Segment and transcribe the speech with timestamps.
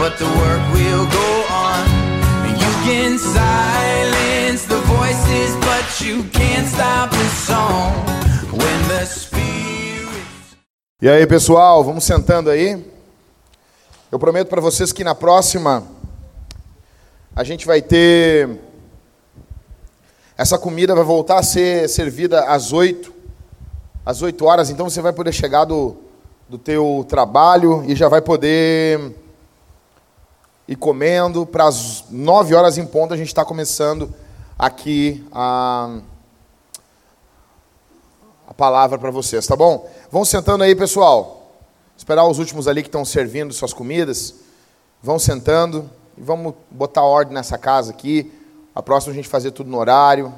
[0.00, 1.84] but the work will go on.
[2.58, 7.92] You can silence the voices, but you can't stop the song
[8.50, 10.24] when the spirit.
[11.02, 12.82] E aí, pessoal, vamos sentando aí.
[14.10, 15.86] Eu prometo para vocês que na próxima
[17.36, 18.58] a gente vai ter
[20.36, 23.12] essa comida vai voltar a ser servida às oito,
[24.04, 24.70] às oito horas.
[24.70, 25.96] Então você vai poder chegar do,
[26.50, 29.14] do teu trabalho e já vai poder
[30.66, 31.46] ir comendo.
[31.46, 34.12] Para as nove horas em ponto a gente está começando
[34.58, 36.00] aqui a,
[38.48, 39.88] a palavra para vocês, tá bom?
[40.10, 41.52] Vão sentando aí, pessoal.
[41.96, 44.34] Esperar os últimos ali que estão servindo suas comidas.
[45.00, 45.88] Vão sentando
[46.18, 48.32] e vamos botar ordem nessa casa aqui.
[48.74, 50.34] A próxima a gente fazer tudo no horário,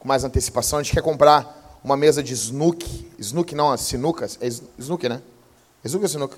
[0.00, 0.78] com mais antecipação.
[0.78, 1.55] A gente quer comprar
[1.86, 3.08] uma mesa de snook.
[3.16, 4.28] Snook não, é sinuca.
[4.40, 5.22] É snook, né?
[5.84, 6.36] Snook ou sinuca?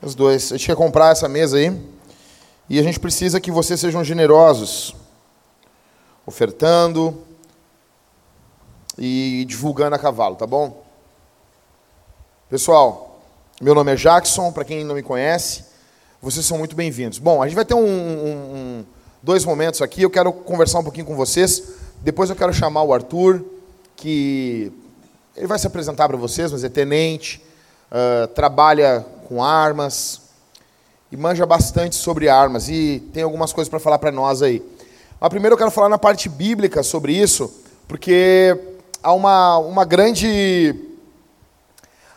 [0.00, 0.52] Os dois.
[0.52, 1.76] A gente quer comprar essa mesa aí.
[2.70, 4.94] E a gente precisa que vocês sejam generosos,
[6.24, 7.20] ofertando
[8.96, 10.84] e divulgando a cavalo, tá bom?
[12.48, 13.20] Pessoal,
[13.60, 15.64] meu nome é Jackson, para quem não me conhece,
[16.22, 17.18] vocês são muito bem-vindos.
[17.18, 18.84] Bom, a gente vai ter um, um, um,
[19.22, 21.62] dois momentos aqui, eu quero conversar um pouquinho com vocês,
[22.02, 23.44] depois eu quero chamar o Arthur,
[23.96, 24.72] que
[25.34, 27.42] ele vai se apresentar para vocês, mas é tenente,
[27.90, 30.26] uh, trabalha com armas,
[31.10, 34.62] e manja bastante sobre armas e tem algumas coisas para falar para nós aí.
[35.20, 37.52] Mas primeiro eu quero falar na parte bíblica sobre isso,
[37.86, 38.58] porque
[39.02, 40.74] há uma, uma grande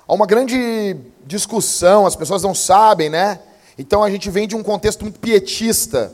[0.07, 3.39] há uma grande discussão, as pessoas não sabem, né?
[3.77, 6.11] Então a gente vem de um contexto muito pietista,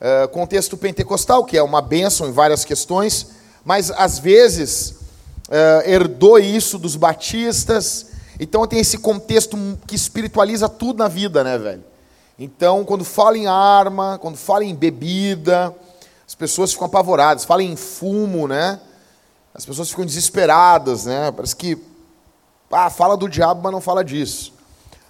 [0.00, 3.32] uh, contexto pentecostal, que é uma bênção em várias questões,
[3.64, 4.90] mas às vezes
[5.48, 8.06] uh, herdou isso dos batistas.
[8.38, 11.84] Então tem esse contexto que espiritualiza tudo na vida, né, velho?
[12.38, 15.74] Então, quando fala em arma, quando fala em bebida,
[16.26, 17.44] as pessoas ficam apavoradas.
[17.44, 18.80] Fala em fumo, né?
[19.54, 21.30] As pessoas ficam desesperadas, né?
[21.30, 21.78] Parece que
[22.72, 24.52] ah, fala do diabo, mas não fala disso.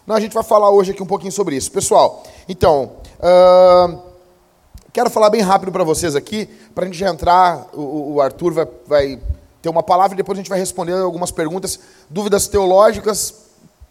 [0.06, 1.72] Não, a gente vai falar hoje aqui um pouquinho sobre isso.
[1.72, 4.02] Pessoal, então, uh,
[4.94, 8.54] quero falar bem rápido para vocês aqui, para a gente já entrar, o, o Arthur
[8.54, 9.20] vai, vai
[9.60, 11.78] ter uma palavra e depois a gente vai responder algumas perguntas,
[12.08, 13.44] dúvidas teológicas,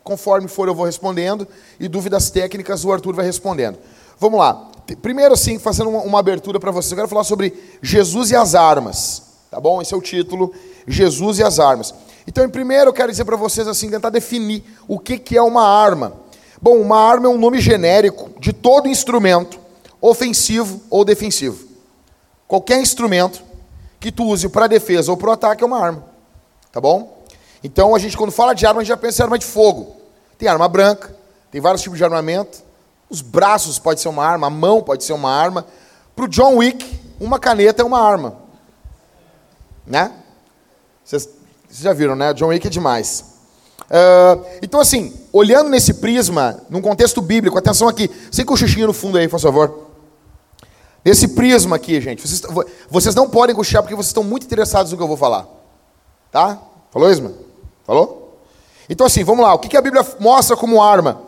[0.04, 1.48] Conforme for, eu vou respondendo,
[1.80, 3.78] e dúvidas técnicas o Arthur vai respondendo.
[4.20, 4.70] Vamos lá.
[5.02, 8.54] Primeiro, assim, fazendo uma, uma abertura para vocês, eu quero falar sobre Jesus e as
[8.54, 9.24] armas.
[9.50, 9.82] Tá bom?
[9.82, 10.54] Esse é o título:
[10.86, 11.96] Jesus e as armas.
[12.28, 15.42] Então, em primeiro, eu quero dizer para vocês, assim, tentar definir o que, que é
[15.42, 16.14] uma arma.
[16.62, 19.58] Bom, uma arma é um nome genérico de todo instrumento,
[20.04, 21.66] ofensivo ou defensivo.
[22.46, 23.42] Qualquer instrumento
[24.02, 26.04] que tu use para defesa ou para o ataque é uma arma.
[26.74, 27.24] Tá bom?
[27.64, 29.96] Então a gente, quando fala de arma, a gente já pensa em arma de fogo.
[30.38, 31.16] Tem arma branca,
[31.50, 32.62] tem vários tipos de armamento.
[33.10, 35.66] Os braços pode ser uma arma, a mão pode ser uma arma.
[36.14, 38.36] Para o John Wick, uma caneta é uma arma.
[39.88, 40.12] Né?
[41.06, 41.30] Vocês,
[41.72, 42.34] já viram, né?
[42.34, 43.24] John Wick é demais.
[43.84, 49.18] Uh, então, assim, olhando nesse prisma, num contexto bíblico, atenção aqui, sem cochichinho no fundo
[49.18, 49.93] aí, por favor.
[51.04, 52.42] Nesse prisma aqui, gente, vocês,
[52.90, 55.48] vocês não podem cochichar porque vocês estão muito interessados no que eu vou falar.
[56.32, 56.60] Tá?
[56.92, 57.34] Falou, Isma?
[57.86, 58.40] Falou?
[58.90, 59.54] Então, assim, vamos lá.
[59.54, 61.22] O que a Bíblia mostra como arma?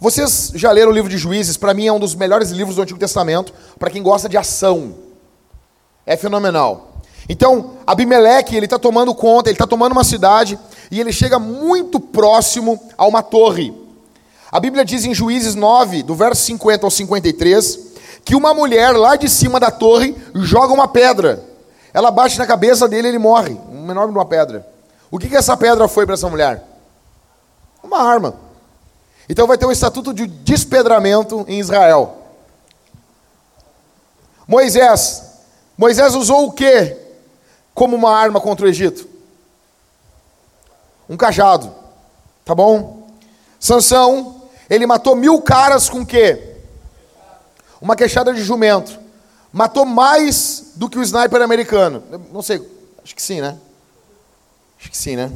[0.00, 1.56] Vocês já leram o livro de Juízes?
[1.56, 4.94] Para mim é um dos melhores livros do Antigo Testamento, para quem gosta de ação.
[6.06, 6.94] É fenomenal.
[7.28, 10.58] Então, Abimeleque, ele está tomando conta, ele está tomando uma cidade,
[10.90, 13.74] e ele chega muito próximo a uma torre.
[14.50, 17.87] A Bíblia diz em Juízes 9, do verso 50 ao 53,
[18.28, 21.42] que uma mulher lá de cima da torre joga uma pedra.
[21.94, 23.58] Ela bate na cabeça dele e ele morre.
[23.72, 24.68] Um enorme de uma pedra.
[25.10, 26.62] O que, que essa pedra foi para essa mulher?
[27.82, 28.34] Uma arma.
[29.30, 32.18] Então vai ter um estatuto de despedramento em Israel.
[34.46, 35.22] Moisés.
[35.74, 36.98] Moisés usou o que
[37.74, 39.08] como uma arma contra o Egito?
[41.08, 41.74] Um cajado.
[42.44, 43.08] Tá bom?
[43.58, 46.47] Sansão, ele matou mil caras com o quê?
[47.80, 48.98] Uma queixada de jumento.
[49.52, 52.02] Matou mais do que o sniper americano.
[52.32, 52.60] Não sei,
[53.02, 53.56] acho que sim, né?
[54.78, 55.32] Acho que sim, né?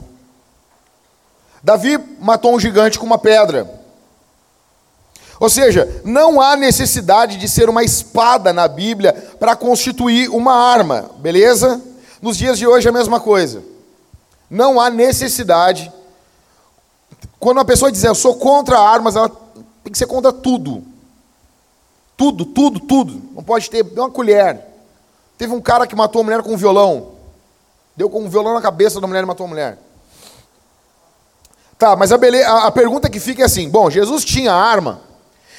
[1.63, 3.81] Davi matou um gigante com uma pedra.
[5.39, 11.11] Ou seja, não há necessidade de ser uma espada na Bíblia para constituir uma arma,
[11.19, 11.81] beleza?
[12.21, 13.63] Nos dias de hoje é a mesma coisa.
[14.49, 15.91] Não há necessidade.
[17.41, 19.29] Quando uma pessoa diz eu sou contra armas, ela
[19.83, 20.85] tem que ser contra tudo.
[22.23, 23.21] Tudo, tudo, tudo.
[23.35, 24.61] Não pode ter uma colher.
[25.37, 27.09] Teve um cara que matou a mulher com um violão.
[27.97, 29.77] Deu com um violão na cabeça da mulher e matou a mulher.
[31.77, 32.41] Tá, mas a, bele...
[32.45, 35.01] a, a pergunta que fica é assim: bom, Jesus tinha arma.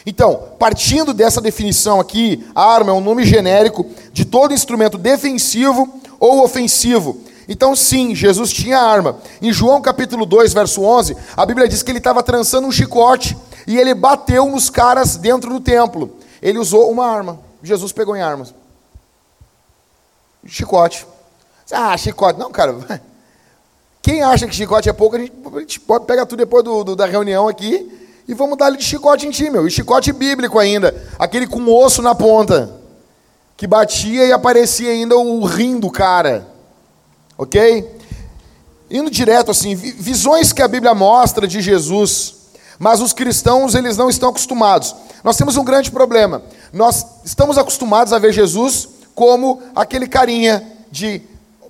[0.05, 6.45] Então, partindo dessa definição aqui, arma é um nome genérico de todo instrumento defensivo ou
[6.45, 7.19] ofensivo.
[7.45, 9.17] Então, sim, Jesus tinha arma.
[9.41, 13.35] Em João capítulo 2, verso 11, a Bíblia diz que ele estava trançando um chicote
[13.67, 16.22] e ele bateu nos caras dentro do templo.
[16.43, 17.39] Ele usou uma arma.
[17.63, 18.53] Jesus pegou em armas.
[20.45, 21.07] Chicote.
[21.71, 22.37] Ah, chicote.
[22.37, 23.01] Não, cara.
[24.01, 26.83] Quem acha que chicote é pouco, a gente, a gente pode pegar tudo depois do,
[26.83, 27.89] do, da reunião aqui
[28.27, 29.65] e vamos dar de chicote em ti, meu.
[29.65, 30.93] E chicote bíblico ainda.
[31.17, 32.69] Aquele com osso na ponta.
[33.55, 36.45] Que batia e aparecia ainda o rim do cara.
[37.37, 37.89] Ok?
[38.91, 42.35] Indo direto assim, visões que a Bíblia mostra de Jesus,
[42.77, 44.93] mas os cristãos eles não estão acostumados.
[45.23, 46.43] Nós temos um grande problema.
[46.71, 51.21] Nós estamos acostumados a ver Jesus como aquele carinha de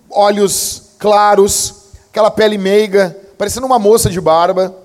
[0.10, 1.76] olhos claros,
[2.10, 4.76] aquela pele meiga, parecendo uma moça de barba,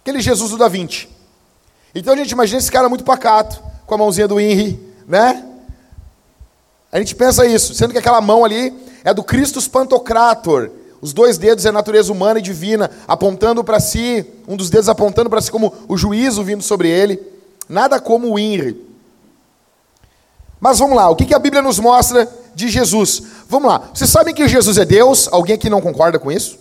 [0.00, 1.08] aquele Jesus do Da Vinci.
[1.94, 5.44] Então a gente imagina esse cara muito pacato, com a mãozinha do Henry, né?
[6.90, 8.72] A gente pensa isso, sendo que aquela mão ali
[9.04, 10.70] é do Christus Pantocrator.
[11.00, 15.28] Os dois dedos é natureza humana e divina, apontando para si, um dos dedos apontando
[15.28, 17.37] para si como o juízo vindo sobre ele.
[17.68, 18.88] Nada como o Henry.
[20.60, 23.22] Mas vamos lá, o que, a Bíblia nos mostra de Jesus?
[23.48, 25.28] Vamos lá, vocês sabem que Jesus é Deus?
[25.30, 26.58] Alguém aqui não concorda com isso?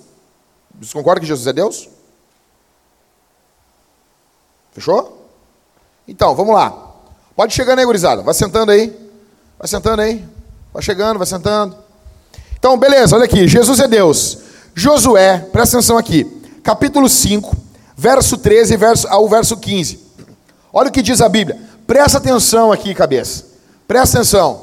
[0.79, 1.89] Vocês concordam que Jesus é Deus?
[4.71, 5.27] Fechou?
[6.07, 6.71] Então, vamos lá.
[7.35, 8.21] Pode chegando aí, gurizada.
[8.21, 8.95] Vai sentando aí.
[9.57, 10.23] Vai sentando aí.
[10.71, 11.75] Vai chegando, vai sentando.
[12.59, 13.47] Então, beleza, olha aqui.
[13.47, 14.37] Jesus é Deus.
[14.75, 16.23] Josué, presta atenção aqui.
[16.63, 17.55] Capítulo 5,
[17.95, 20.06] verso 13 verso, ao verso 15.
[20.77, 21.59] Olha o que diz a Bíblia.
[21.87, 23.45] Presta atenção aqui, cabeça.
[23.87, 24.61] Presta atenção.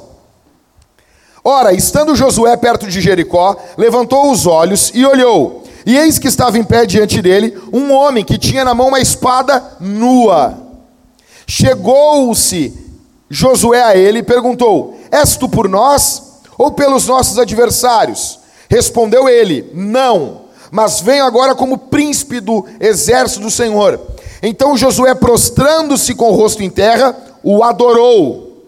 [1.42, 5.64] Ora, estando Josué perto de Jericó, levantou os olhos e olhou.
[5.84, 9.00] E eis que estava em pé diante dele um homem que tinha na mão uma
[9.00, 10.56] espada nua.
[11.48, 12.72] Chegou-se
[13.28, 16.22] Josué a ele e perguntou: És tu por nós
[16.56, 18.38] ou pelos nossos adversários?
[18.70, 24.13] Respondeu ele: Não, mas venho agora como príncipe do exército do Senhor.
[24.46, 28.62] Então Josué, prostrando-se com o rosto em terra, o adorou.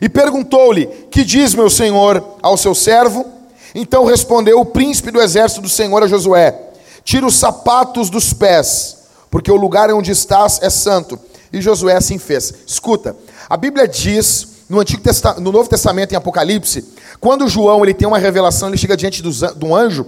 [0.00, 3.26] E perguntou-lhe: Que diz meu senhor ao seu servo?
[3.74, 6.58] Então respondeu o príncipe do exército do Senhor a Josué:
[7.04, 8.96] Tira os sapatos dos pés,
[9.30, 11.18] porque o lugar onde estás é santo.
[11.52, 12.52] E Josué assim fez.
[12.66, 13.14] Escuta,
[13.48, 15.02] a Bíblia diz no, Antigo
[15.38, 16.84] no Novo Testamento, em Apocalipse,
[17.20, 20.06] quando João ele tem uma revelação, ele chega diante de um anjo,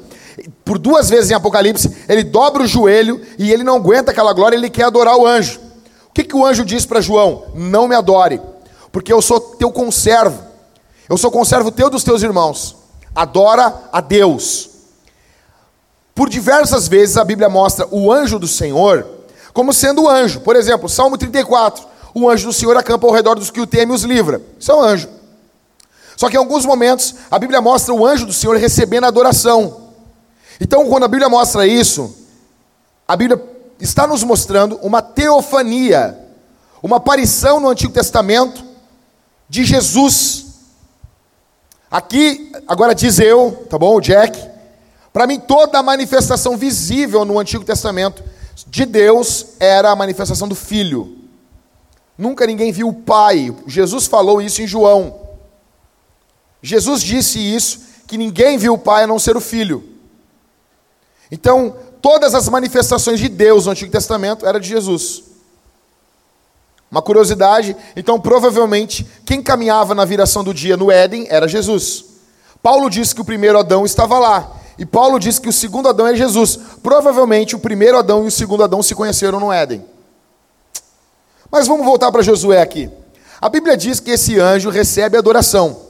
[0.64, 4.56] por duas vezes em Apocalipse, ele dobra o joelho e ele não aguenta aquela glória,
[4.56, 5.61] ele quer adorar o anjo.
[6.08, 7.44] O que, que o anjo diz para João?
[7.55, 8.40] Não me adore,
[8.90, 10.43] porque eu sou teu conservo,
[11.08, 12.76] eu sou conservo teu dos teus irmãos.
[13.14, 14.70] Adora a Deus.
[16.14, 19.06] Por diversas vezes a Bíblia mostra o anjo do Senhor
[19.52, 20.41] como sendo o anjo.
[20.41, 21.84] Por exemplo, Salmo 34
[22.14, 24.43] o anjo do Senhor acampa ao redor dos que o temem e os livra.
[24.58, 25.08] Isso é um anjo.
[26.17, 29.88] Só que em alguns momentos a Bíblia mostra o anjo do Senhor recebendo adoração.
[30.60, 32.16] Então, quando a Bíblia mostra isso,
[33.06, 33.43] a Bíblia
[33.81, 36.19] está nos mostrando uma teofania,
[36.82, 38.64] uma aparição no Antigo Testamento
[39.49, 40.46] de Jesus.
[41.90, 44.38] Aqui, agora diz eu, tá bom, Jack?
[45.12, 48.22] Para mim, toda a manifestação visível no Antigo Testamento
[48.66, 51.17] de Deus era a manifestação do Filho.
[52.17, 53.55] Nunca ninguém viu o Pai.
[53.67, 55.19] Jesus falou isso em João.
[56.60, 59.97] Jesus disse isso, que ninguém viu o Pai a não ser o Filho.
[61.31, 65.25] Então, todas as manifestações de Deus no Antigo Testamento eram de Jesus.
[66.91, 72.05] Uma curiosidade, então provavelmente quem caminhava na viração do dia no Éden era Jesus.
[72.63, 74.53] Paulo disse que o primeiro Adão estava lá.
[74.79, 76.58] E Paulo disse que o segundo Adão é Jesus.
[76.82, 79.85] Provavelmente o primeiro Adão e o segundo Adão se conheceram no Éden.
[81.51, 82.91] Mas vamos voltar para Josué aqui.
[83.41, 85.89] A Bíblia diz que esse anjo recebe adoração.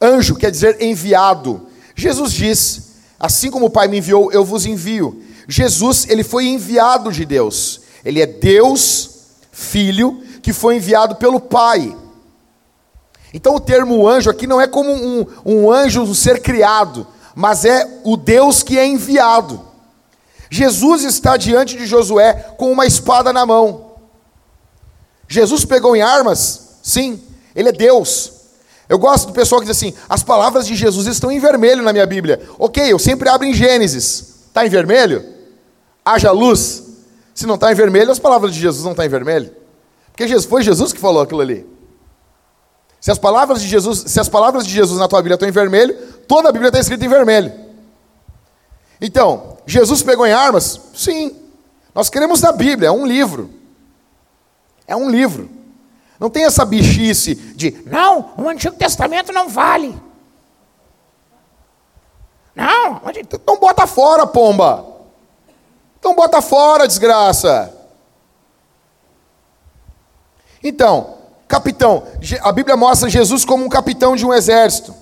[0.00, 1.68] Anjo quer dizer enviado.
[1.94, 2.87] Jesus diz:
[3.18, 5.22] Assim como o Pai me enviou, eu vos envio.
[5.48, 7.80] Jesus, ele foi enviado de Deus.
[8.04, 9.10] Ele é Deus,
[9.50, 11.96] Filho, que foi enviado pelo Pai.
[13.34, 17.64] Então o termo anjo aqui não é como um, um anjo, um ser criado, mas
[17.64, 19.66] é o Deus que é enviado.
[20.50, 23.92] Jesus está diante de Josué com uma espada na mão.
[25.28, 26.78] Jesus pegou em armas?
[26.82, 27.22] Sim,
[27.54, 28.37] ele é Deus.
[28.88, 31.92] Eu gosto do pessoal que diz assim: as palavras de Jesus estão em vermelho na
[31.92, 32.40] minha Bíblia.
[32.58, 34.46] Ok, eu sempre abro em Gênesis.
[34.46, 35.24] Está em vermelho?
[36.04, 36.84] Haja luz.
[37.34, 39.52] Se não está em vermelho, as palavras de Jesus não estão tá em vermelho.
[40.12, 41.66] Porque foi Jesus que falou aquilo ali.
[43.00, 45.52] Se as palavras de Jesus, se as palavras de Jesus na tua Bíblia estão em
[45.52, 45.94] vermelho,
[46.26, 47.52] toda a Bíblia está escrita em vermelho.
[49.00, 50.80] Então, Jesus pegou em armas?
[50.94, 51.36] Sim.
[51.94, 53.50] Nós queremos da Bíblia, é um livro.
[54.86, 55.57] É um livro.
[56.18, 60.00] Não tem essa bichice de, não, o Antigo Testamento não vale.
[62.54, 64.84] Não, então bota fora, pomba.
[65.98, 67.72] Então bota fora, desgraça.
[70.62, 72.04] Então, capitão,
[72.42, 74.94] a Bíblia mostra Jesus como um capitão de um exército.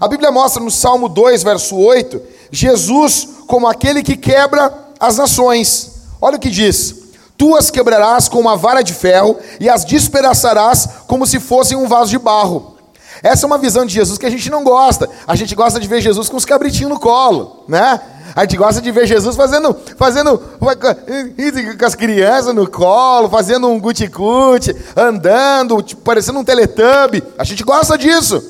[0.00, 6.02] A Bíblia mostra no Salmo 2, verso 8, Jesus como aquele que quebra as nações.
[6.20, 7.07] Olha o que diz:
[7.38, 11.86] Tu as quebrarás com uma vara de ferro e as despedaçarás como se fossem um
[11.86, 12.76] vaso de barro.
[13.22, 15.08] Essa é uma visão de Jesus que a gente não gosta.
[15.24, 18.00] A gente gosta de ver Jesus com os cabritinhos no colo, né?
[18.34, 23.80] A gente gosta de ver Jesus fazendo, fazendo com as crianças no colo, fazendo um
[23.80, 27.22] guticute, andando, tipo, parecendo um teletubb.
[27.38, 28.42] A gente gosta disso.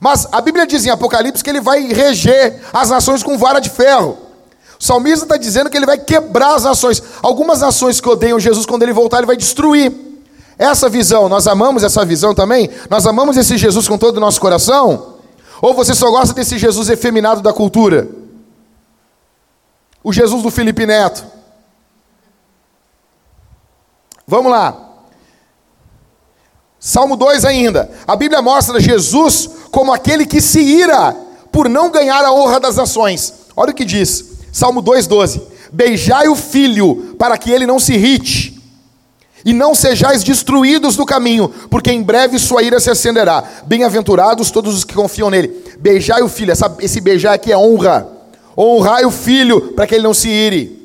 [0.00, 3.70] Mas a Bíblia diz em Apocalipse que ele vai reger as nações com vara de
[3.70, 4.18] ferro.
[4.82, 7.00] O salmista está dizendo que ele vai quebrar as nações.
[7.22, 9.92] Algumas nações que odeiam Jesus, quando ele voltar, ele vai destruir.
[10.58, 12.68] Essa visão, nós amamos essa visão também?
[12.90, 15.18] Nós amamos esse Jesus com todo o nosso coração?
[15.60, 18.08] Ou você só gosta desse Jesus efeminado da cultura?
[20.02, 21.24] O Jesus do Felipe Neto?
[24.26, 24.76] Vamos lá.
[26.80, 27.88] Salmo 2 ainda.
[28.04, 31.16] A Bíblia mostra Jesus como aquele que se ira
[31.52, 33.32] por não ganhar a honra das nações.
[33.56, 34.31] Olha o que diz.
[34.52, 35.40] Salmo 2:12.
[35.72, 38.60] Beijai o filho para que ele não se irrite
[39.44, 43.42] e não sejais destruídos do caminho, porque em breve sua ira se acenderá.
[43.66, 45.64] Bem-aventurados todos os que confiam nele.
[45.80, 48.06] Beijai o filho, essa, esse beijar aqui é honra.
[48.56, 50.82] Honrai o filho para que ele não se ire.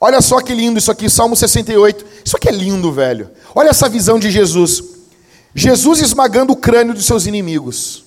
[0.00, 2.04] Olha só que lindo isso aqui, Salmo 68.
[2.24, 3.30] Isso aqui é lindo, velho.
[3.54, 4.82] Olha essa visão de Jesus.
[5.54, 8.05] Jesus esmagando o crânio dos seus inimigos.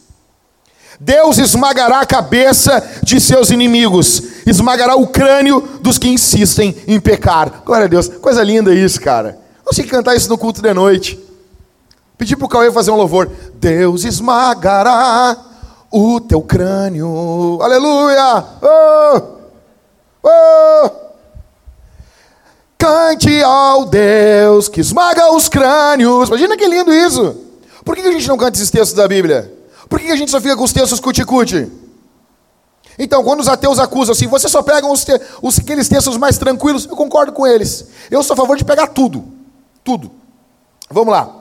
[0.99, 7.63] Deus esmagará a cabeça de seus inimigos, esmagará o crânio dos que insistem em pecar.
[7.65, 9.39] Glória a Deus, coisa linda isso, cara.
[9.63, 11.17] Vamos ter cantar isso no culto de noite.
[12.17, 13.31] Pedir para o Cauê fazer um louvor.
[13.53, 15.37] Deus esmagará
[15.89, 17.59] o teu crânio.
[17.61, 18.43] Aleluia!
[18.61, 19.21] Oh!
[20.21, 20.91] Oh!
[22.77, 26.27] Cante ao Deus que esmaga os crânios.
[26.27, 27.37] Imagina que lindo isso.
[27.85, 29.58] Por que a gente não canta esses textos da Bíblia?
[29.89, 31.69] Por que a gente só fica com os textos cuticute?
[32.97, 35.05] Então, quando os ateus acusam assim, você só pega os,
[35.41, 37.87] os aqueles textos mais tranquilos, eu concordo com eles.
[38.11, 39.23] Eu sou a favor de pegar tudo.
[39.83, 40.11] Tudo.
[40.89, 41.33] Vamos lá.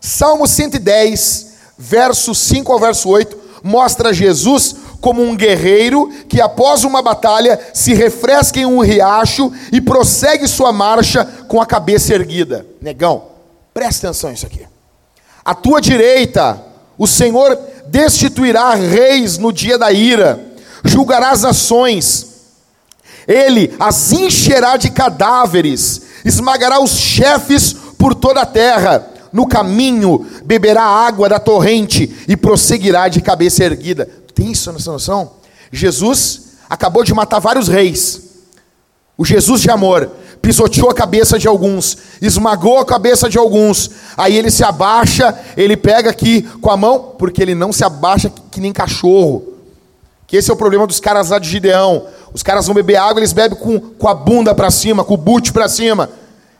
[0.00, 7.00] Salmo 110, verso 5 ao verso 8, mostra Jesus como um guerreiro que, após uma
[7.00, 12.66] batalha, se refresca em um riacho e prossegue sua marcha com a cabeça erguida.
[12.80, 13.24] Negão,
[13.72, 14.66] presta atenção nisso aqui.
[15.44, 16.60] À tua direita,
[16.98, 17.58] o Senhor
[17.88, 20.40] destituirá reis no dia da ira,
[20.84, 22.26] julgará as nações,
[23.26, 30.82] ele as encherá de cadáveres, esmagará os chefes por toda a terra, no caminho beberá
[30.82, 34.08] água da torrente e prosseguirá de cabeça erguida.
[34.34, 35.32] Tem isso nessa noção?
[35.72, 38.25] Jesus acabou de matar vários reis.
[39.18, 40.10] O Jesus de amor
[40.42, 43.90] pisoteou a cabeça de alguns, esmagou a cabeça de alguns.
[44.16, 48.30] Aí ele se abaixa, ele pega aqui com a mão, porque ele não se abaixa
[48.50, 49.54] que nem cachorro.
[50.26, 52.06] Que esse é o problema dos caras lá de Gideão.
[52.32, 55.16] Os caras vão beber água, eles bebem com, com a bunda para cima, com o
[55.16, 56.10] boot para cima.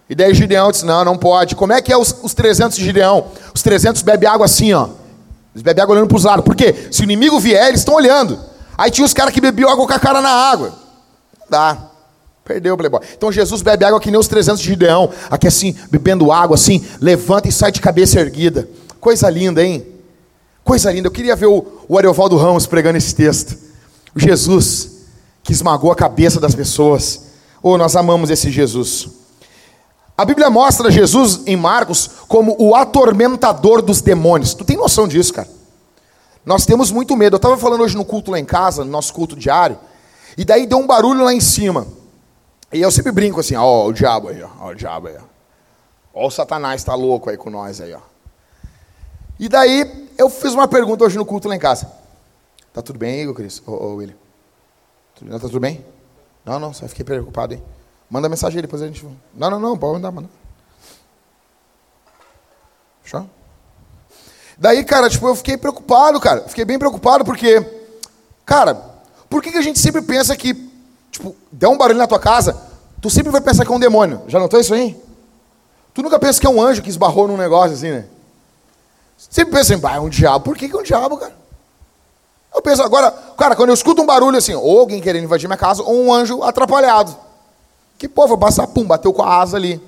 [0.08, 1.54] E daí Gideão disse: Não, não pode.
[1.54, 3.26] Como é que é os, os 300 de Gideão?
[3.52, 4.88] Os 300 bebem água assim, ó.
[5.54, 6.44] Eles bebem água olhando para os lados.
[6.44, 6.88] Por quê?
[6.90, 8.38] Se o inimigo vier, eles estão olhando.
[8.78, 10.68] Aí tinha os caras que bebiam água com a cara na água.
[11.40, 11.95] Não dá.
[12.46, 13.00] Perdeu o playboy.
[13.16, 15.10] Então Jesus bebe água que nem os 300 de Gideão.
[15.28, 18.68] Aqui assim, bebendo água assim, levanta e sai de cabeça erguida.
[19.00, 19.84] Coisa linda, hein?
[20.62, 21.08] Coisa linda.
[21.08, 23.58] Eu queria ver o, o Ariovaldo Ramos pregando esse texto.
[24.14, 24.92] O Jesus
[25.42, 27.22] que esmagou a cabeça das pessoas.
[27.60, 29.08] Oh, nós amamos esse Jesus.
[30.16, 34.54] A Bíblia mostra Jesus em Marcos como o atormentador dos demônios.
[34.54, 35.48] Tu tem noção disso, cara?
[36.44, 37.34] Nós temos muito medo.
[37.34, 39.76] Eu estava falando hoje no culto lá em casa, no nosso culto diário,
[40.38, 41.86] e daí deu um barulho lá em cima.
[42.72, 45.22] E eu sempre brinco assim, ó, o diabo aí, ó, ó o diabo aí, ó.
[46.12, 48.00] Ó, o Satanás está louco aí com nós aí, ó.
[49.38, 51.90] E daí eu fiz uma pergunta hoje no culto lá em casa.
[52.72, 53.62] Tá tudo bem, Igor Cris?
[53.66, 54.16] Ô, ô William.
[55.22, 55.84] Não, tá tudo bem?
[56.44, 57.62] Não, não, só fiquei preocupado, hein?
[58.08, 59.04] Manda mensagem aí, depois a gente.
[59.34, 60.28] Não, não, não, pode mandar, manda.
[63.02, 63.28] Fechou?
[64.58, 66.48] Daí, cara, tipo, eu fiquei preocupado, cara.
[66.48, 67.60] Fiquei bem preocupado porque,
[68.44, 68.74] cara,
[69.28, 70.65] por que, que a gente sempre pensa que
[71.16, 72.54] Tipo, der um barulho na tua casa,
[73.00, 74.20] tu sempre vai pensar que é um demônio.
[74.28, 74.94] Já notou isso aí?
[75.94, 78.04] Tu nunca pensa que é um anjo que esbarrou num negócio assim, né?
[79.16, 80.44] Sempre pensa em, ah, é um diabo.
[80.44, 81.34] Por que, que é um diabo, cara?
[82.54, 85.56] Eu penso, agora, cara, quando eu escuto um barulho assim, ou alguém querendo invadir minha
[85.56, 87.16] casa, ou um anjo atrapalhado.
[87.96, 89.80] Que povo, passar, pum, bateu com a asa ali.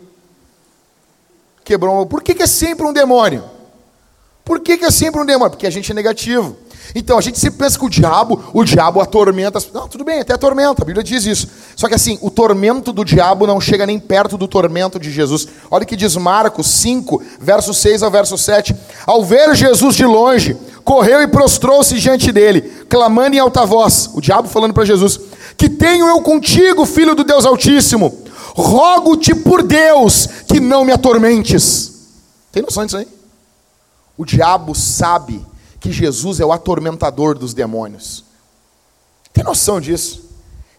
[1.62, 2.06] Quebrou.
[2.06, 3.44] Por que, que é sempre um demônio?
[4.46, 5.50] Por que, que é sempre um demônio?
[5.50, 6.56] Porque a gente é negativo.
[6.94, 9.58] Então a gente sempre pensa que o diabo, o diabo atormenta.
[9.58, 9.70] As...
[9.72, 11.48] Não, tudo bem, até atormenta, a Bíblia diz isso.
[11.76, 15.46] Só que assim, o tormento do diabo não chega nem perto do tormento de Jesus.
[15.70, 18.74] Olha o que diz Marcos 5, verso 6 ao verso 7.
[19.06, 24.20] Ao ver Jesus de longe, correu e prostrou-se diante dele, clamando em alta voz, o
[24.20, 25.20] diabo falando para Jesus:
[25.56, 28.26] Que tenho eu contigo, filho do Deus Altíssimo?
[28.54, 31.92] Rogo-te por Deus que não me atormentes.
[32.50, 33.06] Tem noção disso aí?
[34.16, 35.46] O diabo sabe
[35.80, 38.24] que Jesus é o atormentador dos demônios.
[39.32, 40.28] Tem noção disso?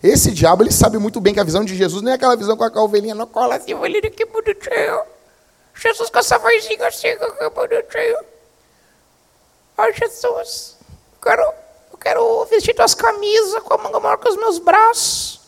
[0.01, 2.56] Esse diabo, ele sabe muito bem que a visão de Jesus não é aquela visão
[2.56, 5.01] com a ovelhinha no colo assim, ovelhinha que bonitinho.
[5.75, 8.20] Jesus com essa vozinha assim, que bonitinho.
[9.77, 10.77] Ai, Jesus,
[11.13, 11.53] eu quero,
[11.91, 15.39] eu quero vestir tuas camisas com a manga maior que os meus braços.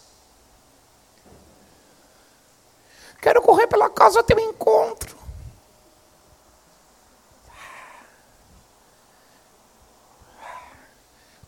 [3.21, 5.20] Quero correr pela casa até o encontro.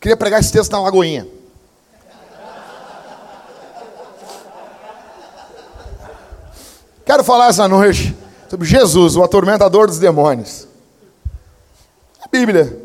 [0.04, 1.26] Queria pregar esse texto na Lagoinha.
[7.06, 8.14] Quero falar essa noite
[8.50, 10.68] sobre Jesus, o atormentador dos demônios.
[12.22, 12.78] A Bíblia.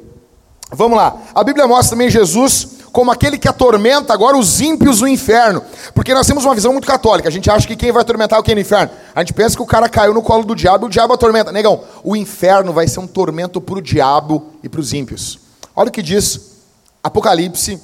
[0.71, 1.17] Vamos lá.
[1.35, 5.61] A Bíblia mostra também Jesus como aquele que atormenta agora os ímpios no inferno.
[5.93, 7.27] Porque nós temos uma visão muito católica.
[7.27, 8.91] A gente acha que quem vai atormentar é o que no inferno.
[9.13, 11.51] A gente pensa que o cara caiu no colo do diabo e o diabo atormenta.
[11.51, 15.37] Negão, o inferno vai ser um tormento para o diabo e para os ímpios.
[15.75, 16.58] Olha o que diz
[17.03, 17.79] Apocalipse,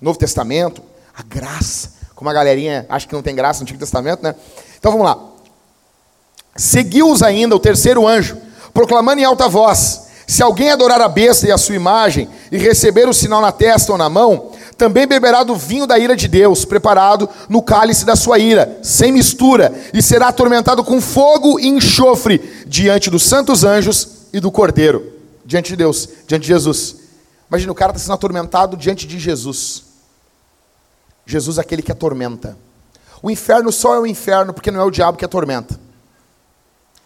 [0.00, 0.82] Novo Testamento,
[1.16, 1.92] a graça.
[2.14, 4.34] Como a galerinha acha que não tem graça no Antigo Testamento, né?
[4.78, 5.18] Então vamos lá.
[6.56, 8.36] Seguiu-os ainda o terceiro anjo,
[8.74, 13.08] proclamando em alta voz: Se alguém adorar a besta e a sua imagem, e receber
[13.08, 16.64] o sinal na testa ou na mão, também beberá do vinho da ira de Deus,
[16.64, 22.64] preparado no cálice da sua ira, sem mistura, e será atormentado com fogo e enxofre
[22.66, 25.12] diante dos santos anjos e do cordeiro,
[25.44, 26.96] diante de Deus, diante de Jesus.
[27.50, 29.84] Imagina, o cara está sendo atormentado diante de Jesus.
[31.26, 32.56] Jesus é aquele que atormenta.
[33.20, 35.78] O inferno só é o inferno porque não é o diabo que atormenta.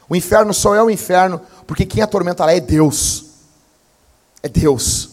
[0.09, 3.25] O inferno só é o inferno porque quem atormenta lá é Deus.
[4.43, 5.09] É Deus.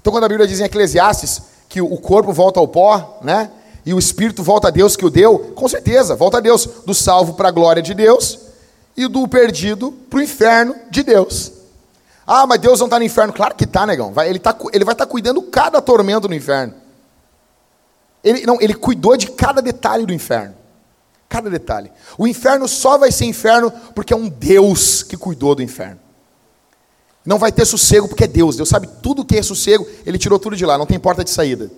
[0.00, 3.50] Então, quando a Bíblia diz em Eclesiastes que o corpo volta ao pó, né?
[3.84, 6.66] E o espírito volta a Deus que o deu, com certeza, volta a Deus.
[6.86, 8.38] Do salvo para a glória de Deus
[8.96, 11.59] e do perdido para o inferno de Deus.
[12.32, 13.32] Ah, mas Deus não está no inferno.
[13.32, 14.12] Claro que está, negão.
[14.12, 16.72] Vai, ele, tá, ele vai estar tá cuidando cada tormento no inferno.
[18.22, 20.54] Ele, não, ele cuidou de cada detalhe do inferno.
[21.28, 21.90] Cada detalhe.
[22.16, 25.98] O inferno só vai ser inferno porque é um Deus que cuidou do inferno.
[27.26, 28.54] Não vai ter sossego porque é Deus.
[28.54, 29.84] Deus sabe tudo o que é sossego.
[30.06, 30.78] Ele tirou tudo de lá.
[30.78, 31.68] Não tem porta de saída.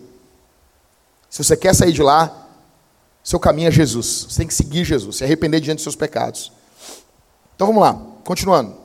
[1.31, 2.47] Se você quer sair de lá,
[3.25, 4.27] seu caminho é Jesus.
[4.29, 5.17] Você tem que seguir Jesus.
[5.17, 6.53] Se arrepender diante dos seus pecados.
[7.57, 7.99] Então vamos lá.
[8.23, 8.82] Continuando.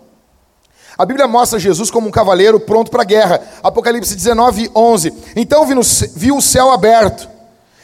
[0.98, 3.42] A Bíblia mostra Jesus como um cavaleiro pronto para a guerra.
[3.62, 5.14] Apocalipse 19, 11.
[5.36, 5.82] Então vi, no,
[6.16, 7.30] vi o céu aberto.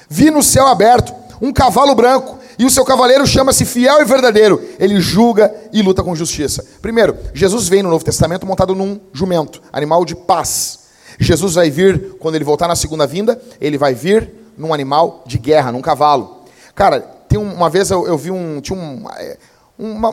[0.10, 2.40] Vi no céu aberto um cavalo branco.
[2.58, 4.62] E o seu cavaleiro chama-se fiel e verdadeiro.
[4.80, 6.66] Ele julga e luta com justiça.
[6.82, 10.80] Primeiro, Jesus vem no Novo Testamento montado num jumento, animal de paz.
[11.20, 15.38] Jesus vai vir, quando ele voltar na segunda vinda, ele vai vir num animal de
[15.38, 16.44] guerra, num cavalo.
[16.76, 18.62] Cara, tem uma vez eu, eu vi um.
[18.62, 19.38] Tinha um, é,
[19.78, 20.12] uma,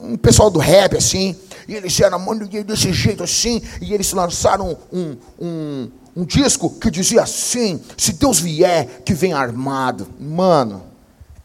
[0.00, 1.36] um pessoal do rap assim,
[1.68, 2.18] e eles eram
[2.64, 8.40] desse jeito assim, e eles lançaram um, um, um disco que dizia assim: se Deus
[8.40, 10.06] vier, que vem armado.
[10.18, 10.84] Mano,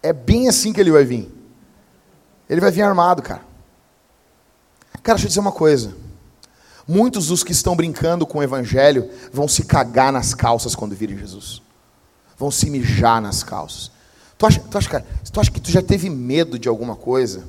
[0.01, 1.31] é bem assim que ele vai vir.
[2.49, 3.41] Ele vai vir armado, cara.
[5.03, 5.93] Cara, deixa eu dizer uma coisa.
[6.87, 11.17] Muitos dos que estão brincando com o evangelho vão se cagar nas calças quando virem
[11.17, 11.61] Jesus.
[12.37, 13.91] Vão se mijar nas calças.
[14.37, 17.43] Tu acha, tu acha, cara, tu acha que tu já teve medo de alguma coisa?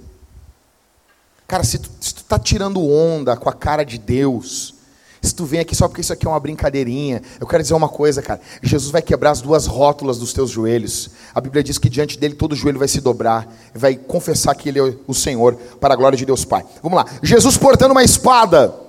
[1.48, 4.74] Cara, se tu, se tu tá tirando onda com a cara de Deus,
[5.22, 7.88] se tu vem aqui só porque isso aqui é uma brincadeirinha, eu quero dizer uma
[7.88, 8.38] coisa, cara.
[8.62, 11.08] Jesus vai quebrar as duas rótulas dos teus joelhos.
[11.34, 14.78] A Bíblia diz que diante dele todo joelho vai se dobrar, vai confessar que ele
[14.78, 16.66] é o Senhor, para a glória de Deus Pai.
[16.82, 17.06] Vamos lá.
[17.22, 18.87] Jesus portando uma espada.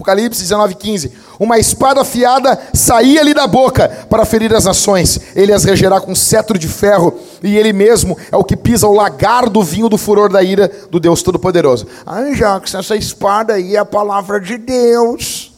[0.00, 1.12] Apocalipse 19, 15.
[1.38, 5.20] Uma espada afiada saía-lhe da boca para ferir as nações.
[5.36, 8.94] Ele as regerá com cetro de ferro, e ele mesmo é o que pisa o
[8.94, 11.86] lagar do vinho do furor da ira do Deus Todo-Poderoso.
[12.06, 15.52] Ah, Jacques, essa espada aí é a palavra de Deus.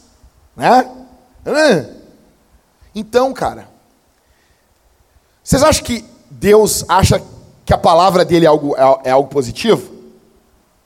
[0.55, 0.89] Né?
[2.93, 3.67] Então, cara,
[5.41, 7.21] vocês acham que Deus acha
[7.65, 9.89] que a palavra dele é algo, é, é algo positivo?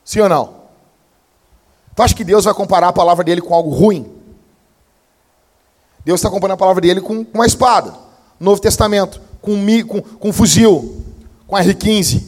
[0.05, 0.56] Sim ou não?
[1.97, 4.05] Tu acha que Deus vai comparar a palavra dele com algo ruim?
[6.05, 7.91] Deus está acompanhando a palavra dele com uma espada.
[8.39, 9.55] Novo Testamento, com,
[9.87, 11.03] com, com um fuzil,
[11.47, 12.21] com a R-15,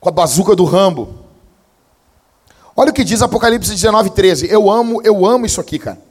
[0.00, 1.14] com a bazuca do Rambo.
[2.74, 4.50] Olha o que diz Apocalipse 19, 13.
[4.50, 6.02] Eu amo, eu amo isso aqui, cara.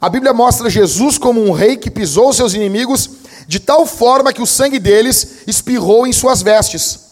[0.00, 3.10] A Bíblia mostra Jesus como um rei que pisou seus inimigos
[3.48, 7.09] de tal forma que o sangue deles espirrou em suas vestes.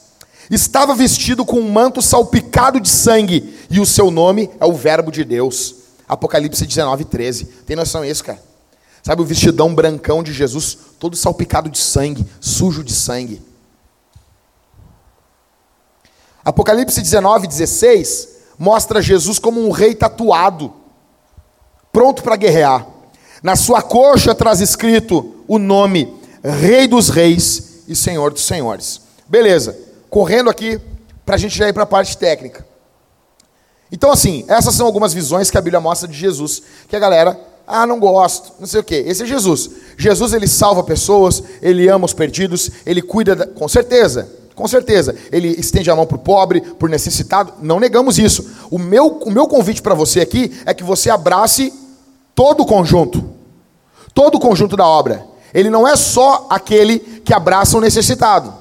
[0.50, 5.10] Estava vestido com um manto salpicado de sangue, e o seu nome é o Verbo
[5.10, 5.74] de Deus.
[6.08, 7.44] Apocalipse 19, 13.
[7.66, 8.42] Tem noção disso, cara?
[9.02, 13.42] Sabe o vestidão brancão de Jesus, todo salpicado de sangue, sujo de sangue.
[16.44, 20.72] Apocalipse 19, 16 mostra Jesus como um rei tatuado,
[21.92, 22.86] pronto para guerrear.
[23.42, 29.00] Na sua coxa traz escrito o nome Rei dos Reis e Senhor dos Senhores.
[29.28, 29.78] Beleza,
[30.10, 30.80] correndo aqui
[31.24, 32.66] para a gente já ir para a parte técnica.
[33.90, 37.38] Então, assim, essas são algumas visões que a Bíblia mostra de Jesus, que a galera
[37.66, 39.04] ah, não gosto, não sei o quê.
[39.06, 39.70] Esse é Jesus.
[39.98, 43.46] Jesus ele salva pessoas, ele ama os perdidos, ele cuida, da...
[43.46, 45.14] com certeza, com certeza.
[45.30, 48.48] Ele estende a mão para o pobre, por necessitado, não negamos isso.
[48.70, 51.70] O meu, o meu convite para você aqui é que você abrace
[52.34, 53.22] todo o conjunto,
[54.14, 55.26] todo o conjunto da obra.
[55.52, 58.54] Ele não é só aquele que abraça o necessitado,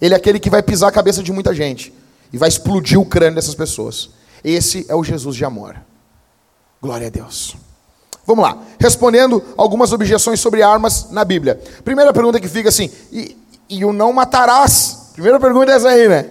[0.00, 1.92] ele é aquele que vai pisar a cabeça de muita gente
[2.32, 4.10] e vai explodir o crânio dessas pessoas.
[4.44, 5.76] Esse é o Jesus de amor.
[6.80, 7.56] Glória a Deus.
[8.26, 8.58] Vamos lá.
[8.78, 11.60] Respondendo algumas objeções sobre armas na Bíblia.
[11.84, 13.36] Primeira pergunta que fica assim: e,
[13.68, 15.10] e o não matarás?
[15.14, 16.30] Primeira pergunta é essa aí, né?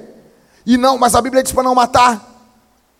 [0.65, 2.33] E não, mas a Bíblia diz para não matar.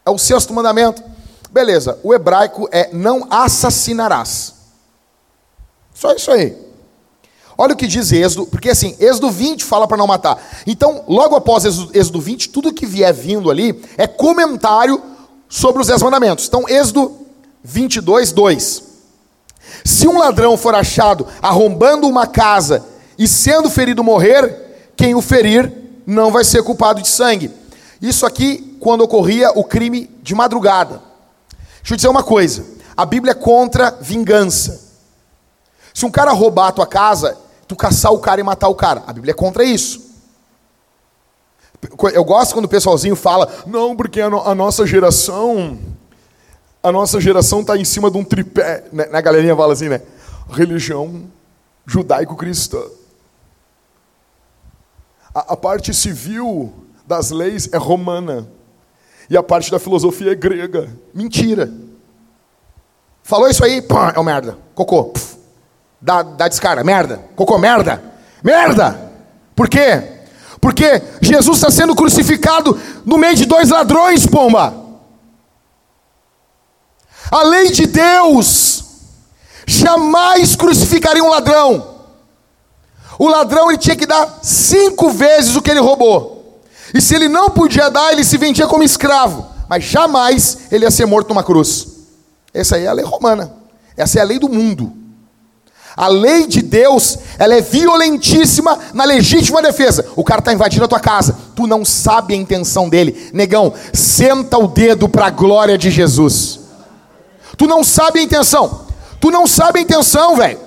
[0.05, 1.03] É o sexto mandamento.
[1.51, 4.53] Beleza, o hebraico é não assassinarás.
[5.93, 6.57] Só isso aí.
[7.57, 10.37] Olha o que diz Êxodo, porque assim, Êxodo 20 fala para não matar.
[10.67, 15.01] Então, logo após Êxodo 20, tudo que vier vindo ali é comentário
[15.47, 16.47] sobre os dez mandamentos.
[16.47, 17.15] Então, Êxodo
[17.63, 18.83] 22, 2.
[19.83, 22.85] Se um ladrão for achado arrombando uma casa
[23.17, 25.71] e sendo ferido morrer, quem o ferir
[26.05, 27.51] não vai ser culpado de sangue.
[28.01, 31.01] Isso aqui quando ocorria o crime de madrugada.
[31.77, 32.65] Deixa eu dizer uma coisa:
[32.95, 34.83] a Bíblia é contra vingança.
[35.93, 39.03] Se um cara roubar a tua casa, tu caçar o cara e matar o cara,
[39.07, 40.05] a Bíblia é contra isso.
[42.13, 45.77] Eu gosto quando o pessoalzinho fala, não, porque a, no a nossa geração
[46.85, 48.83] a nossa geração está em cima de um tripé.
[48.93, 49.09] Né?
[49.11, 50.03] A galerinha fala assim, né?
[50.47, 51.23] Religião
[51.83, 52.79] judaico-cristã.
[55.33, 56.71] A, a parte civil
[57.07, 58.47] das leis é romana.
[59.27, 60.95] E a parte da filosofia é grega.
[61.11, 61.73] Mentira.
[63.23, 64.55] Falou isso aí, pã, é o merda.
[64.75, 65.05] Cocô.
[65.05, 65.34] Puf.
[66.05, 66.83] Dá, dá descarga.
[66.83, 67.19] Merda.
[67.35, 67.99] Cocô, merda.
[68.43, 69.11] Merda.
[69.55, 70.03] Por quê?
[70.61, 74.71] Porque Jesus está sendo crucificado no meio de dois ladrões, pomba.
[77.31, 78.83] A lei de Deus
[79.65, 81.95] jamais crucificaria um ladrão.
[83.17, 86.61] O ladrão ele tinha que dar cinco vezes o que ele roubou.
[86.93, 89.47] E se ele não podia dar, ele se vendia como escravo.
[89.67, 91.87] Mas jamais ele ia ser morto numa cruz.
[92.53, 93.51] Essa aí é a lei romana.
[93.97, 95.04] Essa é a lei do mundo.
[95.95, 100.05] A lei de Deus, ela é violentíssima na legítima defesa.
[100.15, 103.29] O cara está invadindo a tua casa, tu não sabe a intenção dele.
[103.33, 106.59] Negão, senta o dedo para a glória de Jesus.
[107.57, 108.85] Tu não sabe a intenção.
[109.21, 110.59] Tu não sabe a intenção, velho.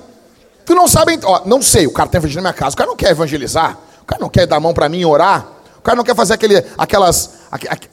[0.65, 1.19] Tu não sabe.
[1.23, 2.75] Ó, não sei, o cara está evangelizando na minha casa.
[2.75, 3.79] O cara não quer evangelizar.
[4.03, 5.47] O cara não quer dar a mão para mim e orar.
[5.77, 7.31] O cara não quer fazer aquele, aquelas.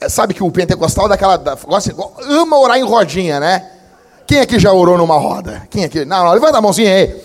[0.08, 1.36] Sabe que o pentecostal daquela.
[1.36, 1.94] Da, gosta,
[2.28, 3.75] ama orar em rodinha, né?
[4.26, 5.66] Quem aqui já orou numa roda?
[5.70, 6.04] Quem aqui?
[6.04, 7.22] Não, não, levanta a mãozinha aí.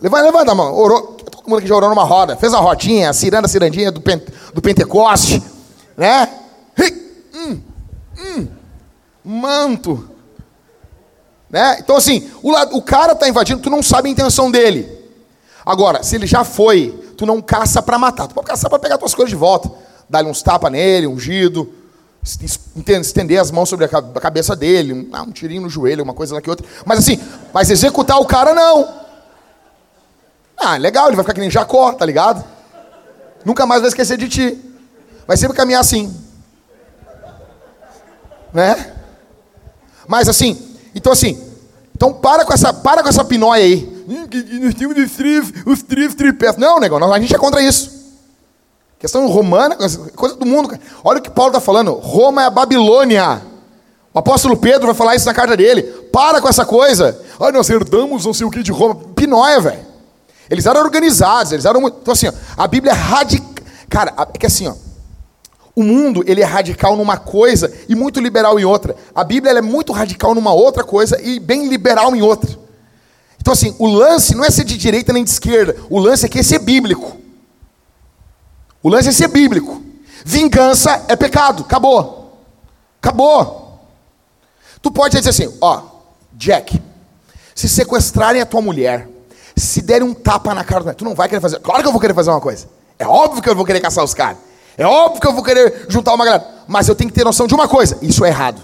[0.00, 0.74] Levanta, levanta a mão.
[0.74, 1.02] Orou.
[1.14, 2.36] Todo mundo aqui já orou numa roda.
[2.36, 5.42] Fez a rodinha, a ciranda, a cirandinha do, pente, do Pentecoste.
[5.96, 6.28] Né?
[7.34, 7.60] Hum,
[8.18, 8.48] hum,
[9.24, 10.10] manto.
[11.48, 11.78] Né?
[11.78, 14.88] Então, assim, o, o cara está invadindo, tu não sabe a intenção dele.
[15.64, 18.26] Agora, se ele já foi, tu não caça para matar.
[18.26, 19.70] Tu pode caçar para pegar tuas coisas de volta.
[20.10, 21.72] Dar-lhe uns tapas nele, ungido.
[22.24, 24.92] Estender as mãos sobre a cabeça dele.
[24.94, 26.66] Um, um tirinho no joelho, uma coisa lá que outra.
[26.86, 27.20] Mas assim,
[27.52, 29.04] mas executar o cara, não.
[30.56, 32.42] Ah, legal, ele vai ficar que nem Jacó, tá ligado?
[33.44, 34.58] Nunca mais vai esquecer de ti.
[35.26, 36.14] Vai sempre caminhar assim.
[38.52, 38.92] Né?
[40.08, 41.42] Mas assim, então assim,
[41.94, 43.94] então para com essa, para com essa pinóia aí.
[44.62, 46.56] Nós temos os os três tripés.
[46.56, 47.93] Não, negão, a gente é contra isso.
[49.04, 49.76] Questão romana,
[50.16, 50.74] coisa do mundo.
[51.04, 51.92] Olha o que Paulo está falando.
[51.92, 53.42] Roma é a Babilônia.
[54.14, 55.82] O apóstolo Pedro vai falar isso na carta dele.
[56.10, 57.20] Para com essa coisa.
[57.38, 58.94] Ai, nós herdamos não sei o que de Roma.
[59.14, 59.86] Pinóia, velho.
[60.48, 61.86] Eles eram organizados, eles eram.
[61.86, 63.52] Então, assim, ó, a Bíblia é radical.
[63.90, 64.74] Cara, é que assim, ó.
[65.76, 68.96] O mundo ele é radical numa coisa e muito liberal em outra.
[69.14, 72.58] A Bíblia é muito radical numa outra coisa e bem liberal em outra.
[73.38, 75.76] Então, assim, o lance não é ser de direita nem de esquerda.
[75.90, 77.22] O lance é é ser bíblico.
[78.84, 79.82] O lance é ser bíblico.
[80.26, 81.62] Vingança é pecado.
[81.62, 82.38] Acabou.
[83.00, 83.80] Acabou.
[84.82, 85.82] Tu pode dizer assim, ó,
[86.34, 86.80] Jack,
[87.54, 89.08] se sequestrarem a tua mulher,
[89.56, 91.60] se derem um tapa na cara, tu não vai querer fazer.
[91.60, 92.68] Claro que eu vou querer fazer uma coisa.
[92.98, 94.36] É óbvio que eu vou querer caçar os caras.
[94.76, 96.46] É óbvio que eu vou querer juntar uma galera.
[96.68, 98.60] Mas eu tenho que ter noção de uma coisa: isso é errado.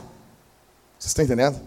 [0.98, 1.58] Vocês estão entendendo?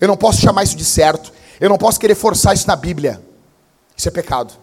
[0.00, 1.30] Eu não posso chamar isso de certo.
[1.60, 3.22] Eu não posso querer forçar isso na Bíblia.
[3.94, 4.54] Isso é pecado.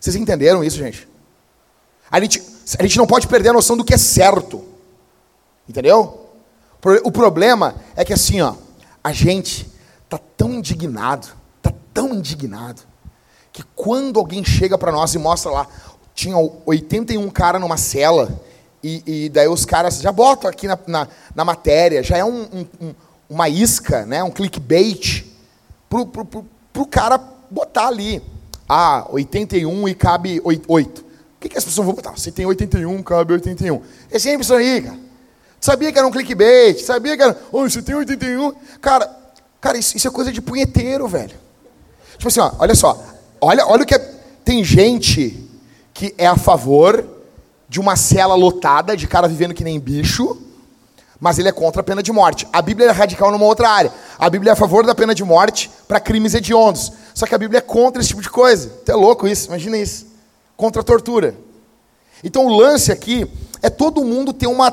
[0.00, 1.09] Vocês entenderam isso, gente?
[2.10, 2.42] A gente,
[2.78, 4.64] a gente não pode perder a noção do que é certo.
[5.68, 6.28] Entendeu?
[7.04, 8.54] O problema é que assim, ó,
[9.04, 9.70] a gente
[10.08, 11.28] tá tão indignado,
[11.62, 12.82] tá tão indignado,
[13.52, 15.66] que quando alguém chega para nós e mostra lá,
[16.14, 18.40] tinha 81 cara numa cela,
[18.82, 22.66] e, e daí os caras já botam aqui na, na, na matéria, já é um,
[22.80, 22.94] um,
[23.28, 25.26] uma isca, né, um clickbait
[25.88, 27.18] pro, pro, pro, pro cara
[27.50, 28.22] botar ali.
[28.68, 31.04] Ah, 81 e cabe 8.
[31.40, 32.18] O que, que as pessoas vão botar?
[32.18, 33.80] Se tem 81, cabe 81.
[34.10, 34.98] É sempre isso aí, cara.
[35.58, 37.40] Sabia que era um clickbait, sabia que era.
[37.50, 38.52] Oh, você tem 81.
[38.78, 39.10] Cara,
[39.58, 41.34] cara, isso, isso é coisa de punheteiro, velho.
[42.18, 43.02] Tipo assim, ó, olha só.
[43.40, 43.98] Olha, olha o que é.
[44.44, 45.48] Tem gente
[45.94, 47.06] que é a favor
[47.66, 50.36] de uma cela lotada de cara vivendo que nem bicho
[51.20, 52.48] mas ele é contra a pena de morte.
[52.50, 53.92] A Bíblia é radical numa outra área.
[54.18, 56.90] A Bíblia é a favor da pena de morte para crimes hediondos.
[57.12, 58.72] Só que a Bíblia é contra esse tipo de coisa.
[58.88, 60.06] É louco isso, imagina isso.
[60.60, 61.34] Contra a tortura.
[62.22, 63.26] Então o lance aqui
[63.62, 64.70] é todo mundo ter uma,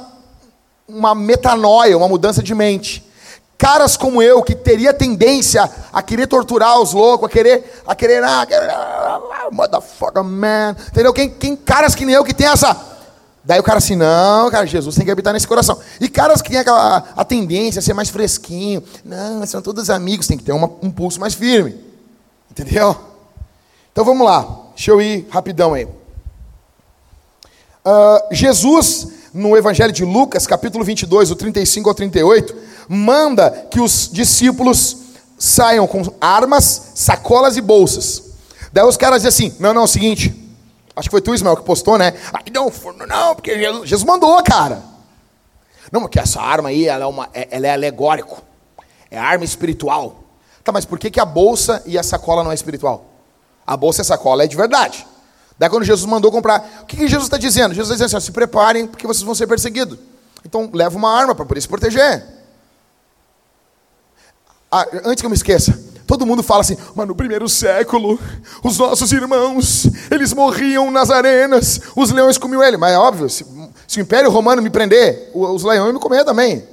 [0.86, 3.10] uma metanoia, uma mudança de mente.
[3.58, 8.22] Caras como eu, que teria tendência a querer torturar os loucos, a querer, a querer,
[8.22, 11.14] ah, ah motherfucker man, entendeu?
[11.14, 12.98] Quem, quem, caras que nem eu que tem essa
[13.46, 15.80] Daí o cara assim, não, cara, Jesus tem que habitar nesse coração.
[16.02, 20.28] E caras que têm aquela, a tendência a ser mais fresquinho, não, são todos amigos,
[20.28, 21.82] tem que ter uma, um pulso mais firme.
[22.52, 22.94] Entendeu?
[23.90, 25.86] Então vamos lá, deixa eu ir rapidão aí.
[27.84, 32.56] Uh, Jesus, no Evangelho de Lucas, capítulo 22, do 35 ao 38,
[32.88, 34.98] manda que os discípulos
[35.38, 38.24] saiam com armas, sacolas e bolsas.
[38.72, 40.46] Daí os caras dizem assim: não, não, é o seguinte
[40.96, 42.12] Acho que foi tu, Ismael, que postou, né?
[42.52, 42.72] Não,
[43.08, 44.82] não, porque Jesus, Jesus mandou, cara.
[45.92, 48.42] Não, porque essa arma aí, ela é, uma, é, ela é alegórico.
[49.12, 50.24] É arma espiritual.
[50.64, 53.17] Tá, mas por que, que a bolsa e a sacola não é espiritual?
[53.68, 55.06] A bolsa e a sacola é de verdade.
[55.60, 57.74] Daí quando Jesus mandou comprar, o que, que Jesus está dizendo?
[57.74, 60.00] Jesus está dizendo assim, se preparem porque vocês vão ser perseguidos.
[60.46, 62.26] Então leva uma arma para poder se proteger.
[64.72, 65.78] Ah, antes que eu me esqueça,
[66.08, 68.18] Todo mundo fala assim, mas no primeiro século,
[68.64, 72.78] os nossos irmãos, eles morriam nas arenas, os leões comiam ele.
[72.78, 73.46] Mas é óbvio, se,
[73.86, 76.66] se o Império Romano me prender, os leões me comer também.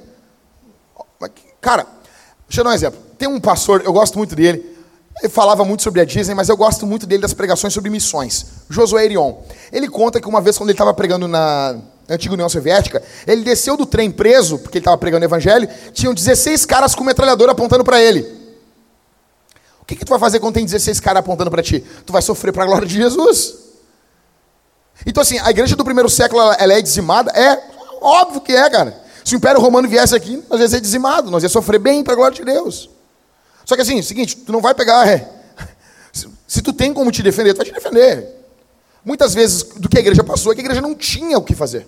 [1.59, 1.85] Cara,
[2.47, 2.99] deixa eu dar um exemplo.
[3.17, 4.74] Tem um pastor, eu gosto muito dele,
[5.21, 8.45] ele falava muito sobre a Disney, mas eu gosto muito dele das pregações sobre missões.
[8.69, 9.35] Josué Erion.
[9.71, 11.77] Ele conta que uma vez, quando ele estava pregando na
[12.09, 16.13] antiga União Soviética, ele desceu do trem preso, porque ele estava pregando o evangelho, tinham
[16.13, 18.21] 16 caras com metralhadora apontando para ele.
[19.81, 21.83] O que, que tu vai fazer quando tem 16 caras apontando para ti?
[22.05, 23.55] Tu vai sofrer para a glória de Jesus.
[25.05, 27.31] Então, assim, a igreja do primeiro século ela, é dizimada?
[27.31, 27.61] É,
[28.01, 28.99] óbvio que é, cara.
[29.23, 32.13] Se o Império Romano viesse aqui, nós ia ser dizimado, nós ia sofrer bem para
[32.13, 32.89] a glória de Deus.
[33.65, 35.07] Só que assim, seguinte, tu não vai pegar.
[35.07, 35.27] É,
[36.13, 38.45] se, se tu tem como te defender, tu vai te defender.
[39.03, 41.55] Muitas vezes do que a igreja passou é que a igreja não tinha o que
[41.55, 41.87] fazer.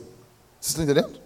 [0.60, 1.20] Vocês estão entendendo?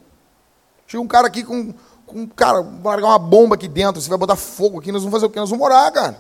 [0.88, 1.74] Chega um cara aqui com,
[2.06, 5.14] com cara, vai largar uma bomba aqui dentro, você vai botar fogo aqui, nós vamos
[5.14, 5.40] fazer o quê?
[5.40, 6.18] Nós vamos morar, cara.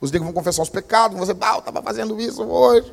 [0.00, 2.92] Os negros vão confessar os pecados, vão dizer, ah, eu estava fazendo isso hoje.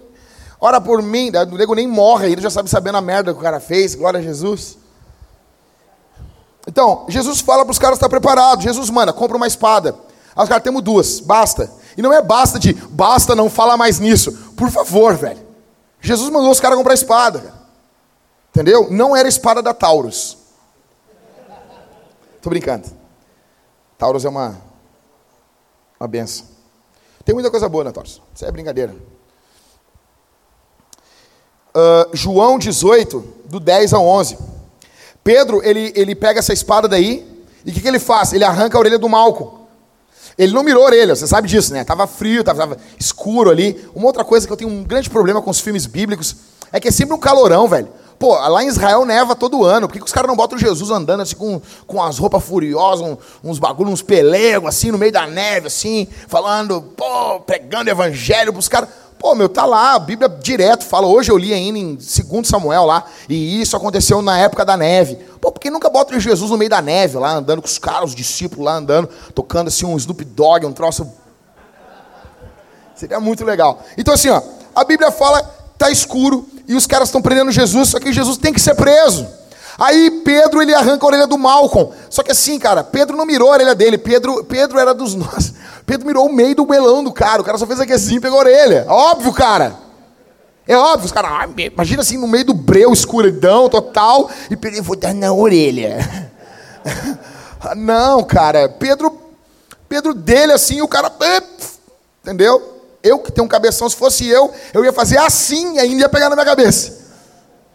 [0.61, 3.41] Ora por mim, o nego nem morre, ele já sabe sabendo a merda que o
[3.41, 4.77] cara fez, glória a Jesus.
[6.67, 8.63] Então, Jesus fala para os caras estar preparados.
[8.63, 9.95] Jesus manda, compra uma espada.
[10.39, 11.69] Aí os caras temos duas, basta.
[11.97, 14.31] E não é basta de, basta, não fala mais nisso.
[14.55, 15.45] Por favor, velho.
[15.99, 17.53] Jesus mandou os caras comprar espada.
[18.49, 18.89] Entendeu?
[18.89, 20.37] Não era espada da Taurus.
[22.41, 22.87] Tô brincando.
[23.97, 24.57] Taurus é uma,
[25.99, 26.45] uma benção.
[27.25, 28.21] Tem muita coisa boa na Torres.
[28.33, 28.95] Isso é brincadeira.
[31.75, 34.37] Uh, João 18, do 10 ao 11.
[35.21, 38.31] Pedro, ele, ele pega essa espada daí, e o que, que ele faz?
[38.31, 39.58] Ele arranca a orelha do Malco.
[40.39, 41.83] Ele não mirou a orelha, você sabe disso, né?
[41.83, 43.77] Tava frio, tava, tava, escuro ali.
[43.93, 46.33] Uma outra coisa que eu tenho um grande problema com os filmes bíblicos
[46.71, 47.89] é que é sempre um calorão, velho.
[48.17, 49.85] Pô, lá em Israel neva todo ano.
[49.85, 53.05] Por que, que os caras não botam Jesus andando assim com, com as roupas furiosas,
[53.05, 58.53] um, uns bagulhos, uns pelegos, assim, no meio da neve, assim, falando, pô, pregando evangelho
[58.53, 58.87] pros caras.
[59.19, 61.05] Pô, meu, tá lá, a Bíblia direto fala.
[61.05, 65.15] Hoje eu li ainda em 2 Samuel lá, e isso aconteceu na época da neve.
[65.41, 68.11] Pô, por que nunca botam Jesus no meio da neve, lá, andando com os caras,
[68.11, 71.05] os discípulos lá andando, tocando assim um Snoop Dogg, um troço.
[72.95, 73.83] Seria muito legal.
[73.97, 74.41] Então, assim, ó,
[74.73, 75.43] a Bíblia fala,
[75.77, 79.27] tá escuro e os caras estão prendendo Jesus, só que Jesus tem que ser preso.
[79.79, 81.91] Aí Pedro ele arranca a orelha do Malcolm.
[82.09, 83.97] Só que assim, cara, Pedro não mirou a orelha dele.
[83.97, 85.53] Pedro, Pedro era dos nossos.
[85.85, 87.41] Pedro mirou o meio do melão do cara.
[87.41, 88.85] O cara só fez aqui assim, pegou a orelha.
[88.89, 89.89] Óbvio, cara.
[90.67, 94.83] É óbvio, os caras, ah, imagina assim, no meio do breu, escuridão total, e Pedro,
[94.83, 95.97] vou dar na orelha.
[97.75, 99.19] não, cara, Pedro,
[99.87, 101.11] Pedro dele assim, o cara,
[102.21, 102.83] entendeu?
[103.01, 106.09] Eu que tenho um cabeção, se fosse eu, eu ia fazer assim e ainda ia
[106.09, 106.98] pegar na minha cabeça.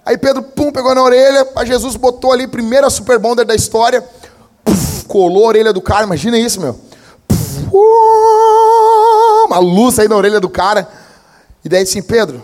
[0.04, 4.06] Aí Pedro, pum, pegou na orelha, a Jesus botou ali, primeira super bonder da história,
[4.62, 6.78] puf, colou a orelha do cara, imagina isso, meu.
[7.26, 10.86] Puf, uh, uma luz aí na orelha do cara.
[11.64, 12.42] E daí assim, Pedro,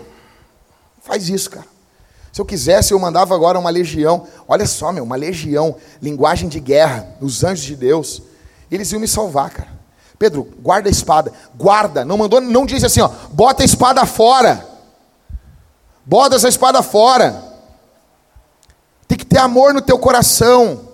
[1.02, 1.66] faz isso, cara.
[2.32, 4.26] Se eu quisesse, eu mandava agora uma legião.
[4.48, 8.22] Olha só, meu, uma legião, linguagem de guerra, os anjos de Deus.
[8.70, 9.68] Eles iam me salvar, cara.
[10.18, 11.32] Pedro, guarda a espada.
[11.56, 12.04] Guarda.
[12.04, 14.64] Não mandou, não disse assim, ó, bota a espada fora.
[16.06, 17.49] Bota essa espada fora.
[19.10, 20.88] Tem que ter amor no teu coração.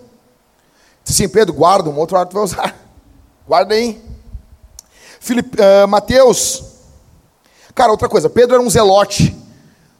[1.05, 2.75] Disse assim, Pedro, guarda, um outro lado tu vai usar.
[3.47, 4.03] Guarda aí.
[5.21, 6.65] Filip, uh, Mateus.
[7.75, 9.37] Cara, outra coisa, Pedro era um zelote.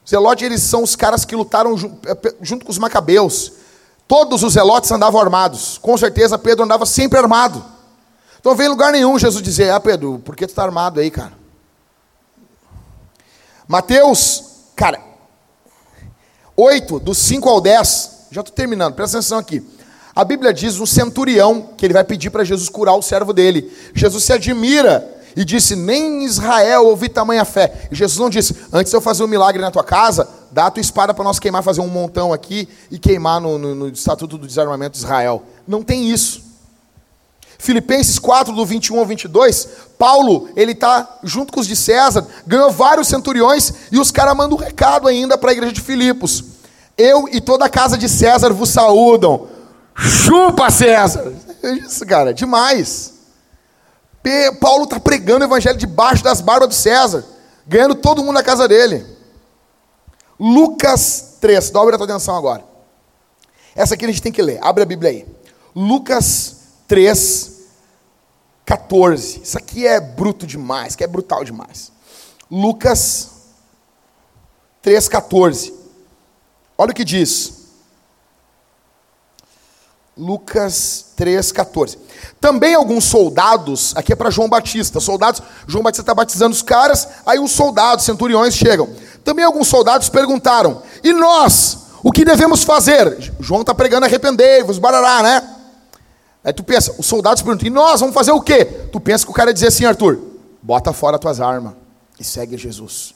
[0.09, 1.75] Zelote, eles são os caras que lutaram
[2.07, 3.53] eh, junto com os macabeus.
[4.07, 5.77] Todos os zelotes andavam armados.
[5.77, 7.63] Com certeza, Pedro andava sempre armado.
[8.39, 11.11] Então, vem em lugar nenhum Jesus dizer: Ah, Pedro, por que tu está armado aí,
[11.11, 11.33] cara?
[13.67, 14.43] Mateus,
[14.75, 15.06] cara,
[16.59, 19.63] 8, do 5 ao 10, já estou terminando, presta atenção aqui.
[20.15, 23.71] A Bíblia diz um centurião que ele vai pedir para Jesus curar o servo dele.
[23.93, 27.87] Jesus se admira e disse: Nem em Israel ouvi tamanha fé.
[27.91, 30.71] E Jesus não disse: Antes de eu fazer um milagre na tua casa, dá a
[30.71, 34.39] tua espada para nós queimar, fazer um montão aqui e queimar no, no, no Estatuto
[34.39, 35.43] do Desarmamento de Israel.
[35.67, 36.46] Não tem isso.
[37.57, 39.67] Filipenses 4, do 21 ao 22,
[39.97, 44.57] Paulo, ele está junto com os de César, ganhou vários centuriões e os caras mandam
[44.57, 46.43] um recado ainda para a igreja de Filipos.
[46.97, 49.47] Eu e toda a casa de César vos saúdam.
[49.95, 51.33] Chupa, César!
[51.63, 53.13] Isso, cara, demais.
[54.59, 57.25] Paulo está pregando o evangelho debaixo das barbas do César,
[57.65, 59.05] ganhando todo mundo na casa dele.
[60.39, 62.63] Lucas 3, dobra a tua atenção agora.
[63.75, 65.25] Essa aqui a gente tem que ler, abre a Bíblia aí.
[65.75, 66.56] Lucas 3,
[68.65, 69.41] 14.
[69.43, 71.91] Isso aqui é bruto demais, que é brutal demais.
[72.51, 73.31] Lucas
[74.81, 75.73] 3, 14.
[76.77, 77.53] Olha o que diz.
[80.17, 81.97] Lucas 3, 14.
[82.41, 87.07] Também alguns soldados, aqui é para João Batista, soldados, João Batista está batizando os caras,
[87.25, 88.89] aí os soldados, centuriões chegam.
[89.23, 93.33] Também alguns soldados perguntaram: e nós, o que devemos fazer?
[93.39, 95.56] João está pregando arrependei-vos, barará, né?
[96.47, 98.63] Aí tu pensa, os soldados perguntam, e nós vamos fazer o quê?
[98.63, 100.17] Tu pensa que o cara dizer assim, Arthur,
[100.63, 101.73] bota fora tuas armas
[102.17, 103.13] e segue Jesus.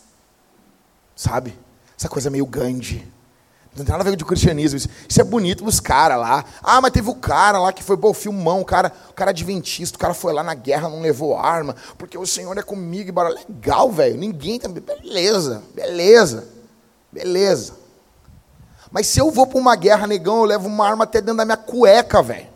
[1.16, 1.58] Sabe?
[1.98, 3.10] Essa coisa meio Gandhi.
[3.74, 4.78] Não tem nada a ver com o cristianismo.
[5.08, 6.44] Isso, é bonito pros caras lá.
[6.62, 9.96] Ah, mas teve o cara lá que foi, bom, filmão, o cara, o cara adventista,
[9.96, 13.08] o cara foi lá na guerra, não levou arma, porque o Senhor é comigo.
[13.08, 13.30] E bora.
[13.30, 14.18] Legal, velho.
[14.18, 14.84] Ninguém também.
[14.84, 16.50] Beleza, beleza,
[17.10, 17.76] beleza.
[18.92, 21.46] Mas se eu vou para uma guerra, negão, eu levo uma arma até dentro da
[21.46, 22.51] minha cueca, velho.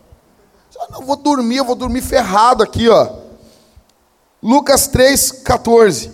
[0.75, 3.09] Eu não vou dormir, eu vou dormir ferrado aqui, ó.
[4.41, 6.11] Lucas 3, 14.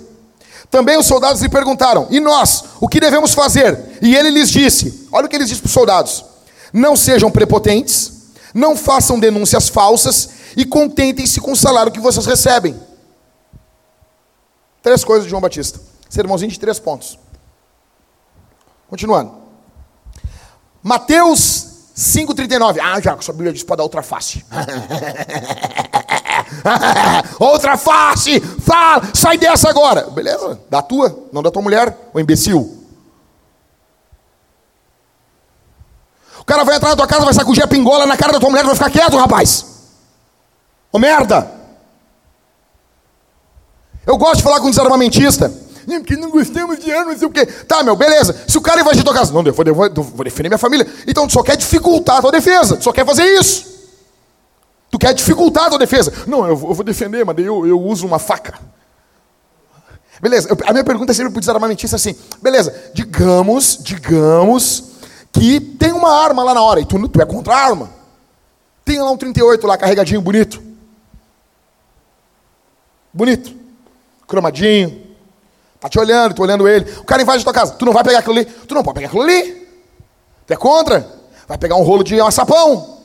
[0.70, 4.00] Também os soldados lhe perguntaram: E nós, o que devemos fazer?
[4.02, 6.24] E ele lhes disse: Olha o que ele disse para os soldados:
[6.72, 12.80] Não sejam prepotentes, não façam denúncias falsas e contentem-se com o salário que vocês recebem.
[14.82, 15.80] Três coisas de João Batista.
[16.10, 17.20] Sermãozinho de três pontos.
[18.90, 19.34] Continuando.
[20.84, 21.61] Mateus
[21.96, 22.80] 5,39.
[22.82, 24.46] Ah, já, sua Bíblia diz para dar outra face.
[27.40, 28.40] outra face!
[28.40, 30.10] Fala, sai dessa agora.
[30.10, 32.80] Beleza, da tua, não da tua mulher, o imbecil.
[36.40, 38.50] O cara vai entrar na tua casa, vai sacudir a pingola na cara da tua
[38.50, 39.66] mulher, vai ficar quieto, rapaz.
[40.92, 41.52] Ô merda!
[44.06, 45.54] Eu gosto de falar com um desarmamentista.
[45.86, 47.46] Porque não gostamos de arma, não sei o quê.
[47.46, 48.44] Tá, meu, beleza.
[48.48, 50.58] Se o cara invadir tua casa, não, eu vou, eu vou, eu vou defender minha
[50.58, 50.88] família.
[51.08, 52.78] Então tu só quer dificultar a tua defesa.
[52.78, 53.72] Tu só quer fazer isso.
[54.90, 56.12] Tu quer dificultar a tua defesa.
[56.28, 58.60] Não, eu eu vou defender, mas eu, eu uso uma faca.
[60.22, 64.84] Beleza, a minha pergunta é sempre para o desarmamentista assim: beleza, digamos, digamos
[65.32, 67.90] que tem uma arma lá na hora e tu, tu é contra a arma.
[68.86, 70.62] Tem lá um 38 lá carregadinho, bonito.
[73.14, 73.54] Bonito.
[74.28, 75.11] Cromadinho.
[75.82, 76.90] Tá te olhando, tô olhando ele.
[77.00, 77.74] O cara invade a tua casa.
[77.74, 78.46] Tu não vai pegar aquilo ali.
[78.46, 79.68] Tu não pode pegar aquilo ali.
[80.46, 81.10] Tu é contra?
[81.48, 83.00] Vai pegar um rolo de açapão.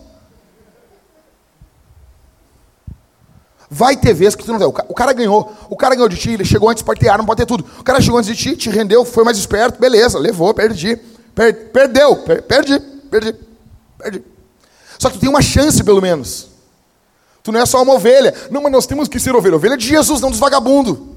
[3.70, 4.68] Vai ter vezes que tu não vai.
[4.68, 5.50] O cara ganhou.
[5.70, 7.64] O cara ganhou de ti, ele chegou antes, pode ter arma, pode ter tudo.
[7.78, 10.96] O cara chegou antes de ti, te rendeu, foi mais esperto, beleza, levou, perdi.
[11.34, 12.78] Per perdeu, per perdi,
[13.10, 13.34] perdi,
[13.98, 14.22] perdi.
[14.98, 16.48] Só que tu tem uma chance, pelo menos.
[17.42, 18.34] Tu não é só uma ovelha.
[18.50, 19.56] Não, mas nós temos que ser ovelha.
[19.56, 21.15] Ovelha de Jesus, não dos vagabundos.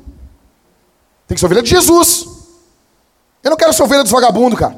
[1.30, 2.28] Tem que ser ovelha de Jesus.
[3.42, 4.78] Eu não quero ser ovelha dos vagabundos, cara.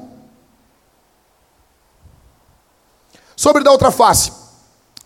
[3.35, 4.31] Sobre da outra face.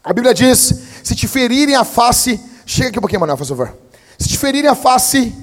[0.03, 3.77] A Bíblia diz: se te ferirem a face Chega aqui um pouquinho, Manuel, por favor.
[4.17, 5.33] Se te ferirem a face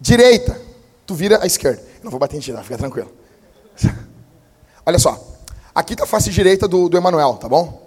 [0.00, 0.60] direita,
[1.06, 1.80] tu vira a esquerda.
[1.98, 3.10] Eu não vou bater em ti, não, fica tranquilo.
[4.84, 5.24] Olha só.
[5.72, 7.86] Aqui está a face direita do, do Emanuel, tá bom?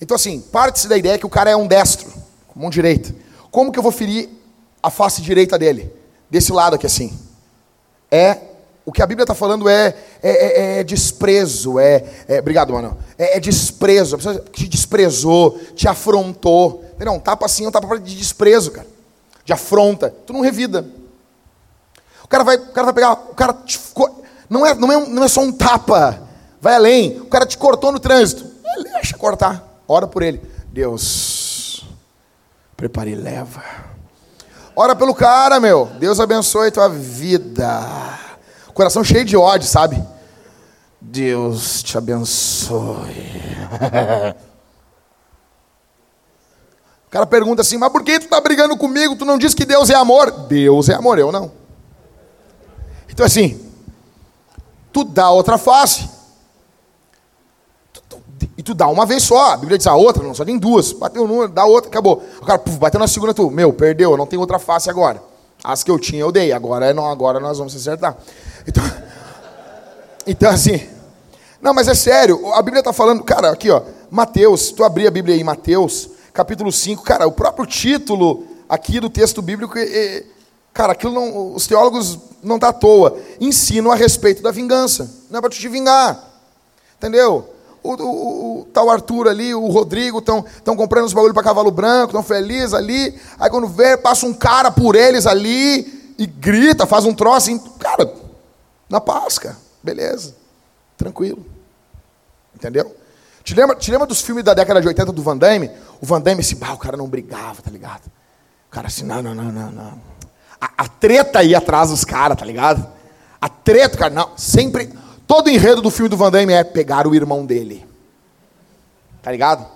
[0.00, 2.12] Então, assim, parte-se da ideia que o cara é um destro,
[2.56, 3.14] mão direita.
[3.50, 4.28] Como que eu vou ferir
[4.82, 5.92] a face direita dele?
[6.30, 7.18] Desse lado aqui, assim.
[8.10, 8.38] É.
[8.84, 12.38] O que a Bíblia está falando é, é, é, é, desprezo, é, é.
[12.38, 12.96] Obrigado, mano.
[13.18, 14.14] É, é desprezo.
[14.14, 16.84] A pessoa te desprezou, te afrontou.
[16.98, 18.86] Não, um tapa assim um tapa de desprezo, cara.
[19.44, 20.14] De afronta.
[20.26, 20.86] Tu não revida.
[22.24, 23.80] O cara vai, o cara vai pegar, o cara te,
[24.50, 26.22] não, é, não, é, não é só um tapa.
[26.60, 27.20] Vai além.
[27.20, 28.46] O cara te cortou no trânsito.
[28.94, 29.82] Deixa cortar.
[29.86, 30.40] Ora por ele.
[30.72, 31.84] Deus,
[32.76, 33.87] prepare e leva.
[34.80, 35.86] Ora pelo cara, meu.
[35.98, 38.16] Deus abençoe tua vida.
[38.72, 40.00] Coração cheio de ódio, sabe?
[41.00, 43.32] Deus te abençoe.
[47.06, 49.16] O cara pergunta assim: Mas por que tu está brigando comigo?
[49.16, 50.30] Tu não diz que Deus é amor?
[50.30, 51.50] Deus é amor, eu não.
[53.08, 53.58] Então, assim,
[54.92, 56.06] tu dá outra face.
[58.68, 59.52] Tu, dá uma vez só.
[59.52, 60.92] A Bíblia diz a outra, não só tem duas.
[60.92, 62.22] Bateu numa, dá outra, acabou.
[62.38, 65.22] O cara puf, bateu na segunda, tu, meu, perdeu, não tem outra face agora.
[65.64, 66.52] As que eu tinha, eu dei.
[66.52, 68.14] Agora, não, agora nós vamos acertar.
[68.66, 68.84] Então,
[70.26, 70.86] então assim.
[71.62, 75.08] Não, mas é sério, a Bíblia está falando, cara, aqui ó, Mateus, se tu abrir
[75.08, 79.82] a Bíblia aí, Mateus, capítulo 5, cara, o próprio título aqui do texto bíblico, é,
[79.82, 80.24] é,
[80.72, 85.38] cara, aquilo não, os teólogos não tá à toa, ensinam a respeito da vingança, não
[85.38, 86.22] é para te vingar,
[86.96, 87.57] entendeu?
[87.82, 92.06] O, o, o, tal Arthur ali, o Rodrigo, estão comprando os bagulho para cavalo branco,
[92.06, 97.04] estão felizes ali, aí quando vê, passa um cara por eles ali, e grita, faz
[97.04, 98.12] um troço, assim, cara,
[98.88, 100.34] na cara, beleza,
[100.96, 101.46] tranquilo,
[102.54, 102.94] entendeu?
[103.44, 105.70] Te lembra, te lembra dos filmes da década de 80 do Van Damme?
[106.02, 108.06] O Van Damme, assim, bah, o cara não brigava, tá ligado?
[108.68, 110.02] O cara assim, não, não, não, não, não.
[110.60, 112.86] A, a treta ia atrás dos caras, tá ligado?
[113.40, 114.92] A treta, cara, não, sempre.
[115.28, 117.86] Todo enredo do filme do Van Damme é pegar o irmão dele.
[119.22, 119.66] Tá ligado?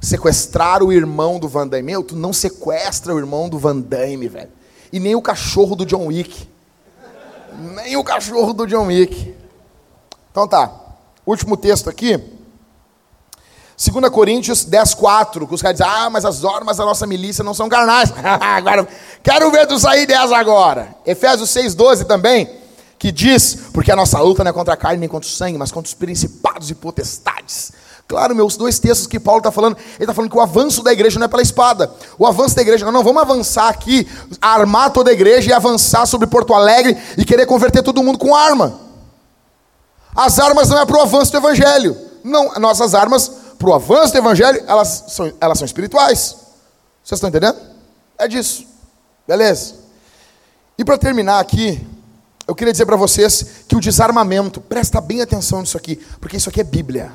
[0.00, 1.82] Sequestrar o irmão do Van Damme.
[1.82, 4.50] Meu, tu não sequestra o irmão do Van Damme, velho.
[4.92, 6.48] E nem o cachorro do John Wick.
[7.74, 9.34] Nem o cachorro do John Wick.
[10.30, 10.72] Então tá.
[11.26, 12.16] Último texto aqui.
[13.76, 17.42] 2 Coríntios 10, 4, que os caras dizem, ah, mas as armas da nossa milícia
[17.42, 18.12] não são carnais.
[18.40, 18.86] agora,
[19.24, 20.94] quero ver tu sair dessa agora.
[21.04, 22.57] Efésios 6, 12 também,
[22.98, 25.56] que diz, porque a nossa luta não é contra a carne nem contra o sangue,
[25.56, 27.72] mas contra os principados e potestades.
[28.08, 30.90] Claro, meus dois textos que Paulo está falando, ele está falando que o avanço da
[30.92, 31.92] igreja não é pela espada.
[32.18, 34.08] O avanço da igreja, não, não, vamos avançar aqui,
[34.40, 38.34] armar toda a igreja e avançar sobre Porto Alegre e querer converter todo mundo com
[38.34, 38.80] arma.
[40.16, 41.96] As armas não é para o avanço do evangelho.
[42.24, 46.34] Não, nossas armas para o avanço do evangelho, elas são, elas são espirituais.
[47.04, 47.58] Vocês estão entendendo?
[48.16, 48.66] É disso.
[49.26, 49.74] Beleza?
[50.78, 51.86] E para terminar aqui,
[52.48, 56.48] eu queria dizer para vocês que o desarmamento, presta bem atenção nisso aqui, porque isso
[56.48, 57.12] aqui é Bíblia.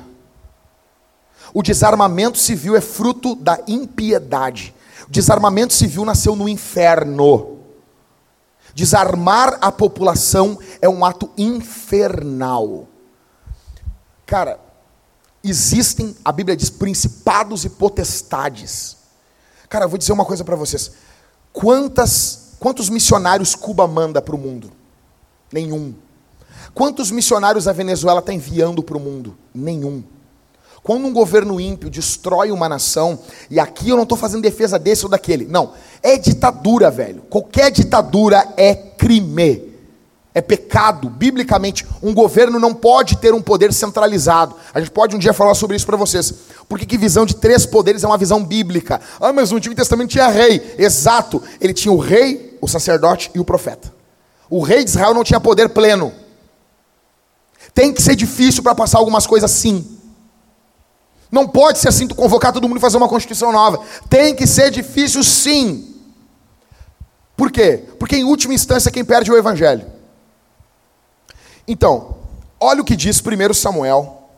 [1.52, 4.72] O desarmamento civil é fruto da impiedade.
[5.08, 7.58] O desarmamento civil nasceu no inferno.
[8.76, 12.86] Desarmar a população é um ato infernal.
[14.24, 14.60] Cara,
[15.42, 18.98] existem, a Bíblia diz, principados e potestades.
[19.68, 20.92] Cara, eu vou dizer uma coisa para vocês.
[21.52, 24.83] Quantas, quantos missionários Cuba manda para o mundo?
[25.54, 25.94] Nenhum.
[26.74, 29.36] Quantos missionários a Venezuela está enviando para o mundo?
[29.54, 30.02] Nenhum.
[30.82, 35.04] Quando um governo ímpio destrói uma nação, e aqui eu não estou fazendo defesa desse
[35.04, 35.70] ou daquele, não,
[36.02, 37.22] é ditadura, velho.
[37.30, 39.72] Qualquer ditadura é crime
[40.34, 41.86] é pecado, biblicamente.
[42.02, 44.56] Um governo não pode ter um poder centralizado.
[44.74, 46.34] A gente pode um dia falar sobre isso para vocês.
[46.68, 49.00] Porque que visão de três poderes é uma visão bíblica?
[49.20, 50.74] Ah, mas no Antigo Testamento tinha rei.
[50.76, 51.40] Exato.
[51.60, 53.94] Ele tinha o rei, o sacerdote e o profeta.
[54.48, 56.12] O rei de Israel não tinha poder pleno.
[57.72, 59.98] Tem que ser difícil para passar algumas coisas sim.
[61.30, 63.84] Não pode ser assim tu convocar todo mundo e fazer uma constituição nova.
[64.08, 65.96] Tem que ser difícil sim.
[67.36, 67.84] Por quê?
[67.98, 69.84] Porque em última instância quem perde é o evangelho.
[71.66, 72.18] Então,
[72.60, 74.28] olha o que diz 1 Samuel,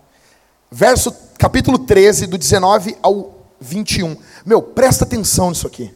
[0.71, 4.17] verso capítulo 13, do 19 ao 21.
[4.45, 5.95] Meu, presta atenção nisso aqui.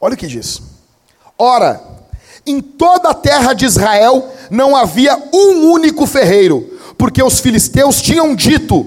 [0.00, 0.62] Olha o que diz.
[1.36, 1.99] Ora,
[2.46, 8.34] em toda a terra de Israel não havia um único ferreiro, porque os filisteus tinham
[8.34, 8.86] dito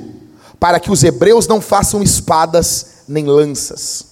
[0.59, 4.05] para que os hebreus não façam espadas nem lanças.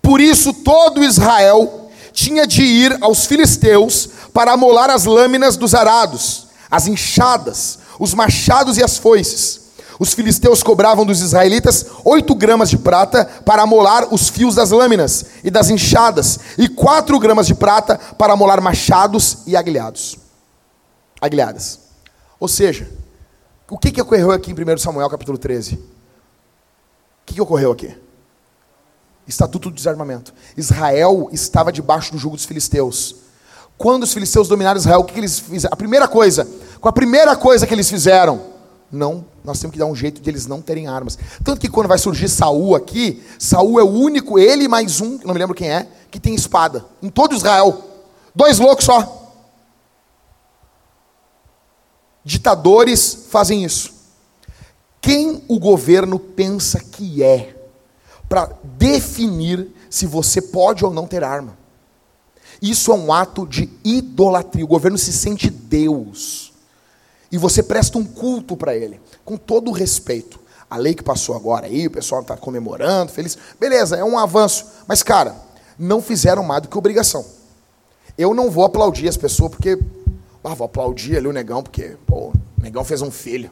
[0.00, 6.48] Por isso todo Israel tinha de ir aos filisteus para amolar as lâminas dos arados,
[6.70, 9.61] as enxadas, os machados e as foices.
[10.02, 15.26] Os filisteus cobravam dos israelitas oito gramas de prata para amolar os fios das lâminas
[15.44, 20.18] e das enxadas, e quatro gramas de prata para amolar machados e aguilhados.
[21.20, 21.78] Aguilhadas.
[22.40, 22.90] Ou seja,
[23.70, 25.74] o que, que ocorreu aqui em 1 Samuel capítulo 13?
[25.76, 25.80] O
[27.24, 27.96] que, que ocorreu aqui?
[29.24, 30.34] Estatuto do desarmamento.
[30.56, 33.14] Israel estava debaixo do jugo dos filisteus.
[33.78, 35.72] Quando os filisteus dominaram Israel, o que, que eles fizeram?
[35.72, 36.44] A primeira coisa,
[36.80, 38.50] com a primeira coisa que eles fizeram,
[38.92, 41.18] não, nós temos que dar um jeito de eles não terem armas.
[41.42, 45.32] Tanto que quando vai surgir Saul aqui, Saul é o único, ele mais um, não
[45.32, 46.84] me lembro quem é, que tem espada.
[47.02, 47.82] Em todo Israel.
[48.34, 49.34] Dois loucos só.
[52.22, 53.94] Ditadores fazem isso.
[55.00, 57.56] Quem o governo pensa que é
[58.28, 61.56] para definir se você pode ou não ter arma?
[62.60, 64.64] Isso é um ato de idolatria.
[64.64, 66.51] O governo se sente Deus.
[67.32, 70.38] E você presta um culto para ele, com todo o respeito.
[70.68, 73.38] A lei que passou agora aí, o pessoal está comemorando, feliz.
[73.58, 74.66] Beleza, é um avanço.
[74.86, 75.34] Mas, cara,
[75.78, 77.24] não fizeram mais do que obrigação.
[78.18, 79.78] Eu não vou aplaudir as pessoas porque
[80.44, 83.50] ah, vou aplaudir ali o negão, porque pô, o negão fez um filho.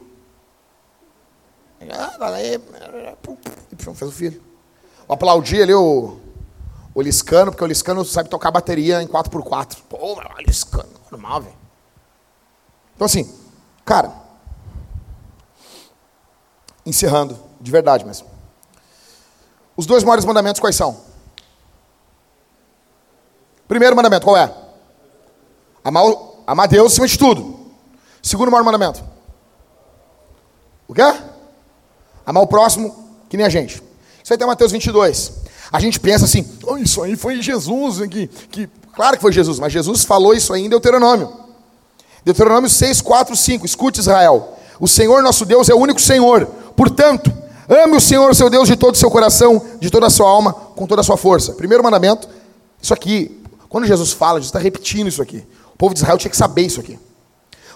[1.89, 2.17] Ah,
[3.95, 4.41] fez um filho.
[5.07, 6.19] Vou aplaudir ali o,
[6.93, 9.77] o Liscano, porque o Liscano sabe tocar bateria em 4x4.
[9.89, 11.55] Pô, Liscano, normal, velho.
[12.95, 13.40] Então, assim,
[13.85, 14.11] cara,
[16.85, 18.27] encerrando, de verdade mesmo.
[19.75, 20.97] Os dois maiores mandamentos quais são?
[23.67, 24.53] Primeiro mandamento, qual é?
[25.83, 26.03] Amar
[26.45, 27.71] Amar Deus acima de tudo.
[28.21, 29.03] Segundo maior mandamento.
[30.87, 31.01] O quê?
[32.25, 33.81] Amar o próximo que nem a gente.
[34.23, 35.41] Isso aí tem Mateus 22.
[35.71, 38.05] A gente pensa assim, oh, isso aí foi Jesus.
[38.09, 38.29] Que...
[38.93, 41.31] Claro que foi Jesus, mas Jesus falou isso aí em Deuteronômio.
[42.23, 43.65] Deuteronômio 6, 4, 5.
[43.65, 44.57] Escute Israel.
[44.79, 46.45] O Senhor nosso Deus é o único Senhor.
[46.75, 47.31] Portanto,
[47.69, 50.53] ame o Senhor seu Deus de todo o seu coração, de toda a sua alma,
[50.53, 51.53] com toda a sua força.
[51.53, 52.27] Primeiro mandamento,
[52.81, 55.45] isso aqui, quando Jesus fala, Jesus está repetindo isso aqui
[55.81, 56.99] povo de Israel tinha que saber isso aqui.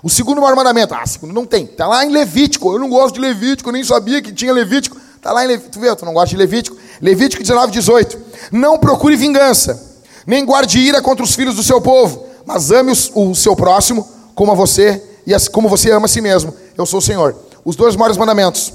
[0.04, 1.64] O segundo maior mandamento, ah, segundo não tem.
[1.64, 2.72] Está lá em Levítico.
[2.72, 4.96] Eu não gosto de Levítico, eu nem sabia que tinha Levítico.
[5.16, 5.72] Está lá em Levítico.
[5.72, 6.78] Tu vê, tu não gosta de Levítico?
[7.02, 8.20] Levítico 19, 18.
[8.52, 13.32] Não procure vingança, nem guarde ira contra os filhos do seu povo, mas ame o,
[13.32, 16.54] o seu próximo como a você e as, como você ama a si mesmo.
[16.78, 17.36] Eu sou o Senhor.
[17.64, 18.72] Os dois maiores mandamentos.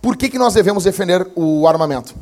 [0.00, 2.14] Por que, que nós devemos defender o armamento?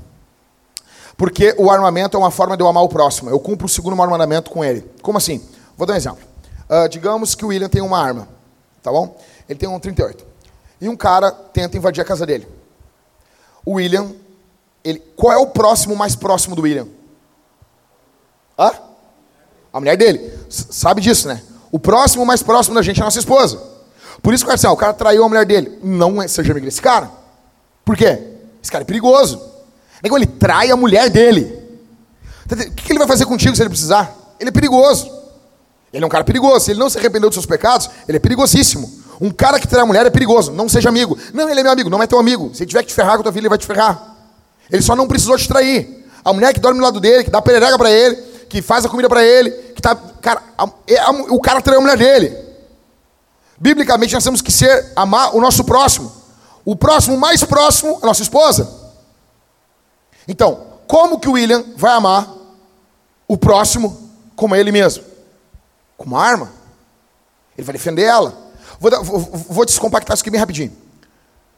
[1.16, 3.30] Porque o armamento é uma forma de eu amar o próximo.
[3.30, 4.84] Eu cumpro o segundo maior mandamento com ele.
[5.01, 5.41] Como assim?
[5.76, 6.20] Vou dar um exemplo.
[6.68, 8.28] Uh, digamos que o William tem uma arma,
[8.82, 9.16] tá bom?
[9.49, 10.24] Ele tem um 38.
[10.80, 12.47] E um cara tenta invadir a casa dele.
[13.64, 14.12] O William,
[14.82, 16.86] ele, qual é o próximo mais próximo do William?
[18.59, 18.72] Hã?
[19.72, 20.32] A mulher dele.
[20.49, 21.43] S sabe disso, né?
[21.73, 23.61] O próximo mais próximo da gente é a nossa esposa.
[24.23, 25.79] Por isso que assim, o cara traiu a mulher dele.
[25.83, 27.11] Não é, seja amigo desse cara.
[27.85, 28.18] Por quê?
[28.62, 29.41] Esse cara é perigoso.
[30.03, 31.59] Ele trai a mulher dele.
[32.51, 34.14] O que ele vai fazer contigo se ele precisar?
[34.39, 35.11] Ele é perigoso.
[35.93, 36.64] Ele é um cara perigoso.
[36.64, 39.01] Se ele não se arrependeu dos seus pecados, ele é perigosíssimo.
[39.21, 40.51] Um cara que trai a mulher é perigoso.
[40.53, 41.16] Não seja amigo.
[41.33, 41.91] Não, ele é meu amigo.
[41.91, 42.51] Não é teu amigo.
[42.55, 44.16] Se ele tiver que te ferrar com tua filha, ele vai te ferrar.
[44.71, 46.07] Ele só não precisou te trair.
[46.25, 48.16] A mulher que dorme do lado dele, que dá perereca para ele,
[48.51, 49.97] que faz a comida para ele, que tá.
[50.21, 52.37] Cara, a, é a, o cara traiu a mulher dele.
[53.57, 56.13] Biblicamente, nós temos que ser, amar o nosso próximo.
[56.65, 58.69] O próximo mais próximo, a nossa esposa.
[60.29, 62.29] Então, como que o William vai amar
[63.27, 65.11] o próximo como ele mesmo?
[66.01, 66.51] com uma arma.
[67.59, 68.35] Ele vai defender ela.
[68.81, 70.73] Vou, vou, vou descompactar isso aqui bem rapidinho.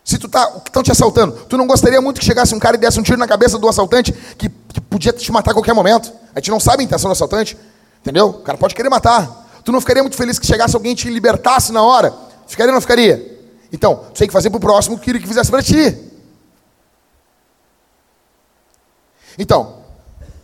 [0.04, 2.80] Se tu tá, estão te assaltando, tu não gostaria muito que chegasse um cara e
[2.80, 6.12] desse um tiro na cabeça do assaltante que, que podia te matar a qualquer momento?
[6.34, 7.56] A gente não sabe a intenção do assaltante,
[8.00, 8.28] entendeu?
[8.28, 9.42] O cara pode querer matar.
[9.64, 12.12] Tu não ficaria muito feliz que chegasse alguém e te libertasse na hora?
[12.46, 13.40] Ficaria ou não ficaria?
[13.72, 16.10] Então, tu tem que fazer para o próximo o que ele fizesse para ti.
[19.38, 19.82] Então,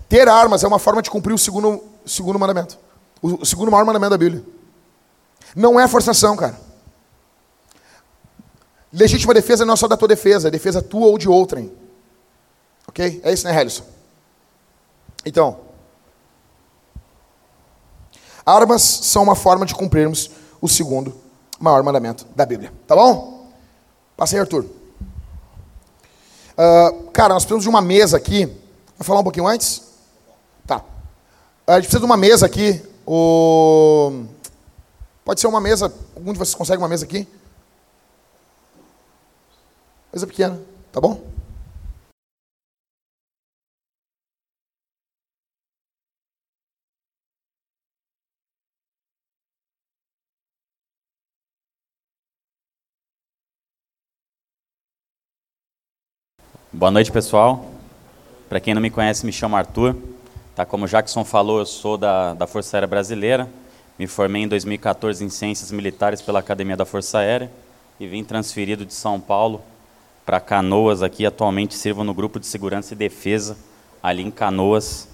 [0.08, 2.78] ter armas é uma forma de cumprir o segundo, segundo mandamento.
[3.20, 4.42] O segundo maior mandamento da Bíblia.
[5.54, 6.58] Não é forçação, cara.
[8.92, 11.70] Legítima defesa não é só da tua defesa, é defesa tua ou de outrem.
[12.86, 13.20] Ok?
[13.22, 13.84] É isso, né, Helison?
[15.26, 15.67] Então,
[18.48, 20.30] armas são uma forma de cumprirmos
[20.60, 21.14] o segundo
[21.60, 22.72] maior mandamento da Bíblia.
[22.86, 23.46] Tá bom?
[24.16, 24.64] Passa aí, Arthur.
[26.54, 28.46] Uh, cara, nós precisamos de uma mesa aqui.
[28.96, 29.82] Vai falar um pouquinho antes?
[30.66, 30.82] Tá.
[31.66, 32.82] A gente precisa de uma mesa aqui.
[33.06, 34.24] O...
[35.24, 35.92] Pode ser uma mesa.
[36.16, 37.28] Algum de vocês consegue uma mesa aqui?
[40.12, 41.20] Mesa pequena, tá bom?
[56.78, 57.72] Boa noite, pessoal.
[58.48, 59.96] Para quem não me conhece, me chamo Arthur.
[60.54, 63.50] Tá, como o Jackson falou, eu sou da, da Força Aérea Brasileira.
[63.98, 67.50] Me formei em 2014 em Ciências Militares pela Academia da Força Aérea
[67.98, 69.60] e vim transferido de São Paulo
[70.24, 71.26] para Canoas aqui.
[71.26, 73.58] Atualmente sirvo no Grupo de Segurança e Defesa,
[74.00, 75.08] ali em Canoas,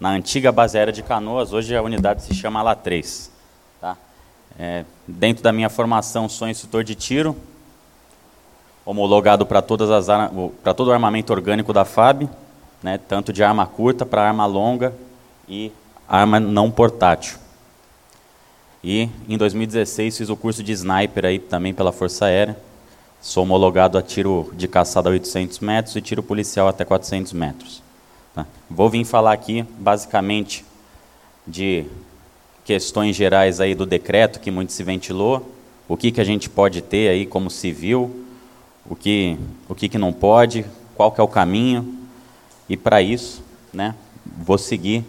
[0.00, 1.52] na antiga base aérea de Canoas.
[1.52, 3.30] Hoje a unidade se chama ALA 3.
[3.80, 3.96] Tá?
[4.58, 7.36] É, dentro da minha formação, sou instrutor de tiro,
[8.86, 12.28] homologado para todo o armamento orgânico da FAB,
[12.80, 14.94] né, tanto de arma curta para arma longa
[15.48, 15.72] e
[16.08, 17.36] arma não portátil.
[18.84, 22.56] E em 2016 fiz o curso de sniper aí também pela Força Aérea.
[23.20, 27.82] Sou homologado a tiro de caçada a 800 metros e tiro policial até 400 metros.
[28.32, 28.46] Tá?
[28.70, 30.64] Vou vir falar aqui basicamente
[31.44, 31.86] de
[32.64, 35.52] questões gerais aí do decreto que muito se ventilou,
[35.88, 38.25] o que, que a gente pode ter aí como civil,
[38.88, 40.64] o que, o que, que não pode,
[40.94, 41.94] qual que é o caminho.
[42.68, 43.94] E para isso, né,
[44.38, 45.04] vou seguir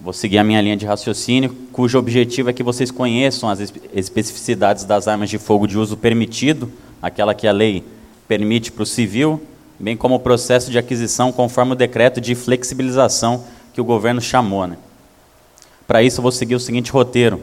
[0.00, 3.60] vou seguir a minha linha de raciocínio, cujo objetivo é que vocês conheçam as
[3.92, 6.72] especificidades das armas de fogo de uso permitido,
[7.02, 7.84] aquela que a lei
[8.26, 9.42] permite para o civil,
[9.78, 13.44] bem como o processo de aquisição conforme o decreto de flexibilização
[13.74, 14.66] que o governo chamou.
[14.66, 14.78] Né?
[15.86, 17.40] Para isso, eu vou seguir o seguinte roteiro.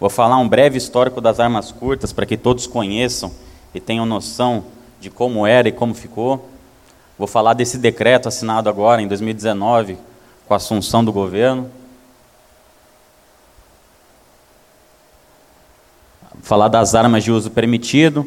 [0.00, 3.32] Vou falar um breve histórico das armas curtas para que todos conheçam
[3.74, 4.64] e tenham noção
[5.00, 6.48] de como era e como ficou.
[7.18, 9.98] Vou falar desse decreto assinado agora em 2019
[10.46, 11.68] com a assunção do governo.
[16.42, 18.26] Falar das armas de uso permitido,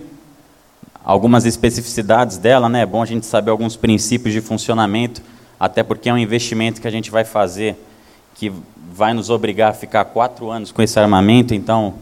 [1.03, 2.81] algumas especificidades dela, né?
[2.81, 5.21] É bom a gente saber alguns princípios de funcionamento,
[5.57, 7.77] até porque é um investimento que a gente vai fazer
[8.35, 8.51] que
[8.93, 11.95] vai nos obrigar a ficar quatro anos com esse armamento, então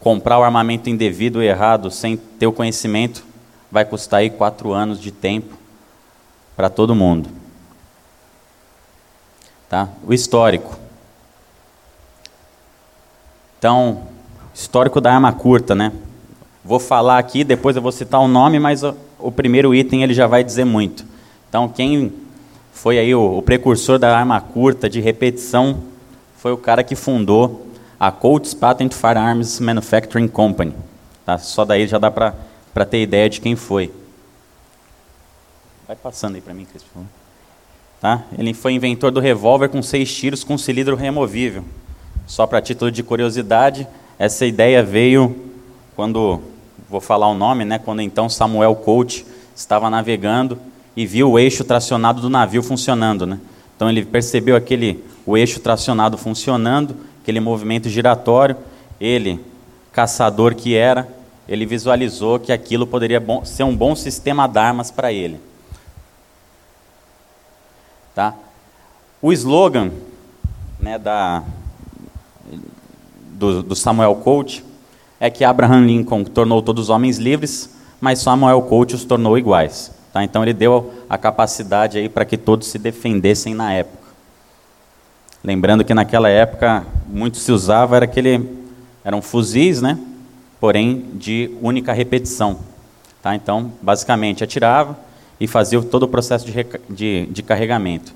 [0.00, 3.24] comprar o armamento indevido ou errado sem ter o conhecimento
[3.70, 5.56] vai custar aí quatro anos de tempo
[6.54, 7.30] para todo mundo.
[9.68, 9.88] Tá?
[10.06, 10.76] O histórico.
[13.58, 14.02] Então,
[14.52, 15.92] histórico da arma curta, né?
[16.64, 20.26] Vou falar aqui, depois eu vou citar o nome, mas o, primeiro item ele já
[20.26, 21.04] vai dizer muito.
[21.48, 22.12] Então, quem
[22.82, 25.84] foi aí o, o, precursor da arma curta de repetição,
[26.36, 27.64] foi o cara que fundou
[27.98, 30.74] a Colts Patent Firearms Manufacturing Company.
[31.24, 31.38] Tá?
[31.38, 33.92] Só daí já dá para ter ideia de quem foi.
[35.86, 36.84] Vai passando aí para mim, Cris.
[38.00, 38.24] Tá?
[38.36, 41.64] Ele foi inventor do revólver com seis tiros com cilindro removível.
[42.26, 43.86] Só para título de curiosidade,
[44.18, 45.52] essa ideia veio
[45.94, 46.42] quando,
[46.90, 49.22] vou falar o nome, né, quando então Samuel Colt
[49.54, 50.58] estava navegando
[50.96, 53.26] e viu o eixo tracionado do navio funcionando.
[53.26, 53.38] Né?
[53.76, 58.56] Então ele percebeu aquele, o eixo tracionado funcionando, aquele movimento giratório.
[59.00, 59.40] Ele,
[59.92, 61.08] caçador que era,
[61.48, 65.40] ele visualizou que aquilo poderia bom, ser um bom sistema de armas para ele.
[68.14, 68.34] Tá?
[69.20, 69.90] O slogan
[70.78, 71.42] né, da,
[73.30, 74.60] do, do Samuel Colt
[75.18, 77.70] é que Abraham Lincoln tornou todos os homens livres,
[78.00, 79.92] mas Samuel Colt os tornou iguais.
[80.12, 80.22] Tá?
[80.22, 84.02] Então ele deu a capacidade aí para que todos se defendessem na época.
[85.42, 88.62] Lembrando que naquela época muito se usava era aquele
[89.04, 89.98] eram fuzis, né?
[90.60, 92.58] Porém de única repetição.
[93.22, 93.34] Tá?
[93.34, 94.96] Então basicamente atirava
[95.40, 98.14] e fazia todo o processo de, de, de carregamento.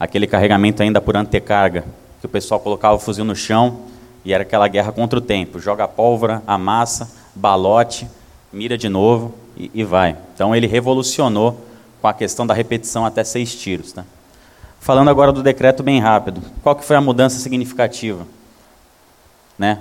[0.00, 1.84] Aquele carregamento ainda por antecarga,
[2.20, 3.82] que o pessoal colocava o fuzil no chão
[4.24, 5.60] e era aquela guerra contra o tempo.
[5.60, 8.08] Joga pólvora, amassa, balote,
[8.52, 10.16] mira de novo e, e vai.
[10.34, 11.60] Então ele revolucionou
[12.00, 13.92] com a questão da repetição até seis tiros.
[13.92, 14.04] Tá?
[14.80, 18.26] Falando agora do decreto bem rápido, qual que foi a mudança significativa?
[19.58, 19.78] Né?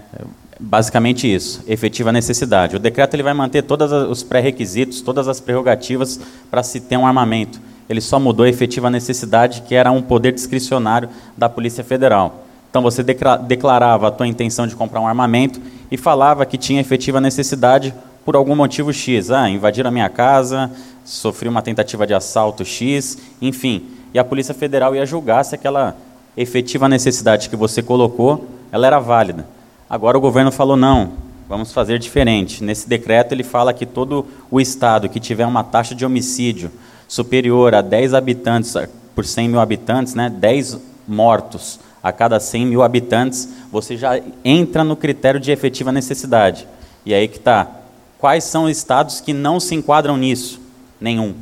[0.59, 2.75] Basicamente isso, efetiva necessidade.
[2.75, 6.19] O decreto ele vai manter todos os pré-requisitos, todas as prerrogativas
[6.49, 7.59] para se ter um armamento.
[7.89, 12.45] Ele só mudou a efetiva necessidade, que era um poder discricionário da Polícia Federal.
[12.69, 15.61] Então você declarava a tua intenção de comprar um armamento
[15.91, 17.93] e falava que tinha efetiva necessidade
[18.25, 19.31] por algum motivo X.
[19.31, 20.71] Ah, invadiram a minha casa,
[21.03, 23.85] sofri uma tentativa de assalto X, enfim.
[24.13, 25.95] E a Polícia Federal ia julgar se aquela
[26.35, 29.45] efetiva necessidade que você colocou, ela era válida.
[29.89, 31.13] Agora o governo falou não,
[31.47, 32.63] vamos fazer diferente.
[32.63, 36.71] Nesse decreto ele fala que todo o estado que tiver uma taxa de homicídio
[37.07, 38.75] superior a 10 habitantes
[39.13, 44.83] por 100 mil habitantes, né, 10 mortos a cada 100 mil habitantes, você já entra
[44.83, 46.67] no critério de efetiva necessidade.
[47.05, 47.82] E aí que está.
[48.23, 50.57] Quais são os estados que não se enquadram nisso?
[50.97, 51.35] Nenhum.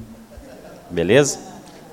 [0.90, 1.38] Beleza?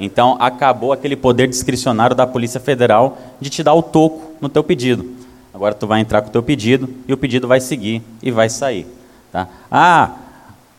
[0.00, 4.64] Então acabou aquele poder discricionário da Polícia Federal de te dar o toco no teu
[4.64, 5.04] pedido.
[5.52, 8.48] Agora tu vai entrar com o teu pedido e o pedido vai seguir e vai
[8.48, 8.86] sair.
[9.30, 9.46] Tá?
[9.70, 10.12] Ah,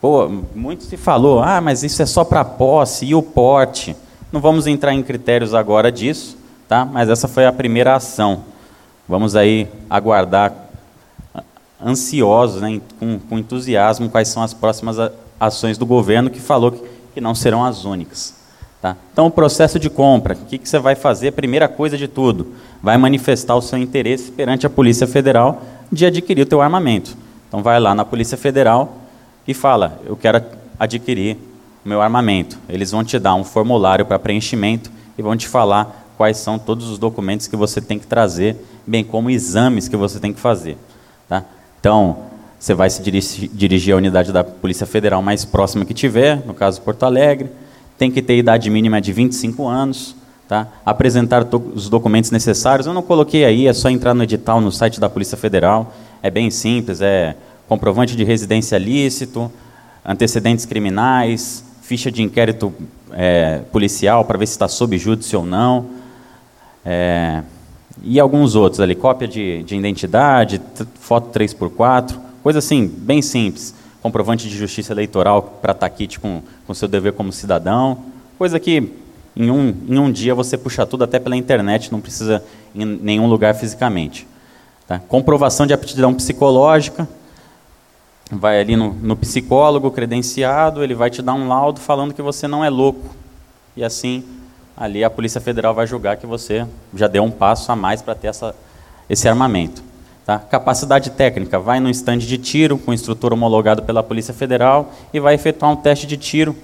[0.00, 3.94] pô, muito se falou, ah, mas isso é só para posse e o porte.
[4.32, 6.36] Não vamos entrar em critérios agora disso,
[6.68, 6.84] tá?
[6.84, 8.42] mas essa foi a primeira ação.
[9.08, 10.52] Vamos aí aguardar
[11.84, 14.96] ansiosos, né, com, com entusiasmo, quais são as próximas
[15.38, 16.82] ações do governo, que falou que,
[17.14, 18.34] que não serão as únicas.
[18.80, 18.96] Tá?
[19.12, 21.32] Então, o processo de compra, o que, que você vai fazer?
[21.32, 25.62] Primeira coisa de tudo, vai manifestar o seu interesse perante a Polícia Federal
[25.92, 27.16] de adquirir o teu armamento.
[27.48, 28.96] Então, vai lá na Polícia Federal
[29.46, 30.42] e fala, eu quero
[30.78, 31.36] adquirir
[31.84, 32.58] o meu armamento.
[32.68, 36.88] Eles vão te dar um formulário para preenchimento e vão te falar quais são todos
[36.88, 38.56] os documentos que você tem que trazer,
[38.86, 40.76] bem como exames que você tem que fazer.
[41.80, 42.18] Então,
[42.58, 46.80] você vai se dirigir à unidade da Polícia Federal mais próxima que tiver, no caso
[46.82, 47.50] Porto Alegre,
[47.96, 50.14] tem que ter idade mínima de 25 anos,
[50.46, 50.68] tá?
[50.84, 52.86] apresentar os documentos necessários.
[52.86, 55.94] Eu não coloquei aí, é só entrar no edital no site da Polícia Federal.
[56.22, 57.34] É bem simples, é
[57.66, 59.50] comprovante de residência lícito,
[60.04, 62.72] antecedentes criminais, ficha de inquérito
[63.12, 65.86] é, policial para ver se está sob júdice ou não,
[66.84, 67.42] é,
[68.02, 70.60] e alguns outros ali, cópia de, de identidade,
[71.00, 76.74] foto 3x4, coisa assim, bem simples comprovante de justiça eleitoral para estar aqui com, com
[76.74, 77.98] seu dever como cidadão,
[78.38, 78.90] coisa que
[79.36, 82.42] em um, em um dia você puxa tudo até pela internet, não precisa
[82.74, 84.26] em nenhum lugar fisicamente.
[84.86, 84.98] Tá?
[84.98, 87.08] Comprovação de aptidão psicológica,
[88.32, 92.48] vai ali no, no psicólogo credenciado, ele vai te dar um laudo falando que você
[92.48, 93.14] não é louco.
[93.76, 94.24] E assim,
[94.80, 98.14] ali a Polícia Federal vai julgar que você já deu um passo a mais para
[98.14, 98.54] ter essa,
[99.10, 99.82] esse armamento.
[100.24, 100.38] Tá?
[100.38, 105.34] Capacidade técnica, vai no estande de tiro com instrutor homologado pela Polícia Federal e vai
[105.34, 106.56] efetuar um teste de tiro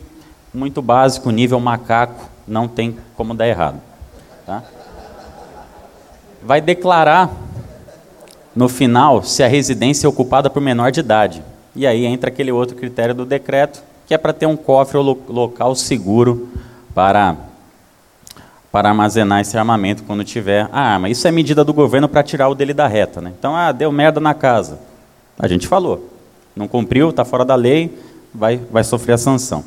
[0.55, 3.79] muito básico, nível macaco, não tem como dar errado.
[4.47, 4.63] Tá?
[6.43, 7.31] Vai declarar
[8.55, 11.43] no final se a residência é ocupada por menor de idade.
[11.75, 15.23] E aí entra aquele outro critério do decreto, que é para ter um cofre ou
[15.29, 16.49] local seguro
[16.95, 17.37] para
[18.77, 21.09] para armazenar esse armamento quando tiver a arma.
[21.09, 23.23] Isso é medida do governo para tirar o dele da reta.
[23.23, 23.33] Né?
[23.39, 24.79] Então, ah, deu merda na casa.
[25.39, 26.11] A gente falou.
[26.55, 27.99] Não cumpriu, está fora da lei,
[28.35, 29.65] vai, vai sofrer a sanção.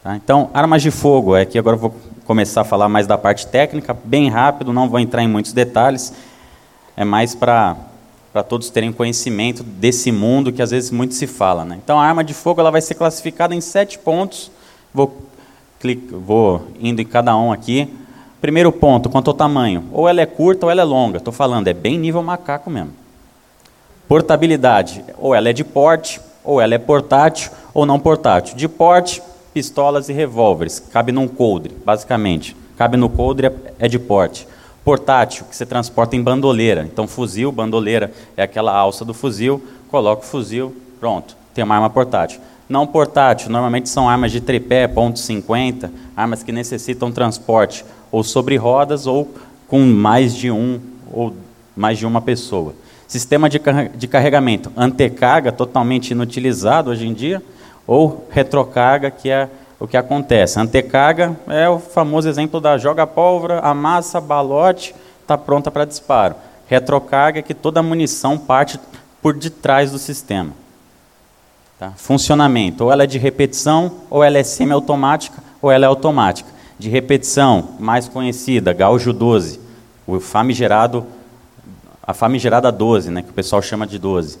[0.00, 0.14] Tá?
[0.14, 3.48] Então, armas de fogo, é que agora eu vou começar a falar mais da parte
[3.48, 6.12] técnica, bem rápido, não vou entrar em muitos detalhes.
[6.96, 7.76] É mais para
[8.32, 11.64] para todos terem conhecimento desse mundo que às vezes muito se fala.
[11.64, 11.80] Né?
[11.82, 14.52] Então, a arma de fogo ela vai ser classificada em sete pontos.
[14.92, 15.23] Vou
[15.84, 17.86] clico, vou indo em cada um aqui.
[18.40, 19.84] Primeiro ponto, quanto ao tamanho.
[19.92, 21.18] Ou ela é curta ou ela é longa.
[21.18, 22.92] Estou falando, é bem nível macaco mesmo.
[24.08, 25.04] Portabilidade.
[25.18, 28.56] Ou ela é de porte, ou ela é portátil, ou não portátil.
[28.56, 29.22] De porte,
[29.52, 30.78] pistolas e revólveres.
[30.78, 32.56] Cabe num coldre, basicamente.
[32.78, 34.48] Cabe no coldre, é de porte.
[34.82, 36.88] Portátil, que você transporta em bandoleira.
[36.90, 39.62] Então, fuzil, bandoleira é aquela alça do fuzil.
[39.90, 41.36] Coloca o fuzil, pronto.
[41.52, 42.40] Tem uma arma portátil.
[42.68, 48.56] Não portátil, normalmente são armas de tripé, ponto .50, armas que necessitam transporte ou sobre
[48.56, 49.28] rodas ou
[49.68, 50.80] com mais de um
[51.12, 51.34] ou
[51.76, 52.74] mais de uma pessoa.
[53.06, 53.60] Sistema de,
[53.94, 57.42] de carregamento, antecarga, totalmente inutilizado hoje em dia,
[57.86, 59.48] ou retrocarga, que é
[59.78, 60.58] o que acontece.
[60.58, 66.34] Antecarga é o famoso exemplo da joga pólvora, amassa, balote, está pronta para disparo.
[66.66, 68.80] Retrocarga é que toda a munição parte
[69.20, 70.52] por detrás do sistema.
[71.84, 71.92] Tá?
[71.96, 76.48] Funcionamento, ou ela é de repetição, ou ela é semiautomática, ou ela é automática.
[76.78, 79.60] De repetição, mais conhecida, Gaujo 12,
[80.06, 81.04] o famigerado,
[82.02, 84.38] a famigerada 12, né, que o pessoal chama de 12.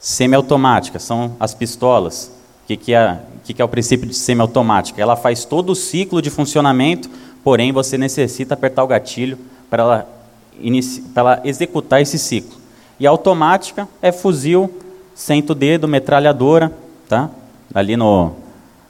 [0.00, 2.32] Semiautomática, são as pistolas.
[2.64, 5.00] O que, que, é, que, que é o princípio de semiautomática?
[5.00, 7.10] Ela faz todo o ciclo de funcionamento,
[7.42, 9.38] porém você necessita apertar o gatilho
[9.68, 10.08] para ela,
[11.14, 12.56] ela executar esse ciclo.
[12.98, 14.80] E a automática é fuzil
[15.14, 16.72] senta o dedo, metralhadora,
[17.08, 17.30] tá?
[17.72, 18.32] Ali no,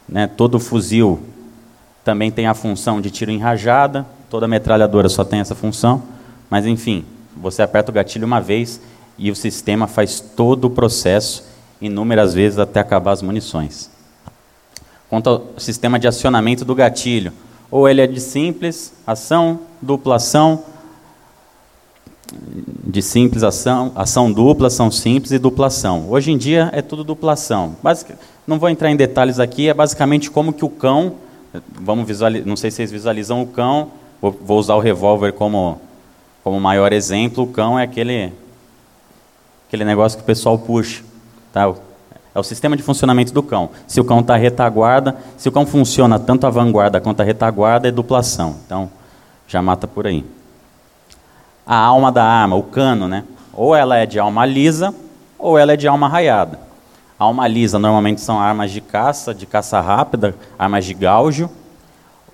[0.09, 1.21] né, todo fuzil
[2.05, 6.03] também tem a função de tiro em rajada, toda metralhadora só tem essa função,
[6.51, 7.05] mas enfim,
[7.37, 8.81] você aperta o gatilho uma vez
[9.17, 11.45] e o sistema faz todo o processo
[11.81, 13.91] inúmeras vezes até acabar as munições.
[15.09, 17.33] Quanto ao sistema de acionamento do gatilho,
[17.71, 20.63] ou ele é de simples ação, dupla ação,
[22.87, 26.07] de simples ação, ação dupla, ação simples e duplação.
[26.09, 27.77] Hoje em dia é tudo duplação.
[27.83, 28.15] Basic,
[28.47, 31.15] não vou entrar em detalhes aqui, é basicamente como que o cão
[31.81, 35.81] Vamos visualizar, não sei se vocês visualizam o cão, vou, vou usar o revólver como,
[36.43, 37.45] como maior exemplo.
[37.45, 38.33] O cão é aquele,
[39.69, 41.05] aquele negócio que o pessoal puxa.
[41.53, 41.73] Tá?
[42.35, 43.71] É o sistema de funcionamento do cão.
[43.87, 47.87] Se o cão está retaguarda, se o cão funciona tanto a vanguarda quanto a retaguarda,
[47.87, 48.57] é duplação.
[48.67, 48.91] Então,
[49.47, 50.25] já mata por aí.
[51.67, 53.25] A alma da arma, o cano, né?
[53.53, 54.95] Ou ela é de alma lisa,
[55.39, 56.59] ou ela é de alma raiada.
[57.19, 61.49] Alma lisa normalmente são armas de caça, de caça rápida, armas de gaujo,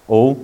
[0.08, 0.36] ou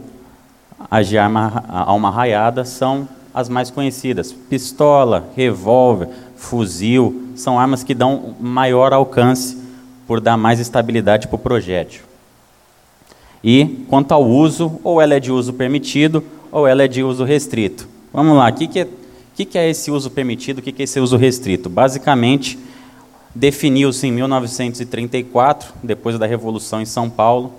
[0.91, 4.33] as de arma, alma raiada são as mais conhecidas.
[4.33, 9.61] Pistola, revólver, fuzil, são armas que dão maior alcance
[10.07, 12.03] por dar mais estabilidade para o projétil.
[13.43, 17.25] E quanto ao uso, ou ela é de uso permitido, ou ela é de uso
[17.25, 17.89] restrito.
[18.17, 18.89] Vamos lá, o que, que, é,
[19.35, 21.69] que, que é esse uso permitido, o que, que é esse uso restrito?
[21.69, 22.59] Basicamente,
[23.35, 27.53] definiu-se em 1934, depois da Revolução em São Paulo,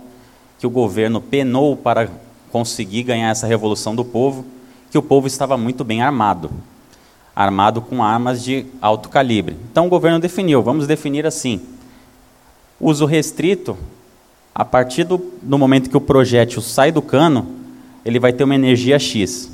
[0.58, 2.10] que o governo penou para
[2.52, 4.44] conseguir ganhar essa revolução do povo,
[4.90, 6.50] que o povo estava muito bem armado
[7.36, 9.56] armado com armas de alto calibre.
[9.72, 11.62] Então o governo definiu, vamos definir assim:
[12.82, 13.78] uso restrito,
[14.56, 17.46] a partir do, do momento que o projétil sai do cano,
[18.04, 19.52] ele vai ter uma energia X.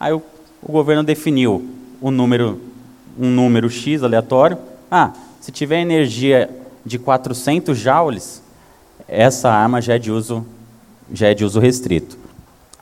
[0.00, 0.20] Aí o,
[0.62, 1.68] o governo definiu
[2.00, 2.60] um número,
[3.18, 4.56] um número X aleatório.
[4.90, 6.48] Ah, se tiver energia
[6.86, 8.42] de 400 joules,
[9.08, 10.46] essa arma já é de uso,
[11.12, 12.16] já é de uso restrito.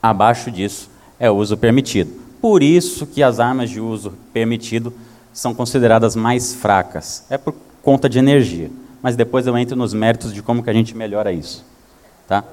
[0.01, 2.11] Abaixo disso é uso permitido.
[2.39, 4.93] Por isso que as armas de uso permitido
[5.33, 7.23] são consideradas mais fracas.
[7.29, 8.69] É por conta de energia.
[9.01, 11.65] Mas depois eu entro nos méritos de como que a gente melhora isso.
[12.27, 12.43] Tá?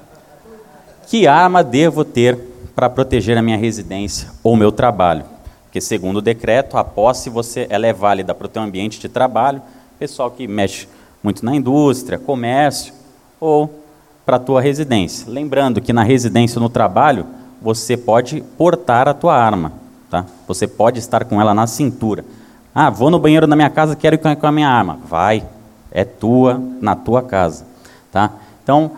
[1.07, 2.39] Que arma devo ter
[2.79, 5.25] para proteger a minha residência ou meu trabalho?
[5.65, 9.09] Porque segundo o decreto, a posse você, ela é válida para o teu ambiente de
[9.09, 9.61] trabalho,
[9.99, 10.87] pessoal que mexe
[11.21, 12.95] muito na indústria, comércio,
[13.41, 13.83] ou
[14.25, 15.29] para a tua residência.
[15.29, 17.27] Lembrando que na residência ou no trabalho,
[17.61, 19.73] você pode portar a tua arma,
[20.09, 20.25] tá?
[20.47, 22.25] Você pode estar com ela na cintura.
[22.73, 25.01] Ah, vou no banheiro da minha casa, quero ir com a minha arma.
[25.05, 25.45] Vai,
[25.91, 27.67] é tua, na tua casa,
[28.13, 28.31] tá?
[28.63, 28.93] Então,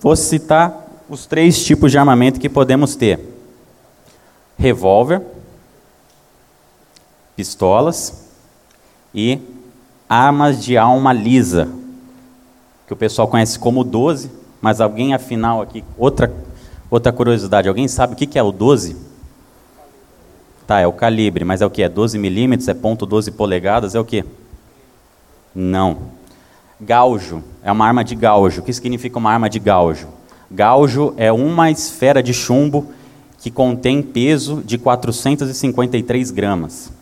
[0.00, 0.83] vou citar
[1.14, 3.20] os três tipos de armamento que podemos ter:
[4.58, 5.22] revólver,
[7.36, 8.28] pistolas
[9.14, 9.38] e
[10.08, 11.68] armas de alma lisa,
[12.86, 16.32] que o pessoal conhece como 12, mas alguém afinal aqui, outra
[16.94, 18.96] Outra curiosidade, alguém sabe o que é o 12?
[20.64, 21.82] Tá, é o calibre, mas é o que?
[21.82, 22.68] É 12 milímetros?
[22.68, 23.96] É ponto .12 polegadas?
[23.96, 24.24] É o que?
[25.52, 25.98] Não.
[26.80, 28.60] Gaujo, é uma arma de gaujo.
[28.60, 30.06] O que significa uma arma de gaujo?
[30.54, 32.86] Gaujo é uma esfera de chumbo
[33.40, 36.92] que contém peso de 453 gramas.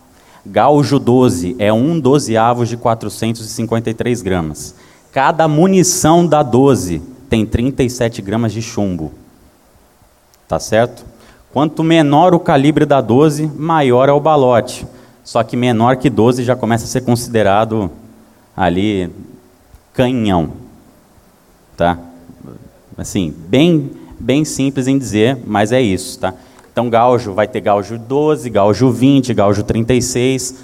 [0.44, 4.74] Gaujo 12 é um dozeavos de 453 gramas.
[5.12, 9.12] Cada munição da 12 tem 37 gramas de chumbo.
[10.48, 11.04] Tá certo?
[11.52, 14.86] Quanto menor o calibre da 12, maior é o balote.
[15.22, 17.90] Só que menor que 12 já começa a ser considerado
[18.56, 19.10] ali
[19.92, 20.52] canhão.
[21.76, 21.98] Tá?
[22.96, 23.90] Assim, bem
[24.22, 26.32] bem simples em dizer, mas é isso, tá?
[26.72, 30.54] Então gaujo vai ter gaujo 12, gaujo 20, gaujo 36.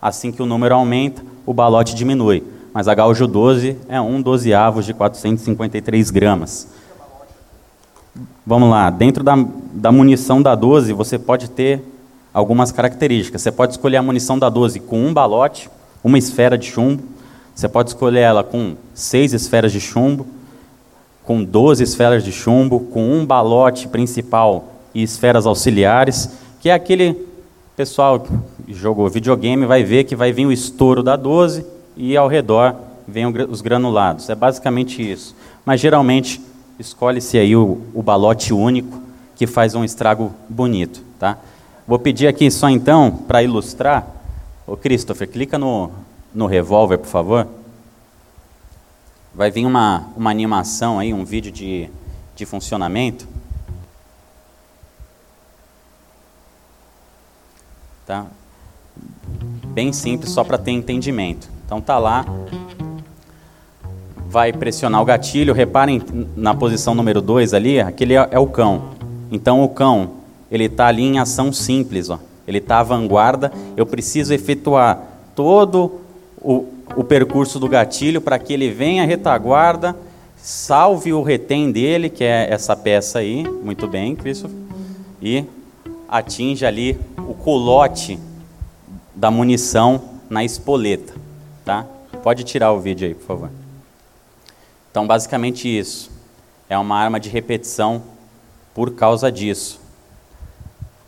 [0.00, 2.42] Assim que o número aumenta, o balote diminui.
[2.72, 6.68] Mas a gaujo 12 é um dozeavos de 453 gramas.
[8.44, 9.36] Vamos lá, dentro da,
[9.72, 11.82] da munição da 12, você pode ter
[12.32, 13.42] algumas características.
[13.42, 15.70] Você pode escolher a munição da 12 com um balote,
[16.02, 17.02] uma esfera de chumbo.
[17.54, 20.26] Você pode escolher ela com seis esferas de chumbo,
[21.24, 27.16] com 12 esferas de chumbo, com um balote principal e esferas auxiliares, que é aquele
[27.76, 31.66] pessoal que jogou videogame vai ver que vai vir o estouro da 12
[31.96, 34.28] e ao redor vem os granulados.
[34.30, 35.34] É basicamente isso.
[35.64, 36.40] Mas geralmente
[36.78, 39.02] escolhe-se aí o, o balote único
[39.36, 41.38] que faz um estrago bonito, tá?
[41.86, 44.06] Vou pedir aqui só então, para ilustrar,
[44.66, 45.90] o Christopher, clica no,
[46.34, 47.46] no revólver, por favor.
[49.34, 51.90] Vai vir uma, uma animação aí, um vídeo de,
[52.36, 53.26] de funcionamento.
[58.06, 58.26] Tá?
[59.66, 61.50] Bem simples, só para ter entendimento.
[61.66, 62.24] Então tá lá,
[64.28, 65.52] vai pressionar o gatilho.
[65.52, 66.00] Reparem
[66.36, 68.90] na posição número 2 ali, aquele é, é, o cão.
[69.32, 70.12] Então o cão,
[70.48, 72.20] ele está ali em ação simples, ó.
[72.46, 73.50] ele está à vanguarda.
[73.76, 75.02] Eu preciso efetuar
[75.34, 76.00] todo
[76.40, 79.96] o, o percurso do gatilho para que ele venha à retaguarda,
[80.36, 84.56] salve o retém dele, que é essa peça aí, muito bem, Christopher,
[85.20, 85.44] e
[86.08, 88.18] atinja ali o colote
[89.14, 91.14] da munição na espoleta,
[91.64, 91.86] tá?
[92.22, 93.50] Pode tirar o vídeo aí, por favor.
[94.90, 96.10] Então, basicamente isso.
[96.68, 98.02] é uma arma de repetição
[98.74, 99.80] por causa disso.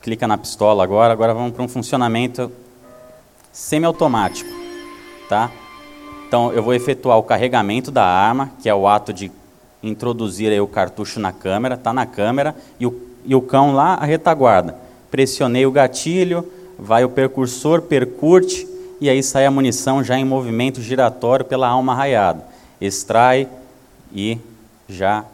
[0.01, 2.51] Clica na pistola agora, agora vamos para um funcionamento
[3.53, 4.51] semiautomático,
[5.29, 5.51] tá?
[6.37, 9.33] Então eu vou efetuar o carregamento da arma, que é o ato de
[9.83, 14.05] introduzir o cartucho na câmera, está na câmera, e o, e o cão lá a
[14.05, 14.77] retaguarda.
[15.11, 16.47] Pressionei o gatilho,
[16.79, 18.69] vai o percursor, percute,
[19.01, 22.45] e aí sai a munição já em movimento giratório pela alma raiada.
[22.79, 23.49] Extrai
[24.15, 24.39] e
[24.87, 25.25] já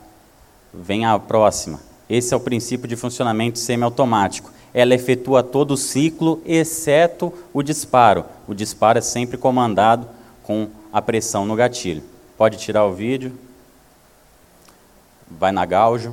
[0.73, 1.81] vem a próxima.
[2.09, 4.53] Esse é o princípio de funcionamento semiautomático.
[4.73, 8.25] Ela efetua todo o ciclo, exceto o disparo.
[8.47, 10.07] O disparo é sempre comandado
[10.45, 12.03] com a pressão no gatilho.
[12.37, 13.33] Pode tirar o vídeo.
[15.31, 16.11] Vai na gauge.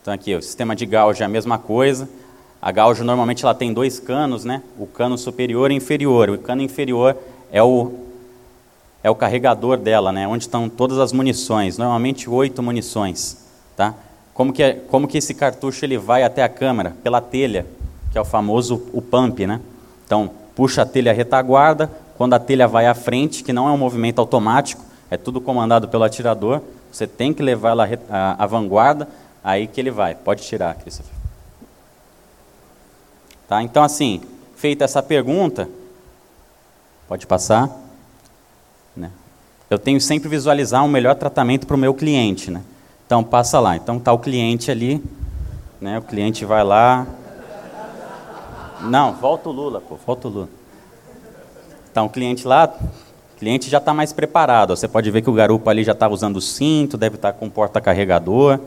[0.00, 2.08] Então aqui, o sistema de gauge é a mesma coisa.
[2.62, 4.62] A gauge normalmente ela tem dois canos, né?
[4.78, 6.30] O cano superior e inferior.
[6.30, 7.16] O cano inferior
[7.52, 8.06] é o
[9.02, 10.28] é o carregador dela, né?
[10.28, 11.78] Onde estão todas as munições.
[11.78, 13.46] Normalmente oito munições,
[13.76, 13.94] tá?
[14.34, 17.66] Como que é, como que esse cartucho ele vai até a câmera pela telha,
[18.12, 19.60] que é o famoso o pump, né?
[20.04, 20.30] Então
[20.60, 21.90] puxa a telha retaguarda.
[22.18, 25.88] Quando a telha vai à frente, que não é um movimento automático, é tudo comandado
[25.88, 26.60] pelo atirador.
[26.92, 29.08] Você tem que levar ela à vanguarda,
[29.42, 30.14] aí que ele vai.
[30.14, 31.14] Pode tirar, Christopher.
[33.48, 33.62] Tá?
[33.62, 34.20] Então, assim,
[34.54, 35.66] feita essa pergunta,
[37.08, 37.70] pode passar.
[38.94, 39.10] Né?
[39.70, 42.50] Eu tenho sempre visualizar um melhor tratamento para o meu cliente.
[42.50, 42.60] Né?
[43.06, 43.76] Então, passa lá.
[43.76, 45.02] Então, está o cliente ali,
[45.80, 45.98] né?
[45.98, 47.06] o cliente vai lá.
[48.82, 50.48] Não, volta o Lula, pô, volta o Lula.
[51.90, 52.72] Então, o cliente lá,
[53.38, 54.76] cliente já está mais preparado.
[54.76, 57.38] Você pode ver que o garupa ali já está usando o cinto, deve estar tá
[57.38, 58.60] com porta-carregador.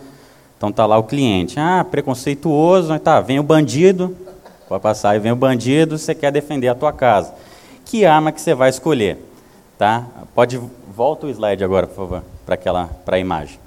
[0.58, 1.60] Então, está lá o cliente.
[1.60, 2.98] Ah, preconceituoso.
[3.00, 4.16] Tá, vem o bandido
[4.74, 7.32] Pode passar e vem o bandido, você quer defender a tua casa.
[7.86, 9.24] Que arma que você vai escolher?
[9.78, 10.04] Tá?
[10.34, 10.60] Pode
[10.96, 13.60] volta o slide agora, por favor, para aquela para a imagem.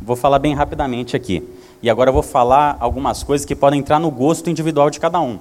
[0.00, 1.42] Vou falar bem rapidamente aqui.
[1.82, 5.20] E agora eu vou falar algumas coisas que podem entrar no gosto individual de cada
[5.20, 5.40] um.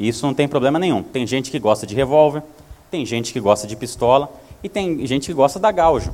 [0.00, 1.02] E isso não tem problema nenhum.
[1.02, 2.42] Tem gente que gosta de revólver,
[2.90, 4.32] tem gente que gosta de pistola
[4.64, 6.12] e tem gente que gosta da gaujo.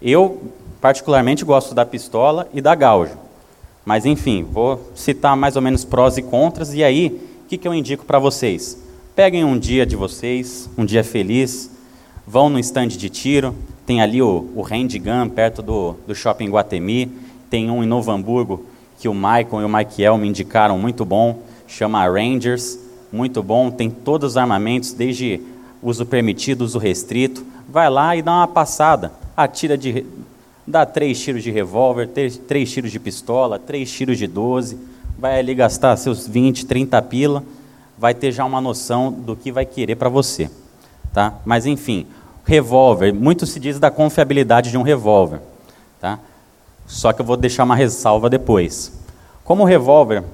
[0.00, 0.40] Eu
[0.80, 3.16] particularmente gosto da pistola e da gaujo.
[3.84, 7.74] Mas enfim, vou citar mais ou menos prós e contras e aí que, que eu
[7.74, 8.80] indico para vocês?
[9.16, 11.68] Peguem um dia de vocês, um dia feliz,
[12.24, 17.10] vão no stand de tiro, tem ali o, o Handgun perto do, do Shopping Guatemi,
[17.50, 18.64] tem um em Novo Hamburgo
[19.00, 22.78] que o Michael e o Michael me indicaram muito bom, chama Rangers,
[23.12, 25.40] muito bom, tem todos os armamentos, desde
[25.82, 27.44] uso permitido, uso restrito.
[27.68, 30.04] Vai lá e dá uma passada, atira de,
[30.66, 34.78] dá três tiros de revólver, três, tiros de pistola, três tiros de 12,
[35.18, 37.44] vai ali gastar seus 20, 30 pila,
[37.98, 40.50] vai ter já uma noção do que vai querer para você.
[41.12, 41.34] Tá?
[41.44, 42.06] Mas enfim,
[42.44, 45.40] revólver, muito se diz da confiabilidade de um revólver.
[46.00, 46.18] Tá?
[46.86, 48.92] Só que eu vou deixar uma ressalva depois.
[49.44, 50.24] Como revólver,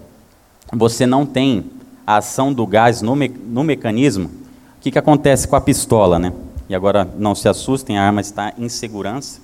[0.73, 1.65] você não tem
[2.07, 4.29] a ação do gás no, me no mecanismo,
[4.77, 6.19] o que, que acontece com a pistola?
[6.19, 6.33] Né?
[6.69, 9.41] E agora não se assustem, a arma está em segurança.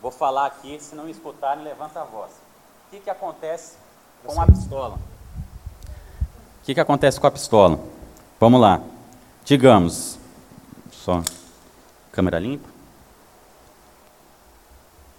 [0.00, 2.30] Vou falar aqui, se não escutarem, levanta a voz.
[2.86, 3.74] O que, que acontece
[4.24, 4.94] com a pistola?
[4.94, 7.78] O que, que acontece com a pistola?
[8.38, 8.80] Vamos lá.
[9.44, 10.18] Digamos,
[10.90, 11.22] só
[12.10, 12.68] câmera limpa.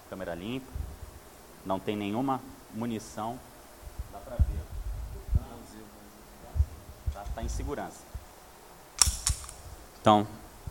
[0.10, 0.82] Câmera limpa.
[1.66, 2.42] Não tem nenhuma
[2.74, 3.36] munição.
[4.12, 4.62] Dá para ver.
[7.08, 8.00] Está tá em segurança.
[10.00, 10.26] Então,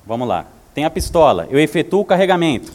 [0.06, 0.46] vamos lá.
[0.74, 1.46] Tem a pistola.
[1.50, 2.72] Eu efetuo o carregamento.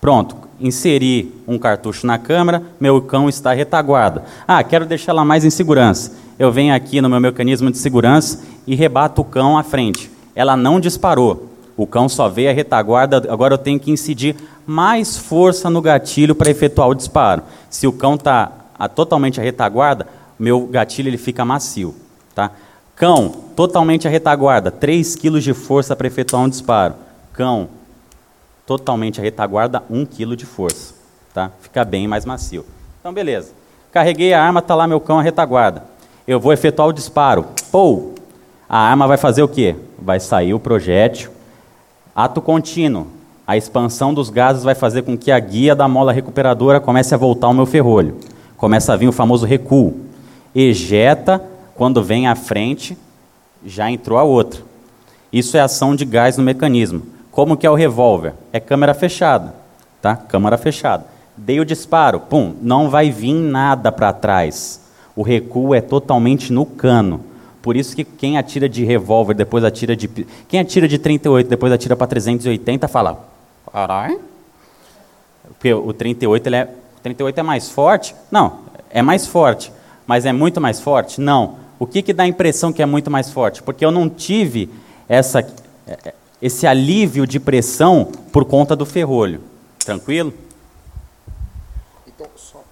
[0.00, 4.24] Pronto, inseri um cartucho na câmera, meu cão está retaguarda.
[4.46, 6.12] Ah, quero deixar ela mais em segurança.
[6.38, 10.08] Eu venho aqui no meu mecanismo de segurança e rebato o cão à frente.
[10.36, 11.48] Ela não disparou.
[11.78, 14.34] O cão só veio a retaguarda, agora eu tenho que incidir
[14.66, 17.44] mais força no gatilho para efetuar o disparo.
[17.70, 18.50] Se o cão está
[18.96, 20.04] totalmente a retaguarda,
[20.36, 21.94] meu gatilho ele fica macio.
[22.34, 22.50] Tá?
[22.96, 26.94] Cão, totalmente a retaguarda, 3 kg de força para efetuar um disparo.
[27.32, 27.68] Cão,
[28.66, 30.94] totalmente a retaguarda, 1 kg de força.
[31.32, 31.52] Tá?
[31.60, 32.66] Fica bem mais macio.
[32.98, 33.52] Então, beleza.
[33.92, 35.84] Carreguei a arma, está lá meu cão a retaguarda.
[36.26, 37.46] Eu vou efetuar o disparo.
[37.70, 38.16] Pou!
[38.68, 39.76] A arma vai fazer o quê?
[39.96, 41.37] Vai sair o projétil.
[42.18, 43.06] Ato contínuo.
[43.46, 47.16] A expansão dos gases vai fazer com que a guia da mola recuperadora comece a
[47.16, 48.16] voltar ao meu ferrolho.
[48.56, 49.94] Começa a vir o famoso recuo.
[50.52, 51.40] Ejeta,
[51.76, 52.98] quando vem à frente,
[53.64, 54.60] já entrou a outra.
[55.32, 57.02] Isso é ação de gás no mecanismo.
[57.30, 58.34] Como que é o revólver?
[58.52, 59.54] É câmera fechada,
[60.02, 60.16] tá?
[60.16, 61.06] Câmera fechada.
[61.36, 64.80] Dei o disparo, pum, não vai vir nada para trás.
[65.14, 67.20] O recuo é totalmente no cano.
[67.68, 70.08] Por isso que quem atira de revólver, depois atira de.
[70.48, 73.28] Quem atira de 38, depois atira para 380, fala.
[73.70, 74.22] Caralho.
[75.48, 76.64] Porque o 38, ele é,
[76.96, 78.14] o 38 é mais forte?
[78.30, 79.70] Não, é mais forte.
[80.06, 81.20] Mas é muito mais forte?
[81.20, 81.56] Não.
[81.78, 83.62] O que, que dá a impressão que é muito mais forte?
[83.62, 84.70] Porque eu não tive
[85.06, 85.46] essa,
[86.40, 89.42] esse alívio de pressão por conta do ferrolho.
[89.78, 90.32] Tranquilo?
[92.06, 92.64] Então, só,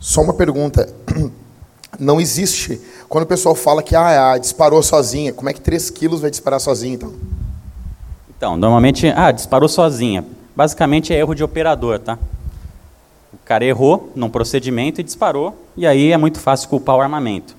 [0.00, 0.92] só uma pergunta.
[1.98, 2.80] Não existe.
[3.08, 6.60] Quando o pessoal fala que ah, disparou sozinha, como é que 3 quilos vai disparar
[6.60, 7.12] sozinha então?
[8.36, 10.24] Então, normalmente, ah, disparou sozinha.
[10.54, 12.18] Basicamente é erro de operador, tá?
[13.32, 17.54] O cara errou num procedimento e disparou, e aí é muito fácil culpar o armamento.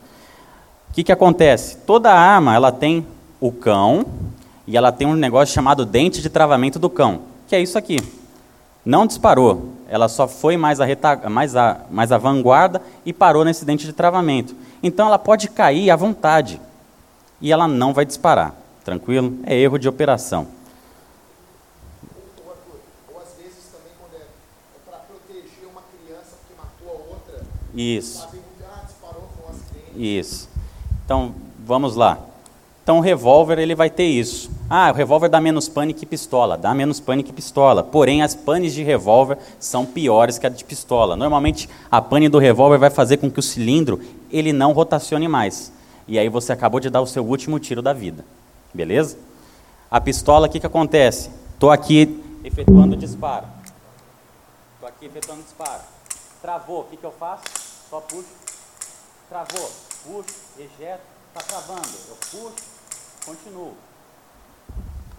[0.89, 1.77] O que, que acontece?
[1.85, 3.05] Toda arma ela tem
[3.39, 4.05] o cão
[4.65, 7.99] e ela tem um negócio chamado dente de travamento do cão, que é isso aqui.
[8.85, 13.45] Não disparou, ela só foi mais a, reta, mais, a, mais a vanguarda e parou
[13.45, 14.55] nesse dente de travamento.
[14.81, 16.59] Então ela pode cair à vontade
[17.39, 18.55] e ela não vai disparar.
[18.83, 19.39] Tranquilo?
[19.45, 20.47] É erro de operação.
[27.75, 28.27] Isso.
[29.95, 30.49] Isso.
[31.03, 32.17] Então, vamos lá.
[32.83, 34.49] Então, o revólver ele vai ter isso.
[34.67, 36.57] Ah, o revólver dá menos pane que pistola.
[36.57, 37.83] Dá menos pane que pistola.
[37.83, 41.15] Porém, as panes de revólver são piores que a de pistola.
[41.15, 44.01] Normalmente, a pane do revólver vai fazer com que o cilindro
[44.31, 45.71] ele não rotacione mais.
[46.07, 48.25] E aí você acabou de dar o seu último tiro da vida.
[48.73, 49.17] Beleza?
[49.89, 51.29] A pistola, o que, que acontece?
[51.53, 53.45] Estou aqui efetuando disparo.
[54.73, 55.81] Estou aqui efetuando disparo.
[56.41, 57.43] Travou, o que, que eu faço?
[57.89, 58.25] Só puxo.
[59.29, 59.71] Travou,
[60.05, 61.01] puxo, ejeto,
[61.33, 61.87] está travando.
[62.09, 62.63] Eu puxo,
[63.25, 63.73] continuo.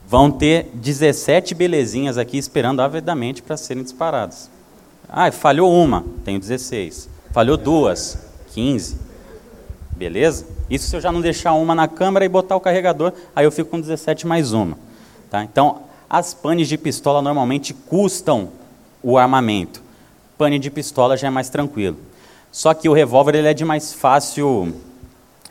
[0.07, 4.49] Vão ter 17 belezinhas aqui esperando avidamente para serem disparadas.
[5.09, 7.09] Ah, falhou uma, tenho 16.
[7.33, 8.19] Falhou duas,
[8.55, 8.97] 15.
[9.91, 10.47] Beleza?
[10.71, 13.51] Isso se eu já não deixar uma na câmera e botar o carregador, aí eu
[13.51, 14.79] fico com 17 mais uma.
[15.29, 15.43] Tá?
[15.43, 18.51] Então, as panes de pistola normalmente custam
[19.03, 19.83] o armamento.
[20.39, 21.97] Pane de pistola já é mais tranquilo.
[22.53, 24.73] Só que o revólver ele é de mais fácil,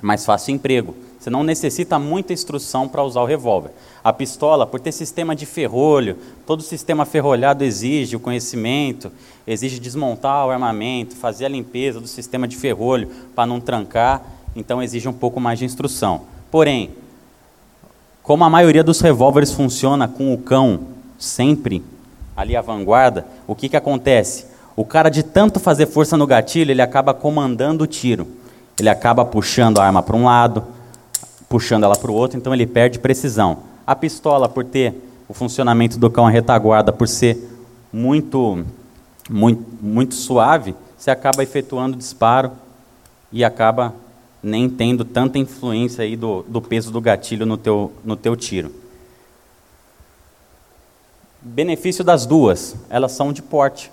[0.01, 0.95] mais fácil emprego.
[1.25, 3.71] Você não necessita muita instrução para usar o revólver.
[4.03, 9.11] A pistola, por ter sistema de ferrolho, todo sistema ferrolhado exige o conhecimento,
[9.47, 14.21] exige desmontar o armamento, fazer a limpeza do sistema de ferrolho para não trancar,
[14.55, 16.21] então exige um pouco mais de instrução.
[16.51, 16.91] Porém,
[18.21, 20.81] como a maioria dos revólveres funciona com o cão
[21.17, 21.83] sempre
[22.37, 24.45] ali à vanguarda, o que, que acontece?
[24.75, 28.27] O cara, de tanto fazer força no gatilho, ele acaba comandando o tiro.
[28.79, 30.75] Ele acaba puxando a arma para um lado,
[31.55, 33.59] puxando ela para o outro, então ele perde precisão.
[33.87, 34.93] A pistola, por ter
[35.25, 37.49] o funcionamento do cão à retaguarda, por ser
[37.93, 38.65] muito,
[39.29, 42.51] muito, muito suave, você acaba efetuando disparo
[43.31, 43.95] e acaba
[44.43, 48.69] nem tendo tanta influência aí do, do peso do gatilho no teu, no teu tiro.
[51.41, 53.89] Benefício das duas, elas são de porte.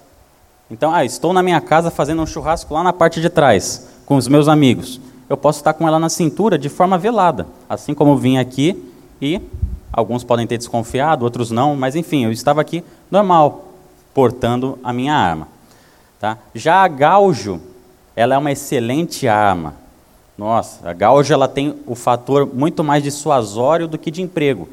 [0.69, 4.17] Então, ah, estou na minha casa fazendo um churrasco lá na parte de trás, com
[4.17, 5.01] os meus amigos.
[5.33, 9.41] Eu posso estar com ela na cintura de forma velada, assim como vim aqui e
[9.91, 13.65] alguns podem ter desconfiado, outros não, mas enfim, eu estava aqui normal,
[14.13, 15.49] portando a minha arma.
[16.21, 16.37] Tá?
[16.55, 17.63] Já a Gaujo,
[18.15, 19.73] ela é uma excelente arma.
[20.37, 24.69] Nossa, a Gaujo ela tem o fator muito mais dissuasório do que de emprego.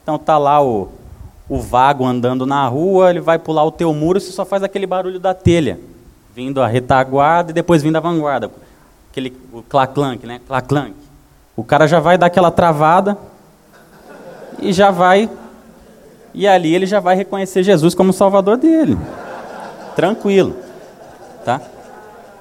[0.00, 0.90] Então tá lá o,
[1.48, 4.86] o vago andando na rua, ele vai pular o teu muro, você só faz aquele
[4.86, 5.80] barulho da telha,
[6.32, 8.48] vindo a retaguarda e depois vindo a vanguarda.
[9.14, 10.40] Aquele o claclank, né?
[10.44, 10.92] Claclank.
[11.54, 13.16] O cara já vai dar aquela travada
[14.58, 15.30] e já vai
[16.34, 18.98] e ali ele já vai reconhecer Jesus como salvador dele.
[19.94, 20.56] Tranquilo.
[21.44, 21.60] Tá?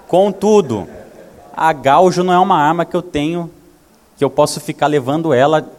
[0.08, 0.88] Contudo,
[1.56, 3.52] a gaujo não é uma arma que eu tenho
[4.18, 5.70] que eu posso ficar levando ela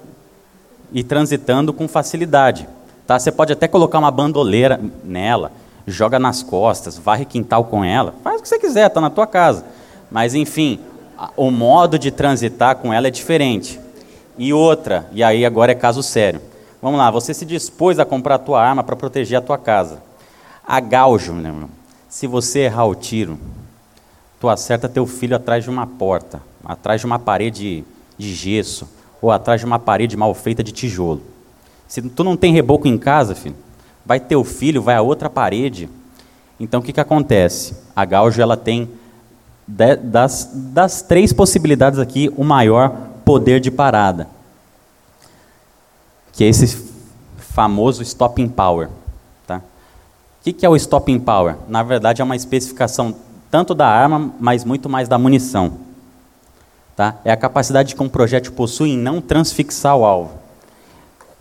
[0.93, 2.69] e transitando com facilidade.
[3.05, 3.19] Tá?
[3.19, 5.51] Você pode até colocar uma bandoleira nela,
[5.89, 9.27] joga nas costas, varre quintal com ela, faz o que você quiser, está na tua
[9.27, 9.74] casa.
[10.11, 10.81] Mas enfim,
[11.37, 13.81] o modo de transitar com ela é diferente.
[14.37, 16.41] E outra, e aí agora é caso sério.
[16.83, 20.03] Vamos lá, você se dispôs a comprar a tua arma para proteger a tua casa.
[20.67, 21.69] A gaujo, meu irmão,
[22.09, 23.39] se você errar o tiro,
[24.41, 27.85] tu acerta teu filho atrás de uma porta, atrás de uma parede
[28.19, 28.89] de gesso,
[29.21, 31.23] ou atrás de uma parede mal feita de tijolo.
[31.89, 33.57] Se tu não tem reboco em casa, filho,
[34.05, 35.89] vai teu filho, vai a outra parede.
[36.59, 37.77] Então o que, que acontece?
[37.95, 38.91] A gauge ela tem
[39.67, 42.91] de, das, das três possibilidades aqui o maior
[43.25, 44.29] poder de parada,
[46.33, 46.93] que é esse
[47.39, 48.89] famoso stopping power.
[49.47, 49.59] Tá?
[49.59, 49.63] O
[50.45, 51.57] que, que é o stopping power?
[51.69, 53.15] Na verdade é uma especificação
[53.51, 55.75] tanto da arma, mas muito mais da munição.
[56.97, 57.17] Tá?
[57.25, 60.45] É a capacidade que um projétil possui em não transfixar o alvo.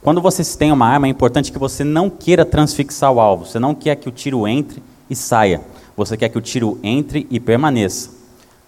[0.01, 3.45] Quando você tem uma arma, é importante que você não queira transfixar o alvo.
[3.45, 5.61] Você não quer que o tiro entre e saia.
[5.95, 8.09] Você quer que o tiro entre e permaneça.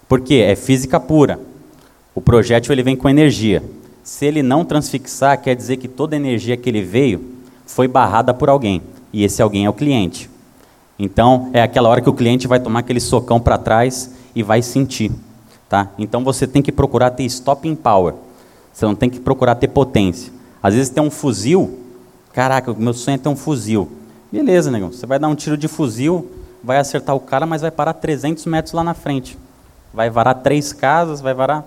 [0.08, 0.36] Por quê?
[0.36, 1.40] É física pura.
[2.14, 3.62] O projétil ele vem com energia.
[4.02, 7.24] Se ele não transfixar, quer dizer que toda a energia que ele veio
[7.66, 8.80] foi barrada por alguém.
[9.12, 10.30] E esse alguém é o cliente.
[10.98, 14.62] Então, é aquela hora que o cliente vai tomar aquele socão para trás e vai
[14.62, 15.10] sentir.
[15.68, 15.90] Tá?
[15.98, 18.14] Então, você tem que procurar ter stopping power.
[18.72, 20.32] Você não tem que procurar ter potência.
[20.62, 21.80] Às vezes tem um fuzil.
[22.32, 23.90] Caraca, o meu sonho é ter um fuzil.
[24.30, 24.92] Beleza, negão.
[24.92, 26.30] Você vai dar um tiro de fuzil,
[26.66, 29.38] vai acertar o cara, mas vai parar 300 metros lá na frente.
[29.94, 31.64] Vai varar três casas, vai varar,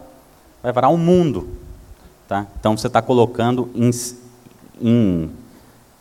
[0.62, 1.48] vai varar um mundo.
[2.28, 2.46] Tá?
[2.60, 3.90] Então você está colocando em,
[4.82, 5.30] em,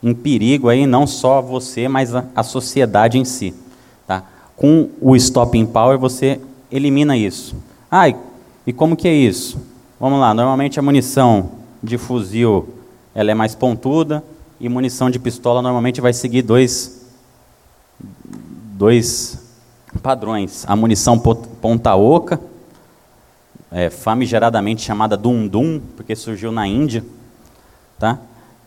[0.02, 3.54] em, perigo aí não só você, mas a, a sociedade em si.
[4.04, 4.24] Tá?
[4.56, 7.54] Com o Stopping Power você elimina isso.
[7.88, 8.16] Ah, e,
[8.66, 9.64] e como que é isso?
[10.00, 12.68] Vamos lá, normalmente a munição de fuzil
[13.14, 14.24] ela é mais pontuda
[14.58, 17.06] e munição de pistola normalmente vai seguir dois,
[18.78, 19.36] dois
[20.00, 20.64] padrões.
[20.68, 22.40] A munição ponta oca
[23.72, 27.05] é, famigeradamente chamada Dum Dum, porque surgiu na Índia,
[27.98, 28.18] tá?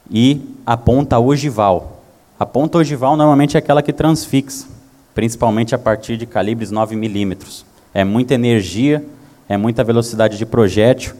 [0.10, 2.04] e a ponta ogival.
[2.38, 4.68] A ponta ogival normalmente é aquela que transfixa,
[5.16, 7.66] principalmente a partir de calibres 9 milímetros.
[7.94, 9.04] É muita energia,
[9.48, 11.14] é muita velocidade de projétil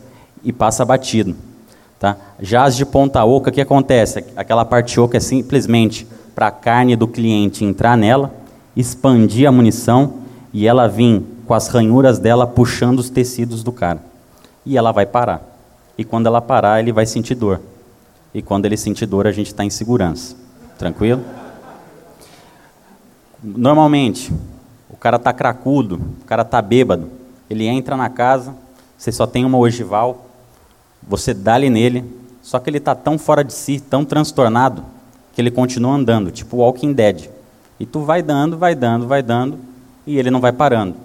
[0.44, 1.36] e passa batido.
[1.98, 2.18] Tá?
[2.42, 4.26] Já as de ponta oca, o que acontece?
[4.36, 6.06] Aquela parte oca é simplesmente
[6.36, 8.41] para a carne do cliente entrar nela,
[8.82, 10.16] expandir a munição
[10.52, 14.04] e ela vir com as ranhuras dela puxando os tecidos do cara.
[14.66, 15.42] E ela vai parar.
[15.98, 17.62] E quando ela parar, ele vai sentir dor.
[18.34, 20.36] E quando ele sentir dor, a gente está em segurança.
[20.78, 21.22] Tranquilo?
[23.44, 24.32] Normalmente,
[24.90, 27.10] o cara está cracudo, o cara está bêbado.
[27.50, 28.56] Ele entra na casa,
[28.98, 30.26] você só tem uma ogival,
[31.02, 32.06] você dá-lhe nele,
[32.42, 34.84] só que ele está tão fora de si, tão transtornado,
[35.34, 37.30] que ele continua andando, tipo Walking Dead.
[37.82, 39.58] E tu vai dando, vai dando, vai dando,
[40.06, 40.96] e ele não vai parando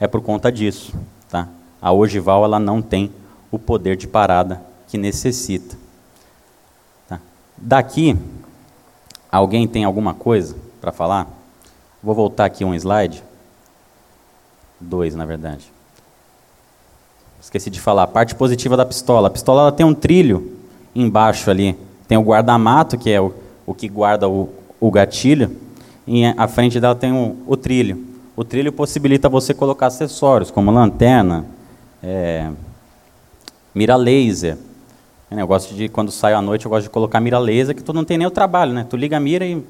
[0.00, 0.94] é por conta disso.
[1.28, 1.46] Tá?
[1.80, 3.12] A ogival ela não tem
[3.52, 5.76] o poder de parada que necessita.
[7.06, 7.20] Tá?
[7.56, 8.16] Daqui,
[9.30, 11.28] alguém tem alguma coisa para falar?
[12.02, 13.22] Vou voltar aqui um slide.
[14.80, 15.70] Dois, na verdade.
[17.38, 18.04] Esqueci de falar.
[18.04, 19.28] A parte positiva da pistola.
[19.28, 20.56] A pistola ela tem um trilho
[20.94, 21.78] embaixo ali.
[22.08, 23.34] Tem o guarda-mato, que é o,
[23.66, 24.48] o que guarda o,
[24.80, 25.54] o gatilho.
[26.12, 28.04] E à frente dela tem o, o trilho.
[28.34, 31.46] O trilho possibilita você colocar acessórios, como lanterna,
[32.02, 32.50] é,
[33.72, 34.58] mira laser.
[35.30, 37.92] Eu gosto de, quando saio à noite, eu gosto de colocar mira laser, que tu
[37.92, 38.84] não tem nem o trabalho, né?
[38.90, 39.64] Tu liga a mira e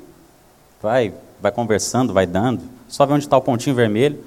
[0.80, 1.12] vai,
[1.42, 2.62] vai conversando, vai dando.
[2.88, 4.18] Só vê onde está o pontinho vermelho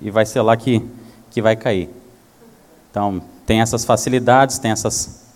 [0.00, 0.82] e vai ser lá que,
[1.30, 1.90] que vai cair.
[2.90, 5.26] Então, tem essas facilidades, tem essas,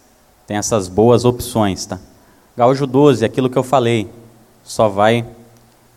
[0.47, 1.99] tem essas boas opções, tá?
[2.57, 4.09] Gaúcho 12, aquilo que eu falei,
[4.65, 5.27] só vai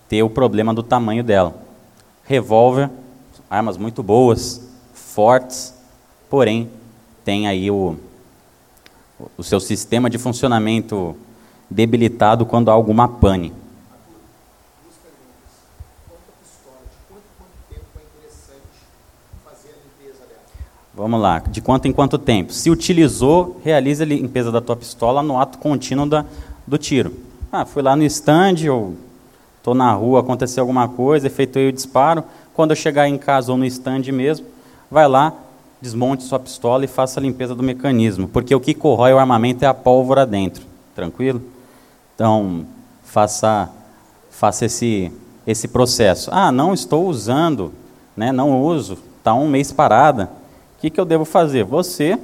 [0.08, 1.68] ter o problema do tamanho dela
[2.28, 2.90] revólver,
[3.50, 4.62] armas muito boas,
[4.94, 5.74] fortes,
[6.30, 6.70] porém
[7.24, 7.96] tem aí o,
[9.38, 11.16] o seu sistema de funcionamento
[11.70, 13.54] debilitado quando há alguma pane.
[20.94, 22.52] Vamos lá, de quanto em quanto tempo?
[22.52, 26.26] Se utilizou, realiza a limpeza da tua pistola no ato contínuo da,
[26.66, 27.14] do tiro.
[27.52, 28.96] Ah, fui lá no stand, ou
[29.68, 32.24] estou na rua, aconteceu alguma coisa, efetuei o disparo,
[32.54, 34.46] quando eu chegar em casa ou no stand mesmo,
[34.90, 35.34] vai lá,
[35.82, 39.66] desmonte sua pistola e faça a limpeza do mecanismo, porque o que corrói o armamento
[39.66, 40.64] é a pólvora dentro,
[40.96, 41.42] tranquilo?
[42.16, 42.66] Então,
[43.04, 43.70] faça,
[44.30, 45.12] faça esse,
[45.46, 46.30] esse processo.
[46.32, 47.74] Ah, não estou usando,
[48.16, 50.32] né, não uso, está um mês parada.
[50.78, 51.66] O que, que eu devo fazer?
[51.66, 52.18] Você,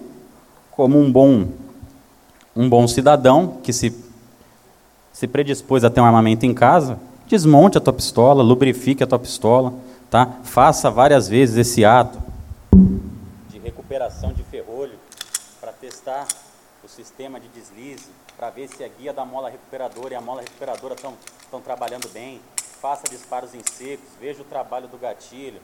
[0.71, 1.47] como um bom,
[2.55, 3.93] um bom cidadão que se,
[5.11, 6.97] se predispôs a ter um armamento em casa,
[7.27, 9.73] Desmonte a tua pistola, lubrifique a tua pistola,
[10.09, 10.39] tá?
[10.43, 12.21] Faça várias vezes esse ato
[13.49, 14.99] de recuperação de ferrolho
[15.59, 16.27] para testar
[16.83, 20.41] o sistema de deslize, para ver se a guia da mola recuperadora e a mola
[20.41, 22.41] recuperadora estão trabalhando bem.
[22.81, 25.61] Faça disparos em secos, veja o trabalho do gatilho,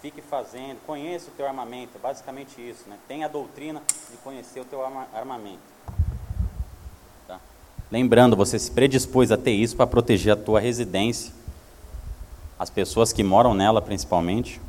[0.00, 2.96] fique fazendo, conheça o teu armamento, basicamente isso, né?
[3.08, 4.80] Tenha a doutrina de conhecer o teu
[5.12, 5.58] armamento.
[7.90, 11.32] Lembrando, você se predispôs a ter isso para proteger a tua residência,
[12.58, 14.60] as pessoas que moram nela principalmente,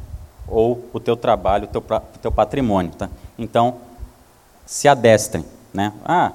[0.48, 1.84] ou o teu trabalho, o teu,
[2.22, 2.92] teu patrimônio.
[2.92, 3.10] Tá?
[3.38, 3.76] Então,
[4.66, 5.46] se adestrem.
[5.72, 5.94] Né?
[6.04, 6.32] Ah,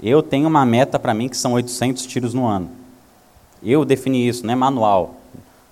[0.00, 2.70] eu tenho uma meta para mim que são 800 tiros no ano.
[3.62, 5.16] Eu defini isso, não é manual.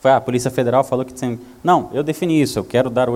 [0.01, 1.39] Foi, ah, a Polícia Federal falou que tem...
[1.62, 3.09] Não, eu defini isso, eu quero dar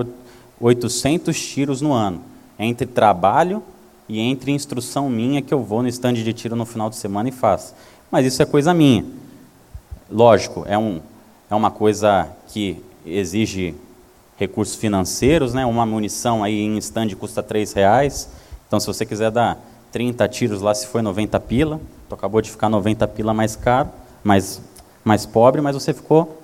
[0.59, 2.21] 800 tiros no ano.
[2.57, 3.61] entre trabalho
[4.07, 7.29] e entre instrução minha que eu vou no stand de tiro no final de semana
[7.29, 7.73] e faço.
[8.11, 9.05] Mas isso é coisa minha.
[10.09, 10.99] Lógico, é, um,
[11.49, 13.75] é uma coisa que exige
[14.37, 15.65] recursos financeiros, né?
[15.65, 18.29] Uma munição aí em stand custa três reais.
[18.67, 19.57] Então, se você quiser dar
[19.91, 23.89] 30 tiros lá, se foi 90 pila, tu acabou de ficar 90 pila mais caro,
[24.23, 24.61] mais,
[25.03, 26.41] mais pobre, mas você ficou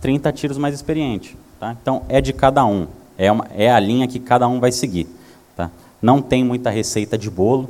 [0.00, 1.36] 30 tiros mais experiente.
[1.58, 1.76] Tá?
[1.80, 2.86] Então, é de cada um.
[3.16, 5.08] É, uma, é a linha que cada um vai seguir.
[6.00, 7.68] Não tem muita receita de bolo,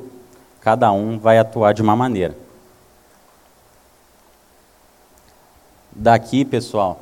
[0.60, 2.36] cada um vai atuar de uma maneira.
[5.90, 7.00] Daqui, pessoal,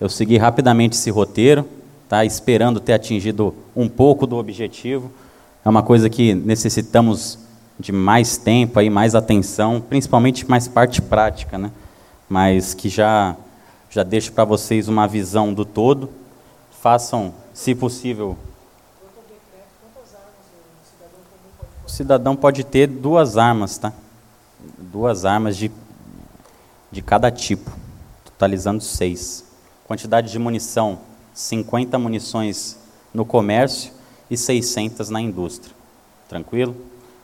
[0.00, 1.66] eu segui rapidamente esse roteiro,
[2.08, 2.24] tá?
[2.24, 5.10] esperando ter atingido um pouco do objetivo.
[5.64, 7.38] É uma coisa que necessitamos
[7.78, 11.70] de mais tempo, aí, mais atenção, principalmente mais parte prática, né?
[12.28, 13.36] mas que já,
[13.90, 16.10] já deixo para vocês uma visão do todo.
[16.80, 18.36] Façam, se possível.
[21.86, 23.92] O cidadão pode ter duas armas, tá?
[24.78, 25.70] Duas armas de,
[26.90, 27.70] de cada tipo,
[28.24, 29.44] totalizando seis.
[29.86, 30.98] Quantidade de munição:
[31.32, 32.78] 50 munições
[33.14, 33.92] no comércio
[34.30, 35.74] e 600 na indústria.
[36.28, 36.76] Tranquilo?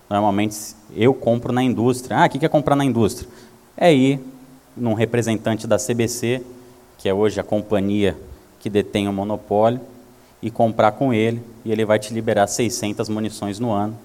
[0.08, 2.18] Normalmente eu compro na indústria.
[2.18, 3.28] Ah, o que é comprar na indústria?
[3.76, 4.20] É ir
[4.76, 6.42] num representante da CBC,
[6.98, 8.16] que é hoje a companhia
[8.60, 9.80] que detém o monopólio,
[10.40, 13.96] e comprar com ele, e ele vai te liberar 600 munições no ano.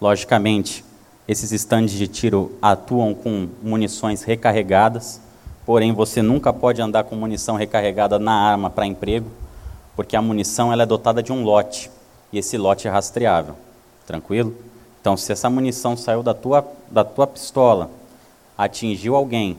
[0.00, 0.84] Logicamente,
[1.28, 5.20] esses estandes de tiro atuam com munições recarregadas,
[5.64, 9.30] porém você nunca pode andar com munição recarregada na arma para emprego,
[9.94, 11.90] porque a munição ela é dotada de um lote,
[12.32, 13.54] e esse lote é rastreável.
[14.06, 14.54] Tranquilo?
[15.00, 17.90] Então, se essa munição saiu da tua, da tua pistola,
[18.58, 19.56] atingiu alguém,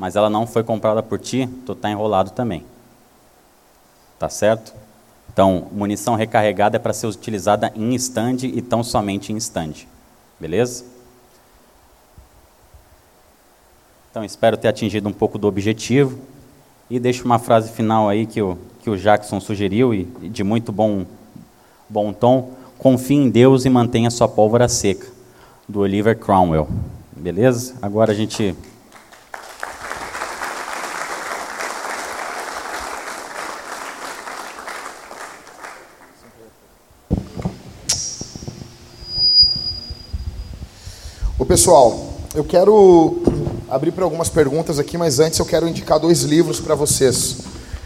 [0.00, 2.64] mas ela não foi comprada por ti, tu está enrolado também.
[4.18, 4.72] Tá certo?
[5.30, 9.74] Então, munição recarregada é para ser utilizada em stand e tão somente em stand.
[10.40, 10.86] Beleza?
[14.10, 16.18] Então, espero ter atingido um pouco do objetivo.
[16.88, 20.42] E deixo uma frase final aí que o, que o Jackson sugeriu, e, e de
[20.42, 21.04] muito bom,
[21.90, 25.06] bom tom Confie em Deus e mantenha sua pólvora seca,
[25.68, 26.66] do Oliver Cromwell.
[27.14, 27.74] Beleza?
[27.82, 28.56] Agora a gente.
[41.50, 41.98] Pessoal,
[42.32, 43.20] eu quero
[43.68, 47.38] abrir para algumas perguntas aqui, mas antes eu quero indicar dois livros para vocês.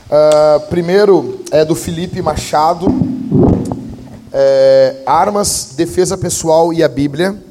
[0.04, 2.86] Uh, primeiro é do Felipe Machado,
[4.30, 7.42] é, armas, defesa pessoal e a Bíblia.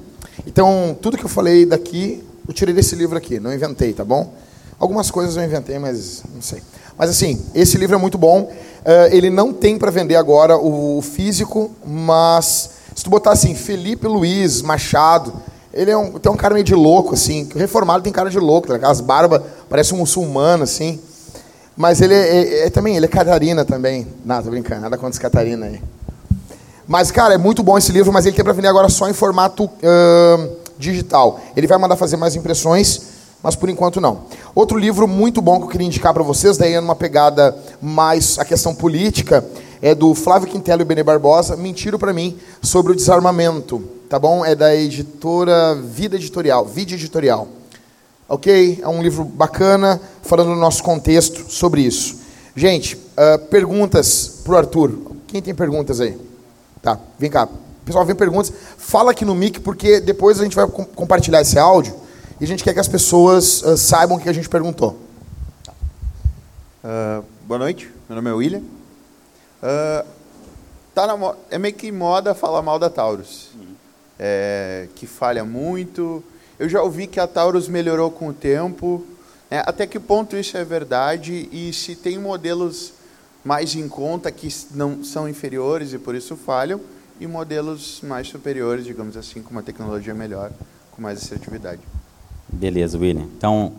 [0.45, 4.35] Então, tudo que eu falei daqui, eu tirei desse livro aqui, não inventei, tá bom?
[4.77, 6.61] Algumas coisas eu inventei, mas não sei.
[6.95, 8.41] Mas assim, esse livro é muito bom.
[8.41, 14.05] Uh, ele não tem para vender agora o físico, mas se tu botar assim, Felipe
[14.05, 15.33] Luiz Machado,
[15.73, 17.49] ele é um, tem um cara meio de louco, assim.
[17.55, 18.75] Reformado tem cara de louco, tá?
[18.75, 20.99] aquelas barbas, parece um muçulmano, assim.
[21.75, 24.07] Mas ele é, é, é, também, ele é Catarina também.
[24.23, 25.81] Não, tô brincando, nada contra esse Catarina aí.
[26.87, 29.13] Mas, cara, é muito bom esse livro, mas ele tem para vender agora só em
[29.13, 31.39] formato uh, digital.
[31.55, 33.01] Ele vai mandar fazer mais impressões,
[33.41, 34.25] mas por enquanto não.
[34.53, 38.37] Outro livro muito bom que eu queria indicar para vocês, daí é numa pegada mais
[38.37, 39.43] a questão política,
[39.83, 43.83] é do Flávio Quintelo e Bene Barbosa, Mentiro para mim, sobre o desarmamento.
[44.07, 44.45] Tá bom?
[44.45, 47.49] É da editora Vida Editorial, Vida Editorial.
[48.29, 48.79] Ok?
[48.81, 52.15] É um livro bacana, falando no nosso contexto sobre isso.
[52.55, 55.17] Gente, uh, perguntas para o Arthur.
[55.27, 56.17] Quem tem perguntas aí?
[56.81, 57.49] Tá, vem cá.
[57.83, 58.53] Pessoal, vem perguntas.
[58.77, 61.93] Fala aqui no mic, porque depois a gente vai com compartilhar esse áudio
[62.39, 64.97] e a gente quer que as pessoas uh, saibam o que a gente perguntou.
[66.81, 68.82] Uh, boa noite, meu nome é William.
[69.63, 70.05] Uh,
[70.93, 73.75] tá na, é meio que moda falar mal da Taurus, uhum.
[74.19, 76.21] é, que falha muito.
[76.59, 79.05] Eu já ouvi que a Taurus melhorou com o tempo.
[79.49, 82.93] É, até que ponto isso é verdade e se tem modelos
[83.43, 86.81] mais em conta que não são inferiores e por isso falham,
[87.19, 90.51] e modelos mais superiores, digamos assim, com uma tecnologia melhor,
[90.91, 91.81] com mais assertividade.
[92.49, 93.27] Beleza, William.
[93.37, 93.73] Então,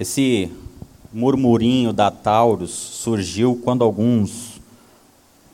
[0.00, 0.50] esse
[1.12, 4.57] murmurinho da Taurus surgiu quando alguns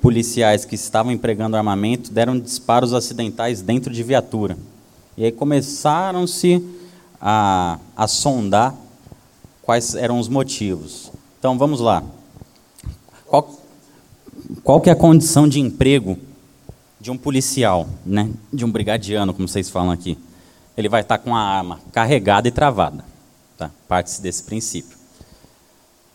[0.04, 4.54] policiais que estavam empregando armamento deram disparos acidentais dentro de viatura.
[5.16, 6.62] E aí começaram-se
[7.18, 8.74] a, a sondar
[9.62, 11.10] quais eram os motivos.
[11.38, 12.04] Então, vamos lá.
[13.24, 13.58] Qual,
[14.62, 16.18] qual que é a condição de emprego
[17.00, 18.28] de um policial, né?
[18.52, 20.18] de um brigadiano, como vocês falam aqui?
[20.76, 23.02] Ele vai estar com a arma carregada e travada.
[23.56, 23.70] Tá?
[23.88, 24.98] Parte-se desse princípio.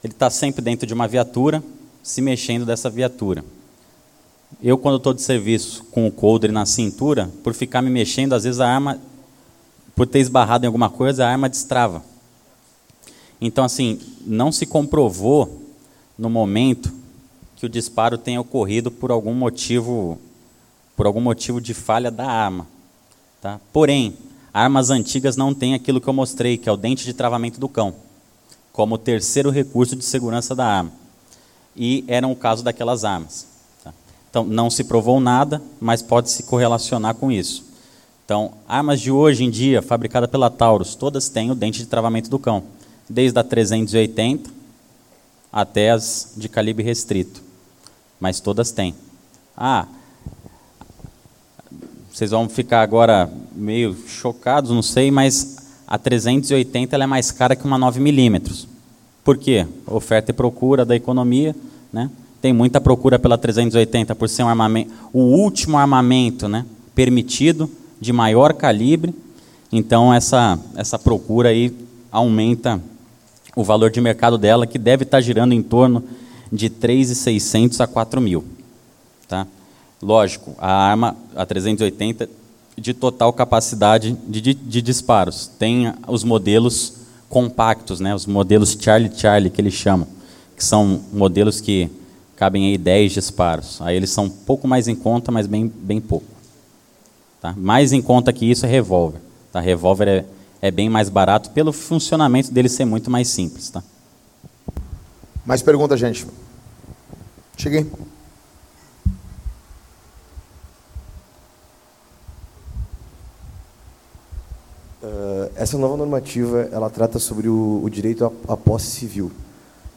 [0.04, 1.64] Ele está sempre dentro de uma viatura,
[2.04, 3.44] se mexendo dessa viatura.
[4.62, 8.44] Eu, quando estou de serviço com o coldre na cintura, por ficar me mexendo, às
[8.44, 9.00] vezes a arma,
[9.96, 12.04] por ter esbarrado em alguma coisa, a arma destrava.
[13.40, 15.62] Então, assim, não se comprovou
[16.18, 16.92] no momento
[17.56, 20.18] que o disparo tenha ocorrido por algum motivo,
[20.96, 22.68] por algum motivo de falha da arma.
[23.42, 23.60] Tá?
[23.72, 24.14] Porém,
[24.54, 27.70] armas antigas não têm aquilo que eu mostrei, que é o dente de travamento do
[27.70, 27.96] cão,
[28.74, 30.92] como terceiro recurso de segurança da arma.
[31.76, 33.49] E era o caso daquelas armas.
[34.30, 37.66] Então, não se provou nada, mas pode se correlacionar com isso.
[38.26, 42.30] Então, armas de hoje em dia, fabricadas pela Taurus, todas têm o dente de travamento
[42.30, 42.64] do cão,
[43.10, 44.52] desde a 380
[45.52, 47.42] até as de calibre restrito.
[48.20, 48.94] Mas todas têm.
[49.58, 49.88] Ah,
[52.12, 55.58] vocês vão ficar agora meio chocados, não sei, mas
[55.88, 58.68] a 380 ela é mais cara que uma 9mm.
[59.24, 59.66] Por quê?
[59.88, 61.56] Oferta e procura da economia,
[61.92, 62.10] né?
[62.42, 68.14] Tem muita procura pela 380 por ser um armamento, o último armamento, né, permitido de
[68.14, 69.14] maior calibre.
[69.72, 71.74] Então essa essa procura aí
[72.12, 72.82] aumenta
[73.56, 76.04] o valor de mercado dela, que deve estar girando em torno
[76.52, 78.44] de 3.600 a 4.000,
[79.28, 79.46] tá?
[80.02, 82.30] Lógico, a arma, a 380,
[82.78, 85.52] de total capacidade de, de, de disparos.
[85.60, 86.94] Tem os modelos
[87.28, 90.08] compactos, né, os modelos Charlie Charlie, que eles chamam,
[90.56, 91.90] que são modelos que
[92.40, 93.82] cabem aí 10 disparos.
[93.82, 96.26] Aí eles são um pouco mais em conta, mas bem, bem pouco.
[97.42, 97.54] Tá?
[97.58, 99.20] Mais em conta que isso é revólver.
[99.52, 99.60] Tá?
[99.60, 100.26] Revólver é,
[100.62, 103.70] é bem mais barato pelo funcionamento dele ser muito mais simples.
[103.70, 103.84] Tá?
[105.46, 106.26] Mais pergunta, gente?
[107.58, 107.92] Cheguei.
[115.04, 119.30] Uh, essa nova normativa ela trata sobre o, o direito à, à, posse civil,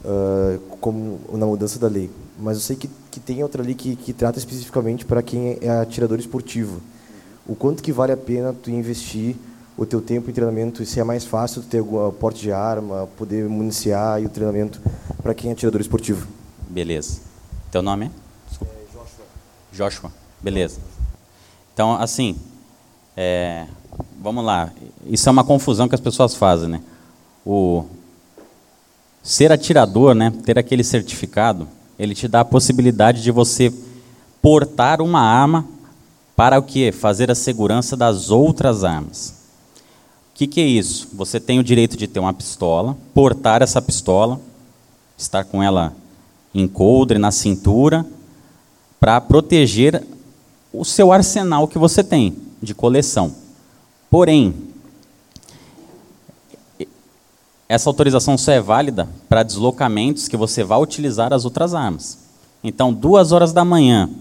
[0.03, 2.09] uh, como na mudança da lei.
[2.39, 5.69] Mas eu sei que, que tem outra lei que, que trata especificamente para quem é
[5.69, 6.81] atirador esportivo.
[7.45, 9.35] O quanto que vale a pena tu investir
[9.77, 13.07] o teu tempo em treinamento e se é mais fácil ter algum porte de arma,
[13.17, 14.79] poder municiar e o treinamento
[15.21, 16.27] para quem é atirador esportivo?
[16.69, 17.21] Beleza.
[17.71, 18.07] Teu nome é?
[18.07, 19.25] é Joshua.
[19.71, 20.11] Joshua.
[20.41, 20.79] Beleza.
[21.73, 22.35] Então, assim,
[23.17, 23.65] é,
[24.21, 24.71] vamos lá.
[25.05, 26.81] Isso é uma confusão que as pessoas fazem, né?
[27.45, 27.85] O
[29.23, 31.67] ser atirador, né, ter aquele certificado,
[31.97, 33.73] ele te dá a possibilidade de você
[34.41, 35.65] portar uma arma
[36.35, 36.91] para o quê?
[36.91, 39.33] Fazer a segurança das outras armas.
[40.31, 41.07] O que, que é isso?
[41.13, 44.41] Você tem o direito de ter uma pistola, portar essa pistola,
[45.17, 45.95] estar com ela
[46.53, 48.05] em coldre, na cintura,
[48.99, 50.03] para proteger
[50.73, 53.33] o seu arsenal que você tem de coleção.
[54.09, 54.53] Porém,
[57.73, 62.19] essa autorização só é válida para deslocamentos que você vai utilizar as outras armas.
[62.63, 64.11] Então, duas horas da manhã,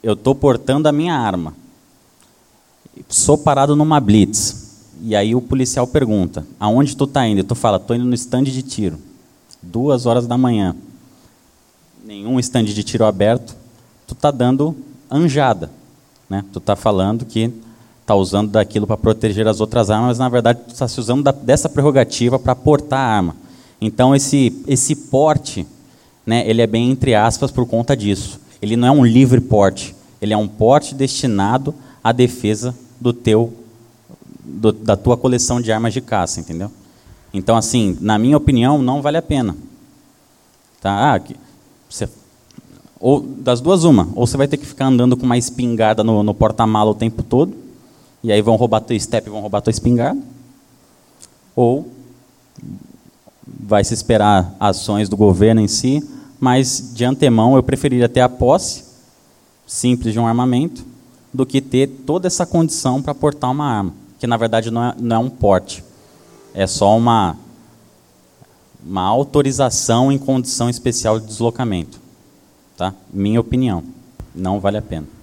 [0.00, 1.54] eu estou portando a minha arma,
[3.08, 7.42] sou parado numa blitz, e aí o policial pergunta, aonde tu está indo?
[7.42, 8.96] Tu fala, estou indo no stand de tiro,
[9.60, 10.76] duas horas da manhã,
[12.04, 13.56] nenhum stand de tiro aberto,
[14.06, 14.76] tu está dando
[15.10, 15.68] anjada,
[16.30, 16.44] né?
[16.52, 17.52] Tu está falando que
[18.06, 21.32] está usando daquilo para proteger as outras armas, mas na verdade está se usando da,
[21.32, 23.34] dessa prerrogativa para portar a arma.
[23.80, 25.66] Então esse esse porte,
[26.24, 28.40] né, ele é bem entre aspas por conta disso.
[28.62, 29.92] Ele não é um livre porte,
[30.22, 33.52] ele é um porte destinado à defesa do teu
[34.44, 36.70] do, da tua coleção de armas de caça, entendeu?
[37.34, 39.56] Então assim, na minha opinião, não vale a pena.
[40.80, 41.16] Tá?
[41.16, 41.20] Ah,
[41.90, 42.08] você
[43.00, 46.22] ou das duas uma, ou você vai ter que ficar andando com uma espingarda no,
[46.22, 47.65] no porta-mala o tempo todo,
[48.26, 50.20] e aí vão roubar teu step, vão roubar tua espingarda.
[51.54, 51.88] Ou
[53.46, 56.02] vai se esperar ações do governo em si,
[56.40, 58.82] mas de antemão eu preferiria ter a posse
[59.64, 60.84] simples de um armamento
[61.32, 64.94] do que ter toda essa condição para portar uma arma, que na verdade não é,
[64.98, 65.84] não é um porte,
[66.52, 67.36] é só uma
[68.84, 72.00] uma autorização em condição especial de deslocamento,
[72.76, 72.92] tá?
[73.12, 73.84] Minha opinião,
[74.34, 75.15] não vale a pena.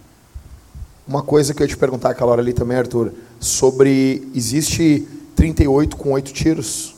[1.07, 5.97] Uma coisa que eu ia te perguntar aquela hora ali também, Arthur, sobre existe 38
[5.97, 6.95] com 8 tiros?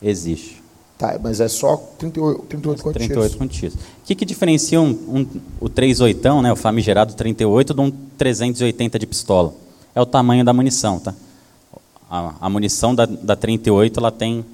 [0.00, 0.62] Existe.
[0.96, 3.38] Tá, mas é só 38, 38 com 8 38 tiros.
[3.38, 3.74] com tiros.
[3.74, 5.26] O que, que diferencia um, um,
[5.60, 9.52] o 38, né, o famigerado 38, de um 380 de pistola?
[9.94, 11.12] É o tamanho da munição, tá?
[12.08, 14.44] A, a munição da, da 38 ela tem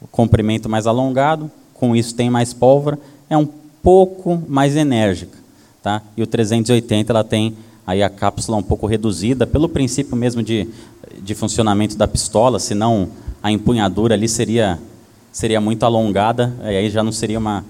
[0.00, 3.46] o comprimento mais alongado, com isso tem mais pólvora, é um
[3.82, 5.38] pouco mais enérgica,
[5.82, 6.02] tá?
[6.16, 7.56] E o 380 ela tem
[7.90, 10.68] aí a cápsula um pouco reduzida, pelo princípio mesmo de,
[11.18, 13.08] de funcionamento da pistola, senão
[13.42, 14.78] a empunhadura ali seria,
[15.32, 17.64] seria muito alongada, e aí já não seria uma,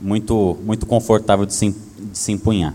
[0.00, 2.74] muito, muito confortável de se, de se empunhar.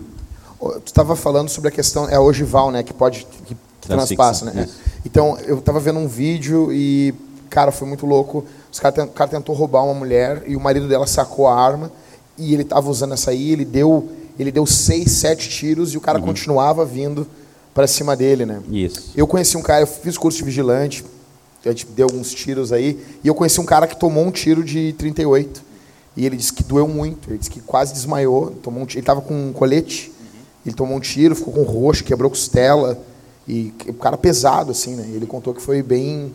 [0.58, 4.46] Tu estava falando sobre a questão, é a ogival, né, que pode, que, que transpassa,
[4.46, 4.64] né?
[4.64, 4.78] isso.
[5.04, 7.14] Então, eu estava vendo um vídeo e,
[7.48, 8.44] cara, foi muito louco.
[8.72, 11.92] Os cara, o cara tentou roubar uma mulher e o marido dela sacou a arma
[12.36, 14.08] e ele estava usando essa aí, ele deu,
[14.38, 16.04] ele deu seis, sete tiros e o Uhum.
[16.04, 17.26] cara continuava vindo
[17.74, 18.60] para cima dele, né?
[18.70, 19.12] Isso.
[19.16, 21.04] Eu conheci um cara, eu fiz curso de vigilante,
[21.64, 24.64] a gente deu alguns tiros aí, e eu conheci um cara que tomou um tiro
[24.64, 25.62] de 38.
[26.16, 29.02] E ele disse que doeu muito, ele disse que quase desmaiou, tomou um tiro, ele
[29.02, 30.10] estava com um colete,
[30.66, 32.98] ele tomou um tiro, ficou com roxo, quebrou costela,
[33.46, 35.08] e o cara pesado, assim, né?
[35.14, 36.32] Ele contou que foi bem,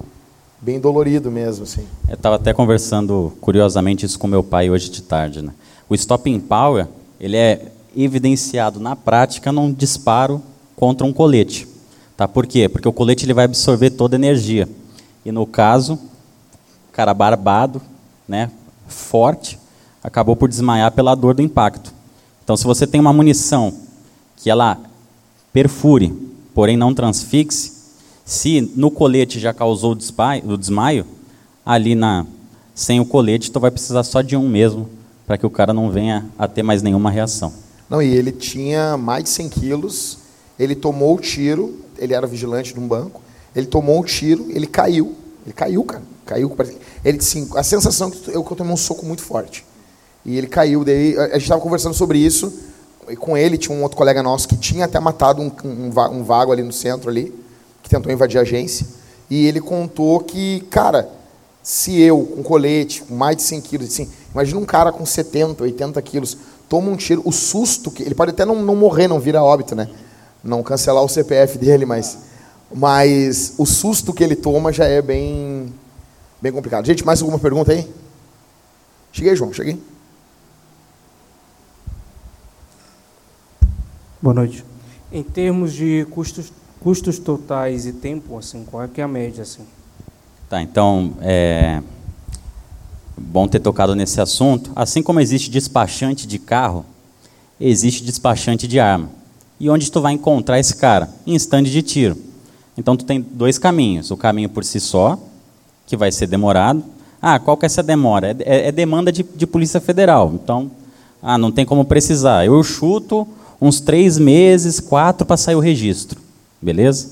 [0.61, 1.85] bem dolorido mesmo, assim.
[2.07, 5.41] Eu estava até conversando, curiosamente, isso com meu pai hoje de tarde.
[5.41, 5.51] Né?
[5.89, 6.87] O stopping power,
[7.19, 10.41] ele é evidenciado na prática num disparo
[10.75, 11.67] contra um colete.
[12.15, 12.27] Tá?
[12.27, 12.69] Por quê?
[12.69, 14.67] Porque o colete ele vai absorver toda a energia.
[15.25, 17.81] E no caso, o cara barbado,
[18.27, 18.51] né,
[18.87, 19.59] forte,
[20.03, 21.93] acabou por desmaiar pela dor do impacto.
[22.43, 23.73] Então, se você tem uma munição
[24.35, 24.77] que ela
[25.53, 26.13] perfure,
[26.53, 27.71] porém não transfixe,
[28.25, 31.05] se no colete já causou o desmaio,
[31.65, 32.25] ali na
[32.75, 34.89] sem o colete, tu vai precisar só de um mesmo
[35.27, 37.53] para que o cara não venha a ter mais nenhuma reação.
[37.93, 40.17] Não, e ele tinha mais de 100 quilos,
[40.57, 43.21] ele tomou o tiro, ele era vigilante de um banco,
[43.55, 45.13] ele tomou o tiro, ele caiu,
[45.45, 46.57] ele caiu, cara, caiu,
[47.05, 49.63] ele sim, a sensação que eu, que eu tomei um soco muito forte,
[50.25, 52.51] e ele caiu, daí a gente estava conversando sobre isso,
[53.07, 56.23] e com ele tinha um outro colega nosso que tinha até matado um, um, um
[56.23, 57.31] vago ali no centro ali,
[57.83, 58.87] que tentou invadir a agência,
[59.29, 61.07] e ele contou que, cara,
[61.61, 65.61] se eu, com colete, com mais de 100 quilos, assim, imagina um cara com 70,
[65.61, 66.37] 80 quilos,
[66.73, 68.01] toma um tiro, o susto que.
[68.01, 69.87] Ele pode até não, não morrer, não vira óbito, né?
[70.43, 72.17] Não cancelar o CPF dele, mas.
[72.73, 75.71] Mas o susto que ele toma já é bem.
[76.41, 76.83] Bem complicado.
[76.83, 77.87] Gente, mais alguma pergunta aí?
[79.11, 79.79] Cheguei, João, cheguei.
[84.19, 84.65] Boa noite.
[85.11, 89.43] Em termos de custos, custos totais e tempo, assim, qual é que é a média,
[89.43, 89.63] assim?
[90.49, 91.83] Tá, então, é
[93.17, 94.71] bom ter tocado nesse assunto.
[94.75, 96.85] Assim como existe despachante de carro,
[97.59, 99.09] existe despachante de arma.
[99.59, 101.09] E onde tu vai encontrar esse cara?
[101.25, 102.17] Em stand de tiro.
[102.77, 104.11] Então tu tem dois caminhos.
[104.11, 105.17] O caminho por si só,
[105.85, 106.83] que vai ser demorado.
[107.21, 108.31] Ah, qual que é essa demora?
[108.31, 110.31] É, é- é demanda de, de Polícia Federal.
[110.33, 110.69] Então,
[111.21, 112.45] ah, não tem como precisar.
[112.45, 113.27] Eu chuto
[113.61, 116.19] uns três meses, quatro para sair o registro.
[116.61, 117.09] Beleza?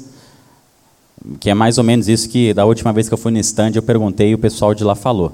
[1.40, 3.72] Que é mais ou menos isso que da última vez que eu fui no stand
[3.76, 5.34] eu perguntei e o pessoal de lá falou.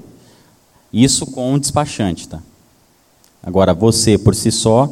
[0.92, 2.40] Isso com um despachante, tá?
[3.42, 4.90] Agora você por si só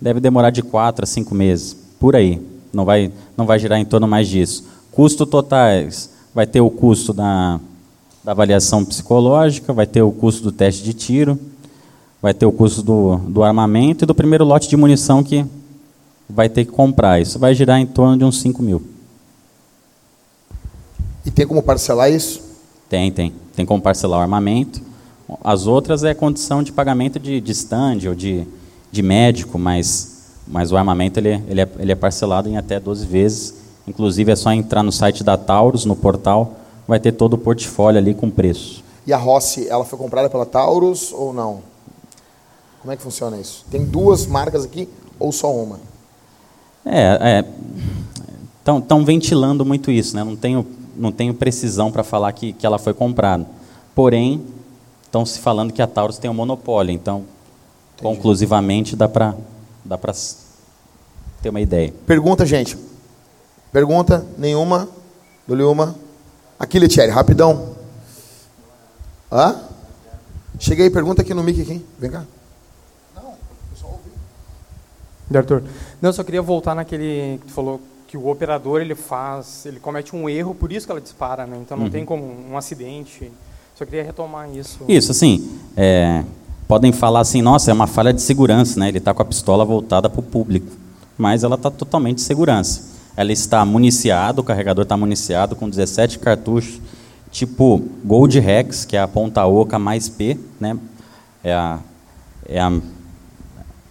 [0.00, 2.40] deve demorar de quatro a cinco meses, por aí.
[2.72, 4.64] Não vai, não vai girar em torno mais disso.
[4.92, 7.58] Custo totais vai ter o custo da,
[8.22, 11.38] da avaliação psicológica, vai ter o custo do teste de tiro,
[12.20, 15.44] vai ter o custo do, do armamento e do primeiro lote de munição que
[16.28, 17.20] vai ter que comprar.
[17.20, 18.82] Isso vai girar em torno de uns 5 mil.
[21.24, 22.40] E tem como parcelar isso?
[22.88, 23.32] Tem, tem.
[23.54, 24.80] Tem como parcelar o armamento.
[25.42, 28.46] As outras é condição de pagamento de, de stand ou de,
[28.90, 32.80] de médico, mas, mas o armamento ele, é- ele, é, ele é parcelado em até
[32.80, 33.54] 12 vezes.
[33.86, 36.56] Inclusive é só entrar no site da Taurus, no portal,
[36.86, 38.82] vai ter todo o portfólio ali com preço.
[39.06, 41.60] E a Rossi, ela foi comprada pela Taurus ou não?
[42.80, 43.64] Como é que funciona isso?
[43.70, 44.88] Tem duas marcas aqui
[45.18, 45.80] ou só uma?
[46.84, 47.44] É,
[48.66, 50.24] estão ventilando muito isso, né?
[50.24, 53.46] Não tenho, não tenho precisão para falar que, que ela foi comprada.
[53.94, 54.42] Porém,
[55.08, 57.24] estão se falando que a Taurus tem um monopólio, então,
[58.00, 59.34] conclusivamente, dá para
[59.84, 60.12] dá pra
[61.42, 61.92] ter uma ideia.
[62.06, 62.76] Pergunta, gente.
[63.72, 64.24] Pergunta?
[64.36, 64.88] Nenhuma?
[65.46, 65.94] Dou-lhe uma.
[66.58, 67.74] Aqui, Letieri, rapidão.
[69.32, 69.60] Hã?
[70.58, 71.84] Chega aí, pergunta aqui no mic aqui.
[71.98, 72.24] Vem cá.
[75.30, 75.62] Doutor,
[76.00, 79.78] não, eu só queria voltar naquele que tu falou que o operador ele faz, ele
[79.78, 81.58] comete um erro, por isso que ela dispara, né?
[81.60, 81.90] Então não Uhum.
[81.90, 83.30] tem como um acidente.
[83.78, 84.80] Só queria retomar isso.
[84.88, 86.24] Isso, assim, é,
[86.66, 88.88] podem falar assim, nossa, é uma falha de segurança, né?
[88.88, 90.66] Ele está com a pistola voltada para o público,
[91.16, 92.82] mas ela está totalmente de segurança.
[93.16, 96.80] Ela está municiada, o carregador está municiado com 17 cartuchos,
[97.30, 100.76] tipo Gold Rex, que é a ponta oca mais P, né?
[101.44, 101.78] É a,
[102.48, 102.72] é a,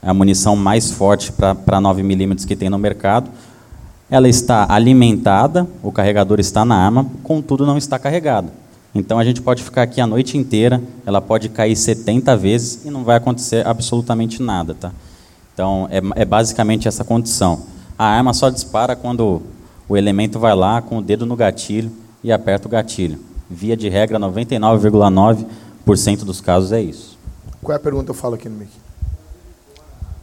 [0.01, 3.31] é a munição mais forte para 9 milímetros que tem no mercado.
[4.09, 8.51] Ela está alimentada, o carregador está na arma, contudo não está carregado.
[8.93, 12.89] Então a gente pode ficar aqui a noite inteira, ela pode cair 70 vezes e
[12.89, 14.91] não vai acontecer absolutamente nada, tá?
[15.53, 17.61] Então é, é basicamente essa condição.
[17.97, 19.41] A arma só dispara quando
[19.89, 21.91] o elemento vai lá com o dedo no gatilho
[22.23, 23.19] e aperta o gatilho.
[23.49, 27.18] Via de regra, 99,9% dos casos é isso.
[27.61, 28.11] Qual é a pergunta?
[28.11, 28.72] Eu falo aqui no mic.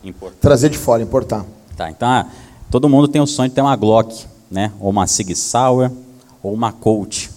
[0.02, 0.36] Importar.
[0.40, 1.44] Trazer de fora, importar.
[1.76, 2.26] Tá, então ah,
[2.70, 4.70] todo mundo tem o sonho de ter uma Glock, né?
[4.78, 5.90] Ou uma Sig Sauer,
[6.42, 7.28] ou uma Colt.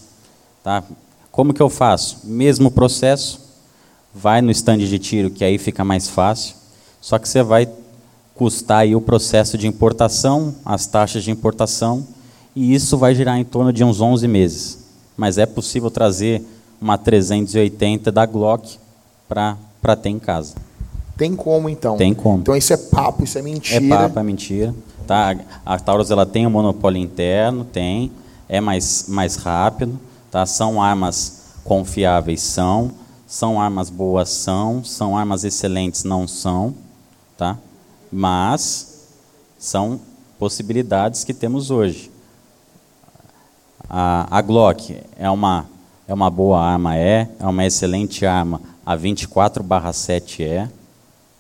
[0.64, 0.84] Tá?
[1.38, 2.22] Como que eu faço?
[2.24, 3.40] Mesmo processo,
[4.12, 6.56] vai no stand de tiro, que aí fica mais fácil.
[7.00, 7.70] Só que você vai
[8.34, 12.08] custar aí o processo de importação, as taxas de importação,
[12.56, 14.80] e isso vai girar em torno de uns 11 meses.
[15.16, 16.42] Mas é possível trazer
[16.82, 18.80] uma 380 da Glock
[19.30, 20.56] para ter em casa.
[21.16, 21.98] Tem como, então?
[21.98, 22.40] Tem como.
[22.40, 23.86] Então isso é papo, isso é mentira.
[23.86, 24.74] É papo, é mentira.
[25.06, 25.38] Tá?
[25.64, 28.12] A Taurus ela tem um monopólio interno, tem,
[28.50, 30.00] é mais, mais rápido,
[30.32, 30.46] tá?
[30.46, 32.92] são armas confiáveis, são,
[33.26, 36.74] são armas boas, são, são armas excelentes, não são,
[37.38, 37.58] tá?
[38.12, 39.08] mas
[39.58, 40.00] são
[40.40, 42.12] possibilidades que temos hoje.
[43.90, 45.66] A, a Glock é uma,
[46.08, 50.70] é uma boa arma, é, é uma excelente arma, a 24/7 é, é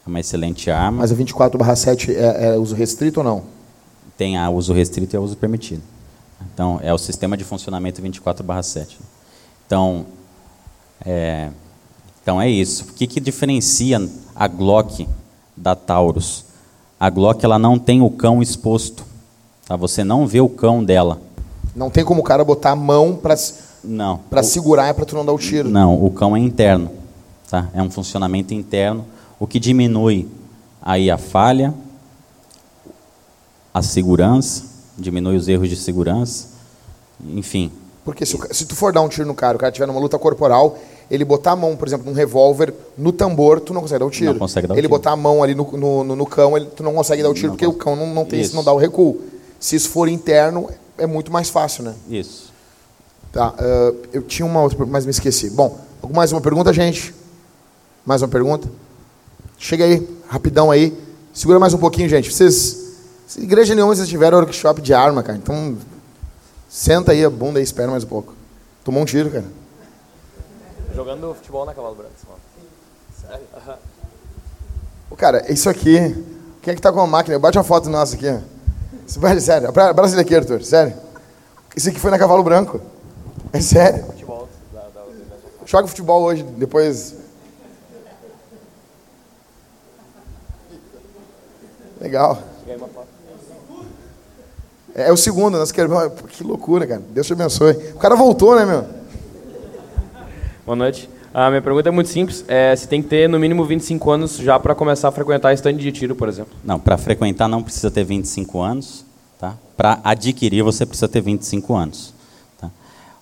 [0.05, 0.99] uma excelente arma.
[0.99, 3.43] Mas a 24/7 é, é uso restrito ou não?
[4.17, 5.83] Tem a uso restrito e a uso permitido.
[6.53, 8.97] Então, é o sistema de funcionamento 24/7.
[9.65, 10.05] Então,
[11.05, 11.49] é,
[12.21, 12.85] então é isso.
[12.85, 13.99] O que, que diferencia
[14.35, 15.07] a Glock
[15.55, 16.45] da Taurus?
[16.99, 19.05] A Glock ela não tem o cão exposto.
[19.65, 19.75] Tá?
[19.75, 21.21] Você não vê o cão dela.
[21.75, 23.35] Não tem como o cara botar a mão para
[23.83, 25.69] não para segurar para tu não dar o tiro.
[25.69, 26.91] Não, o cão é interno.
[27.49, 27.69] Tá?
[27.73, 29.05] É um funcionamento interno,
[29.39, 30.27] o que diminui
[30.81, 31.73] aí a falha,
[33.73, 34.65] a segurança,
[34.97, 36.47] diminui os erros de segurança,
[37.23, 37.71] enfim.
[38.03, 40.17] Porque se, se tu for dar um tiro no cara, o cara estiver numa luta
[40.17, 40.77] corporal,
[41.11, 44.09] ele botar a mão, por exemplo, num revólver, no tambor, tu não consegue dar o
[44.09, 44.31] tiro.
[44.31, 44.89] Não consegue dar o ele tiro.
[44.89, 47.33] botar a mão ali no, no, no, no cão, ele, tu não consegue dar o
[47.33, 47.81] tiro, Não porque consegue.
[47.81, 48.55] o cão não, não tem Isso.
[48.55, 49.21] não dá o recuo.
[49.59, 51.93] Se isso for interno, é muito mais fácil, né?
[52.09, 52.53] Isso.
[53.31, 55.49] Tá, ah, eu tinha uma outra, mas me esqueci.
[55.49, 55.77] Bom,
[56.13, 57.13] mais uma pergunta, gente?
[58.05, 58.69] Mais uma pergunta?
[59.57, 60.93] Chega aí, rapidão aí.
[61.33, 62.31] Segura mais um pouquinho, gente.
[62.31, 62.86] Vocês,
[63.27, 65.37] se igreja nenhuma vocês tiveram workshop de arma, cara.
[65.37, 65.77] Então,
[66.69, 68.33] senta aí a bunda e espera mais um pouco.
[68.85, 69.43] Tomou um tiro, cara.
[70.95, 72.13] Jogando futebol na Cavalo Branco.
[73.21, 73.45] Sério?
[75.11, 75.97] Ô, cara, isso aqui.
[76.61, 77.37] Quem é que tá com a máquina?
[77.37, 78.27] Bate uma foto nossa aqui.
[79.05, 79.73] Isso, velho, sério.
[79.75, 80.63] Ele aqui, Arthur.
[80.63, 80.93] Sério.
[81.75, 82.79] Isso aqui foi na Cavalo Branco.
[83.51, 84.05] É sério.
[84.05, 85.05] Futebol da, da,
[85.65, 87.13] Joga futebol hoje, depois.
[91.99, 92.41] Legal.
[92.65, 93.16] Ganhei uma foto.
[94.97, 96.11] É, o segundo, nós queremos.
[96.13, 97.03] Pô, Que loucura, cara.
[97.13, 97.73] Deus te abençoe.
[97.93, 98.83] O cara voltou, né, meu?
[100.65, 101.07] Boa noite.
[101.31, 102.43] A minha pergunta é muito simples.
[102.47, 105.75] É, se tem que ter no mínimo 25 anos já para começar a frequentar stand
[105.75, 106.51] de tiro, por exemplo.
[106.63, 109.05] Não, para frequentar não precisa ter 25 anos,
[109.39, 109.55] tá?
[109.77, 112.11] Para adquirir você precisa ter 25 anos.
[112.59, 112.65] Tá?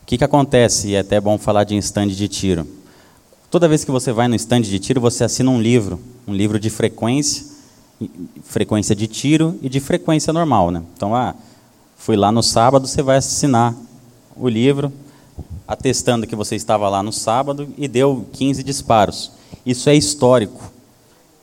[0.01, 2.65] O que, que acontece, e é até bom falar de stand de tiro.
[3.51, 6.57] Toda vez que você vai no stand de tiro, você assina um livro, um livro
[6.57, 7.45] de frequência,
[8.45, 10.81] frequência de tiro e de frequência normal, né?
[10.95, 11.35] Então, ah,
[12.05, 13.73] fui lá no sábado, você vai assinar
[14.37, 14.93] o livro,
[15.67, 19.31] atestando que você estava lá no sábado e deu 15 disparos.
[19.65, 20.71] Isso é histórico.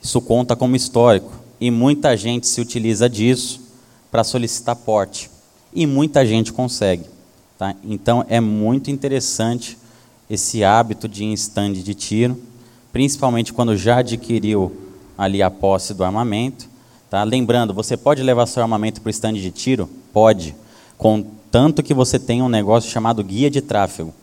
[0.01, 1.33] Isso conta como histórico.
[1.59, 3.59] E muita gente se utiliza disso
[4.09, 5.29] para solicitar porte.
[5.73, 7.07] E muita gente consegue.
[7.59, 7.75] Tá?
[7.83, 9.77] Então é muito interessante
[10.29, 12.39] esse hábito de em stand de tiro,
[12.93, 14.71] principalmente quando já adquiriu
[15.17, 16.69] ali a posse do armamento.
[17.09, 17.21] Tá?
[17.25, 19.89] Lembrando, você pode levar seu armamento para o stand de tiro?
[20.13, 20.55] Pode.
[20.95, 24.09] Contanto que você tenha um negócio chamado guia de tráfego.
[24.11, 24.13] O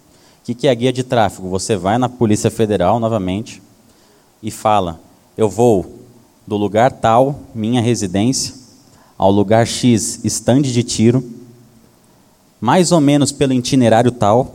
[0.44, 1.48] que que é guia de tráfego?
[1.48, 3.60] Você vai na Polícia Federal novamente
[4.40, 5.00] e fala:
[5.36, 5.98] Eu vou
[6.46, 8.54] do lugar tal, minha residência,
[9.18, 11.28] ao lugar X, stand de tiro,
[12.60, 14.54] mais ou menos pelo itinerário tal,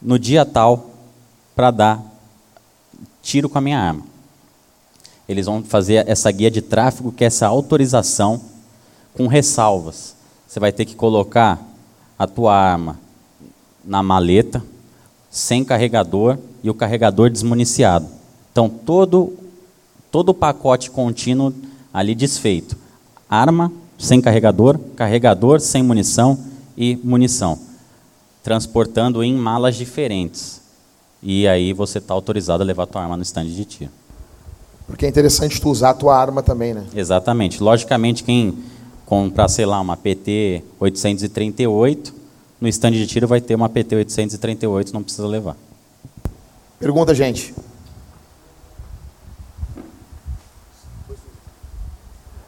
[0.00, 0.90] no dia tal,
[1.56, 2.02] para dar
[3.22, 4.04] tiro com a minha arma.
[5.28, 8.40] Eles vão fazer essa guia de tráfego, que é essa autorização
[9.14, 10.14] com ressalvas.
[10.46, 11.58] Você vai ter que colocar
[12.18, 12.98] a tua arma
[13.84, 14.62] na maleta,
[15.30, 18.06] sem carregador e o carregador desmuniciado.
[18.52, 19.32] Então, todo,
[20.10, 21.54] todo o pacote contínuo
[21.92, 22.76] ali desfeito.
[23.28, 26.38] Arma sem carregador, carregador sem munição
[26.76, 27.58] e munição.
[28.42, 30.60] Transportando em malas diferentes.
[31.22, 33.90] E aí você está autorizado a levar a tua arma no stand de tiro.
[34.86, 36.84] Porque é interessante tu usar a tua arma também, né?
[36.94, 37.62] Exatamente.
[37.62, 38.58] Logicamente, quem
[39.10, 42.14] comprar, sei lá, uma PT 838,
[42.60, 45.56] no stand de tiro vai ter uma PT 838, não precisa levar.
[46.78, 47.52] Pergunta, gente.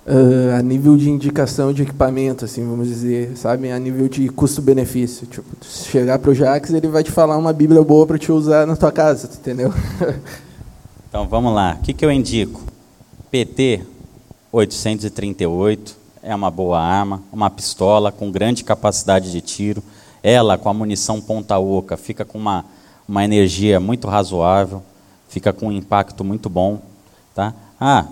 [0.07, 3.73] Ah, a nível de indicação de equipamento, assim, vamos dizer, sabe?
[3.73, 5.27] A nível de custo-benefício.
[5.27, 8.69] Tipo, se chegar pro Jax, ele vai te falar uma bíblia boa para te usar
[8.69, 9.75] na tua casa, entendeu?
[11.09, 11.77] Então vamos lá.
[11.81, 12.63] O que, que eu indico?
[13.33, 13.83] PT
[14.53, 19.82] 838 é uma boa arma, uma pistola com grande capacidade de tiro.
[20.23, 22.65] Ela, com a munição ponta-oca, fica com uma,
[23.09, 24.82] uma energia muito razoável,
[25.28, 26.81] fica com um impacto muito bom.
[27.35, 27.53] Tá?
[27.81, 28.07] Ah,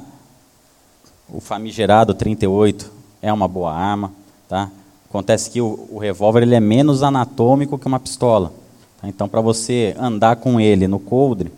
[1.29, 2.91] o famigerado 38
[3.23, 4.13] é uma boa arma.
[4.49, 4.69] Tá?
[5.09, 8.53] Acontece que o, o revólver ele é menos anatômico que uma pistola.
[9.01, 9.09] Tá?
[9.09, 11.53] Então, para você andar com ele no coldre,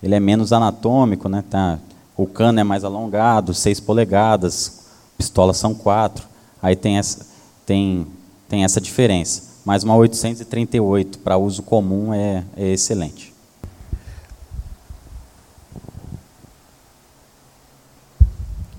[0.00, 1.42] ele é menos anatômico, né?
[1.50, 1.78] Tá?
[2.16, 4.79] O cano é mais alongado, 6 polegadas,
[5.20, 6.26] pistolas são 4.
[6.62, 7.26] Aí tem essa,
[7.66, 8.06] tem,
[8.48, 9.42] tem essa diferença.
[9.66, 13.34] Mas uma 838 para uso comum é, é excelente.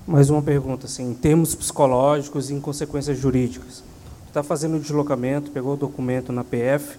[0.06, 3.84] Mais uma pergunta, assim, em termos psicológicos e em consequências jurídicas.
[4.26, 6.98] Está fazendo o deslocamento, pegou o documento na PF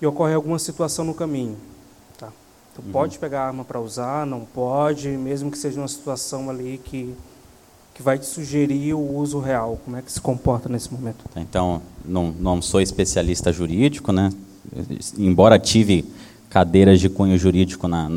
[0.00, 1.56] e ocorre alguma situação no caminho.
[2.16, 2.28] Tá?
[2.72, 2.92] Então, Uhum.
[2.92, 7.14] pode pegar a arma para usar, não pode, mesmo que seja uma situação ali que,
[7.94, 9.78] que vai te sugerir o uso real.
[9.84, 11.24] Como é que se comporta nesse momento?
[11.32, 11.40] Tá?
[11.40, 14.30] Então, não, não sou especialista jurídico, né?
[15.16, 16.04] embora tive
[16.50, 18.10] cadeiras de cunho jurídico na,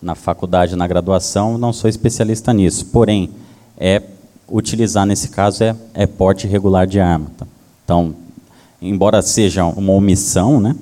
[0.00, 2.86] na faculdade, na graduação, não sou especialista nisso.
[2.86, 3.30] Porém,
[3.78, 4.02] é
[4.48, 7.30] utilizar nesse caso é, é porte irregular de arma.
[7.36, 7.46] Tá?
[7.84, 8.14] Então,
[8.80, 10.76] embora seja uma omissão, né?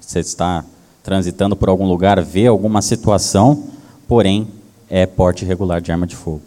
[0.00, 0.64] Você está
[1.02, 3.64] transitando por algum lugar, vê alguma situação,
[4.06, 4.48] porém
[4.88, 6.42] é porte irregular de arma de fogo.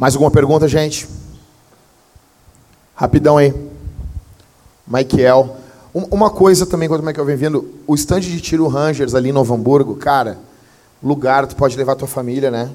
[0.00, 1.06] Mais alguma pergunta, gente?
[2.94, 3.52] Rapidão aí.
[4.88, 5.56] Michael.
[5.94, 9.28] Um- Uma coisa também, quando o Michael vem vindo, o stand de tiro Rangers ali
[9.28, 10.38] em Novo Hamburgo, cara,
[11.02, 12.70] lugar, tu pode levar tua família, né?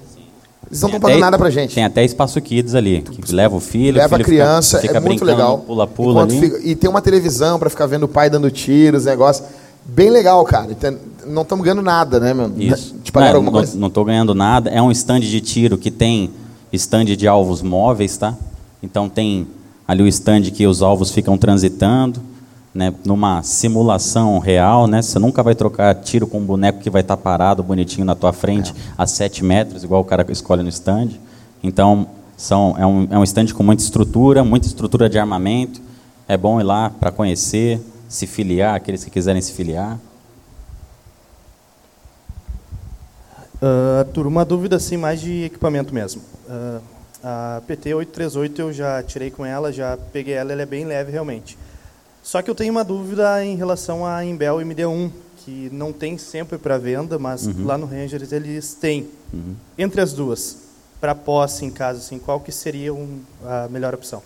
[0.67, 1.73] Eles não estão pagando nada pra gente.
[1.73, 4.93] Tem até espaço kids ali, que leva o filho, Leva o filho a criança, fica,
[4.93, 5.59] fica é muito legal.
[5.59, 6.39] Pula-pula Enquanto ali.
[6.41, 9.43] fica- e tem uma televisão pra ficar vendo o pai dando tiros, negócio.
[9.83, 10.71] Bem legal, cara.
[10.71, 10.95] Então,
[11.27, 12.51] Não estamos ganhando nada, né, meu?
[12.55, 12.93] Isso.
[13.03, 13.75] Te não, alguma não- coisa?
[13.79, 14.69] não estou ganhando nada.
[14.69, 16.29] É um stand de tiro que tem
[16.75, 18.35] stand de alvos móveis, tá?
[18.81, 19.47] Então tem
[19.87, 22.21] ali o stand que os alvos ficam transitando,
[22.73, 22.93] né?
[23.05, 25.01] Numa simulação real, né?
[25.01, 28.33] Você nunca vai trocar tiro com um boneco que vai estar parado bonitinho na tua
[28.33, 28.93] frente É.
[28.97, 31.09] a 7 metros, igual o cara escolhe no stand.
[31.63, 32.07] Então
[32.37, 35.81] são, é, um, é um stand com muita estrutura, muita estrutura de armamento.
[36.27, 37.79] É bom ir lá para conhecer,
[38.09, 39.97] se filiar, aqueles que quiserem se filiar.
[43.67, 46.21] Ah, Arthur, uma dúvida assim mais de equipamento mesmo.
[46.47, 50.85] Ah, a PT 838 eu já tirei com ela, já peguei ela, ela é bem
[50.85, 51.57] leve realmente.
[52.21, 56.59] Só que eu tenho uma dúvida em relação à Imbel MD1, que não tem sempre
[56.59, 57.65] para venda, mas Uhum.
[57.65, 59.07] lá no Rangers eles têm.
[59.75, 60.57] Entre as duas,
[61.01, 64.19] para posse em casa, assim, qual que seria um- a melhor opção?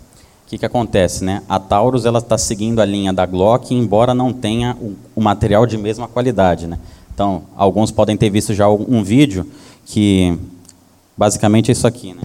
[0.46, 1.44] O que, que acontece, né?
[1.48, 5.66] A Taurus ela está seguindo a linha da Glock, embora não tenha o, o material
[5.66, 6.78] de mesma qualidade, né?
[7.20, 9.46] Então, alguns podem ter visto já um, vídeo
[9.86, 10.40] que
[11.18, 12.22] basicamente é isso aqui, né?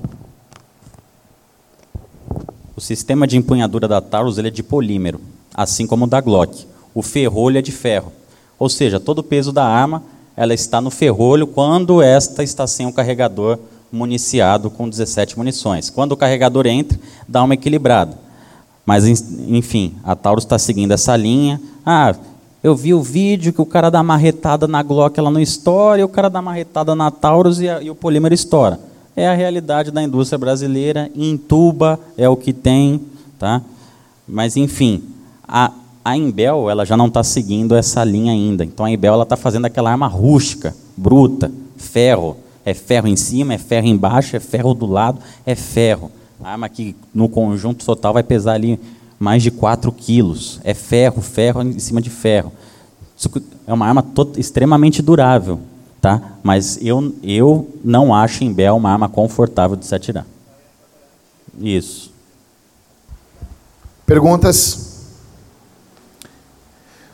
[2.76, 5.20] O sistema de empunhadura da Taurus ele é de polímero,
[5.52, 6.64] assim como o da Glock.
[6.94, 8.12] O ferrolho é de ferro,
[8.56, 10.00] ou seja, todo o peso da arma
[10.36, 13.58] ela está no ferrolho quando esta está sem o carregador
[13.90, 15.90] municiado com 17 munições.
[15.90, 16.96] Quando o carregador entra,
[17.26, 18.16] dá uma equilibrada.
[18.86, 21.60] Mas, en- enfim, a Taurus está seguindo essa linha.
[21.84, 22.14] Ah,
[22.64, 26.04] eu vi o vídeo que o cara dá marretada na Glock, ela não estoura, e
[26.04, 28.80] o cara dá marretada na Taurus e, a- e o polímero estoura.
[29.14, 33.00] É a realidade da indústria brasileira, entuba, é o que tem,
[33.38, 33.60] tá?
[34.26, 35.02] Mas, enfim,
[35.46, 35.70] a,
[36.02, 38.64] a Imbel ela já não está seguindo essa linha ainda.
[38.64, 42.36] Então, a Imbel está fazendo aquela arma rústica, bruta, ferro.
[42.64, 46.10] É ferro em cima, é ferro embaixo, é ferro do lado, é ferro.
[46.42, 48.80] A arma que, no conjunto total, vai pesar ali
[49.24, 50.60] mais de 4 quilos.
[50.62, 52.52] É ferro, ferro em cima de ferro.
[53.66, 54.05] É uma arma
[54.36, 55.60] extremamente durável,
[56.01, 56.36] tá?
[56.42, 60.26] Mas eu, eu não acho em Bel uma arma confortável de se atirar.
[61.59, 62.12] Isso.
[64.05, 65.06] Perguntas?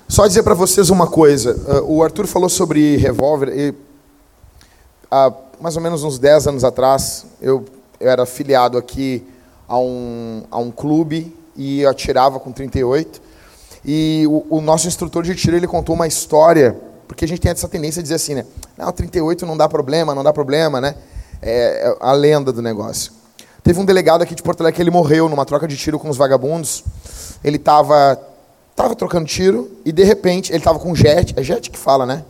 [0.09, 1.57] Só dizer para vocês uma coisa.
[1.69, 3.57] ah, o Arthur falou sobre revólver.
[3.57, 3.75] E,
[5.09, 7.65] há mais ou menos uns 10 anos atrás, eu,
[8.01, 9.23] eu era afiliado aqui
[9.69, 13.21] a um, a um clube e atirava com 38.
[13.85, 16.75] E o, o nosso instrutor de tiro ele contou uma história,
[17.07, 18.47] porque a gente tem essa tendência a dizer assim, né?
[18.79, 20.95] Não, 38 não dá problema, não dá problema, né?
[21.43, 23.13] É, é a lenda do negócio.
[23.63, 26.09] Teve um delegado aqui de Porto Alegre que ele morreu numa troca de tiro com
[26.09, 26.83] os vagabundos.
[27.45, 28.19] Ele estava
[28.75, 32.25] tava trocando tiro e de repente ele estava com jet, é jet que fala, né?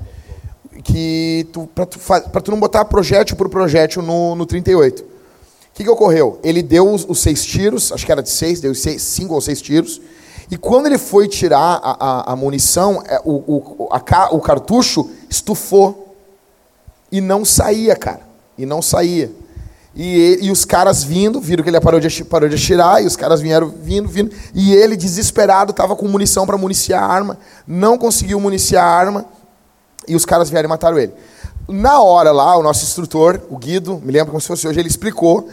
[0.83, 2.01] Que tu, para tu,
[2.43, 5.05] tu não botar projétil por projétil no, no 38.
[5.81, 6.39] Que, que ocorreu?
[6.43, 9.41] Ele deu os, os seis tiros, acho que era de seis, deu seis, cinco ou
[9.41, 9.99] seis tiros.
[10.51, 15.09] E quando ele foi tirar a, a, a munição, é, o, o, a o cartucho
[15.31, 16.15] estufou
[17.11, 18.21] e não saía, cara.
[18.59, 19.33] e não saía.
[19.97, 23.17] E, e os caras vindo, viram que ele parou de, parou de atirar, e os
[23.17, 27.97] caras vieram vindo, vindo, e ele, desesperado, estava com munição para municiar a arma, não
[27.97, 29.25] conseguiu municiar a arma,
[30.07, 31.15] e os caras vieram e mataram ele.
[31.67, 34.89] Na hora lá, o nosso instrutor, o Guido, me lembro como se fosse hoje, ele
[34.89, 35.49] explicou,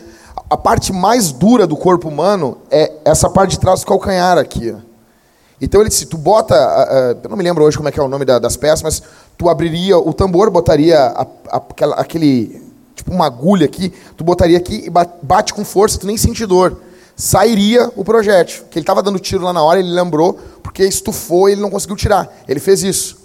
[0.50, 4.76] a parte mais dura do corpo humano é essa parte de trás do calcanhar aqui.
[5.60, 6.54] Então ele disse, tu bota,
[7.24, 9.02] eu não me lembro hoje como é que é o nome da- das peças, mas
[9.38, 12.62] tu abriria o tambor, botaria a- a- aquela- aquele,
[12.96, 16.46] tipo uma agulha aqui, tu botaria aqui e ba- bate com força, tu nem sente
[16.46, 16.82] dor.
[17.16, 18.66] Sairia o projétil.
[18.70, 21.72] Que ele estava dando tiro lá na hora, ele lembrou, porque estufou e ele não
[21.72, 22.32] conseguiu tirar.
[22.48, 23.18] Ele fez isso.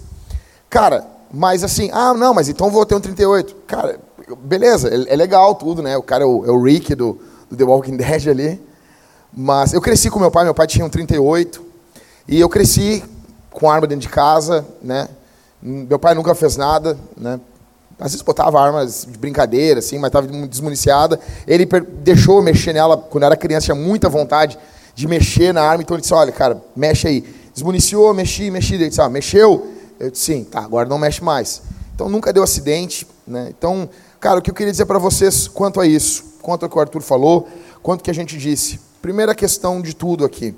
[0.67, 3.55] Cara, mas assim, ah, não, mas então vou ter um 38.
[3.67, 3.99] Cara,
[4.37, 5.97] beleza, é, é legal tudo, né?
[5.97, 7.19] O cara é o, é o Rick do,
[7.49, 8.61] do The Walking Dead ali.
[9.35, 11.63] Mas eu cresci com meu pai, meu pai tinha um 38.
[12.27, 13.03] E eu cresci
[13.51, 15.07] com arma dentro de casa, né?
[15.61, 17.39] Meu pai nunca fez nada, né?
[17.99, 21.19] Às vezes botava armas de brincadeira, assim, mas estava desmuniciada.
[21.47, 24.57] Ele deixou eu mexer nela quando era criança, tinha muita vontade
[24.95, 27.21] de mexer na arma, então ele disse: Olha, cara, mexe aí.
[27.53, 28.75] Desmuniciou, mexi, mexi.
[28.75, 29.67] Ele disse: ah, Mexeu?
[29.99, 31.61] Eu disse: Sim, tá, agora não mexe mais.
[31.95, 33.47] Então nunca deu acidente, né?
[33.49, 33.89] Então,
[34.23, 36.79] cara, o que eu queria dizer para vocês quanto a isso, quanto ao que o
[36.79, 37.45] Arthur falou,
[37.81, 38.79] quanto que a gente disse.
[39.01, 40.55] Primeira questão de tudo aqui.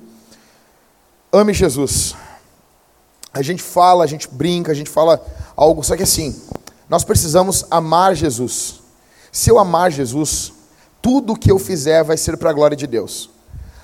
[1.33, 2.13] Ame Jesus.
[3.33, 5.19] A gente fala, a gente brinca, a gente fala
[5.55, 6.39] algo, só que assim,
[6.87, 8.81] nós precisamos amar Jesus.
[9.31, 10.53] Se eu amar Jesus,
[11.01, 13.31] tudo o que eu fizer vai ser para a glória de Deus.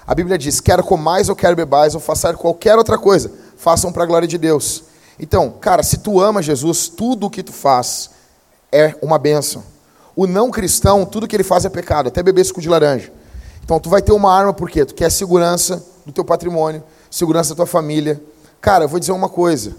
[0.06, 4.04] A Bíblia diz: quer comais ou quer bebais ou façar qualquer outra coisa, façam para
[4.04, 4.84] a glória de Deus.
[5.20, 8.12] Então, cara, se tu ama Jesus, tudo o que tu faz
[8.72, 9.71] é uma bênção.
[10.16, 13.12] O não cristão, tudo que ele faz é pecado, até beber suco de laranja.
[13.64, 17.56] Então, tu vai ter uma arma porque tu quer segurança do teu patrimônio, segurança da
[17.56, 18.22] tua família.
[18.60, 19.76] Cara, eu vou dizer uma coisa.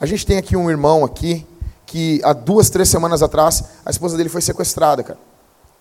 [0.00, 1.46] A gente tem aqui um irmão aqui
[1.86, 5.18] que há duas, três semanas atrás a esposa dele foi sequestrada, cara.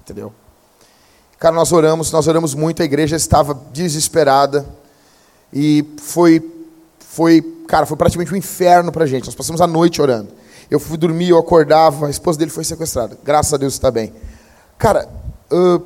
[0.02, 0.34] Entendeu?
[1.40, 4.65] Cara, nós oramos, nós oramos muito, a igreja estava desesperada
[5.52, 6.41] e foi,
[6.99, 9.26] foi, cara, foi praticamente um inferno pra gente.
[9.26, 10.30] Nós passamos a noite orando.
[10.69, 13.18] Eu fui dormir, eu acordava, a esposa dele foi sequestrada.
[13.23, 14.14] Graças a Deus está bem.
[14.77, 15.07] Cara,
[15.52, 15.81] ah,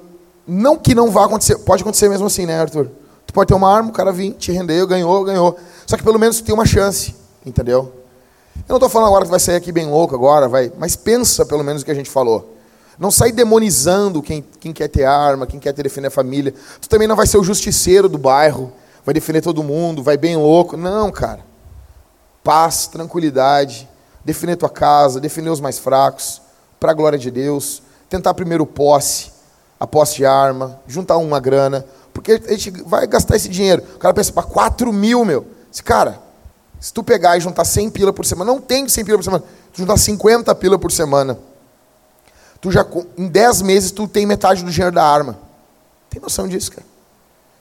[0.47, 2.89] não que não vá acontecer, pode acontecer mesmo assim, né, Arthur?
[3.25, 5.57] Tu pode ter uma arma, o cara vir, te rendeu, ganhou, ganhou.
[5.85, 7.13] Só que pelo menos tu tem uma chance,
[7.45, 7.91] entendeu?
[8.55, 11.45] Eu não estou falando agora que vai sair aqui bem louco agora, vai, mas pensa
[11.45, 12.55] pelo menos o que a gente falou.
[12.97, 16.53] Não sai demonizando quem, quem quer ter arma, quem quer ter defender a família.
[16.81, 18.71] Tu também não vai ser o justiceiro do bairro,
[19.05, 20.75] vai defender todo mundo, vai bem louco.
[20.75, 21.41] Não, cara.
[22.43, 23.87] Paz, tranquilidade,
[24.27, 26.41] defender tua casa, defender os mais fracos,
[26.81, 27.81] para a glória de Deus.
[28.09, 29.31] Tentar primeiro posse,
[29.79, 33.81] a posse de arma, juntar uma grana, porque a gente vai gastar esse dinheiro.
[33.95, 35.47] O cara pensa, para 4 mil, meu.
[35.71, 36.19] Esse cara,
[36.77, 39.43] se tu pegar e juntar 100 pila por semana, não tem 100 pila por semana,
[39.71, 41.39] tu juntar 50 pila por semana,
[42.59, 42.85] tu já,
[43.17, 45.39] em 10 meses, tu tem metade do dinheiro da arma.
[46.09, 46.85] Tem noção disso, cara?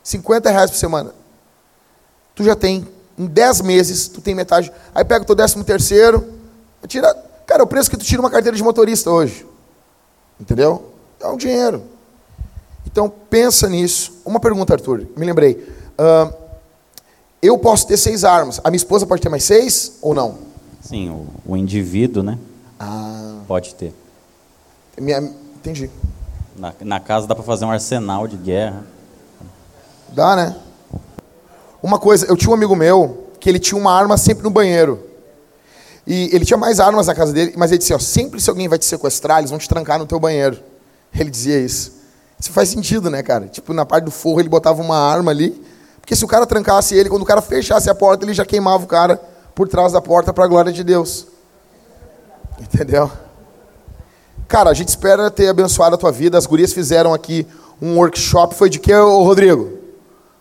[0.02, 1.12] 50 reais por semana.
[2.34, 2.86] Tu já tem,
[3.16, 4.72] em 10 meses, tu tem metade.
[4.94, 6.35] Aí pega o teu décimo terceiro,
[6.86, 7.14] tira,
[7.46, 9.46] cara, é o preço que tu tira uma carteira de motorista hoje.
[10.40, 10.92] Entendeu?
[11.20, 11.82] É um dinheiro.
[12.86, 14.20] Então, pensa nisso.
[14.24, 15.66] Uma pergunta, Arthur, me lembrei.
[15.98, 16.30] Ahn,
[17.42, 18.60] eu posso ter seis armas.
[18.64, 20.38] A minha esposa pode ter mais seis ou não?
[20.80, 22.38] Sim, o, o indivíduo, né?
[22.78, 23.92] Ah, Pode ter.
[24.98, 25.90] minha, entendi.
[26.56, 28.84] Na, na casa dá para fazer um arsenal de guerra.
[30.08, 30.56] Dá, né?
[31.82, 35.05] Uma coisa, eu tinha um amigo meu que ele tinha uma arma sempre no banheiro.
[36.06, 38.68] E ele tinha mais armas na casa dele, mas ele disse, ó, sempre se alguém
[38.68, 40.58] vai te sequestrar, eles vão te trancar no teu banheiro.
[41.12, 41.92] Ele dizia isso.
[42.38, 43.46] Isso faz sentido, né, cara?
[43.48, 45.60] Tipo, na parte do forro ele botava uma arma ali,
[46.00, 48.84] porque se o cara trancasse ele, quando o cara fechasse a porta, ele já queimava
[48.84, 49.20] o cara
[49.54, 51.26] por trás da porta para a glória de Deus.
[52.60, 53.10] Entendeu?
[54.46, 56.38] Cara, a gente espera ter abençoado a tua vida.
[56.38, 57.46] As gurias fizeram aqui
[57.82, 58.54] um workshop.
[58.54, 59.64] Foi de quê, Rodrigo?
[59.64, 59.78] O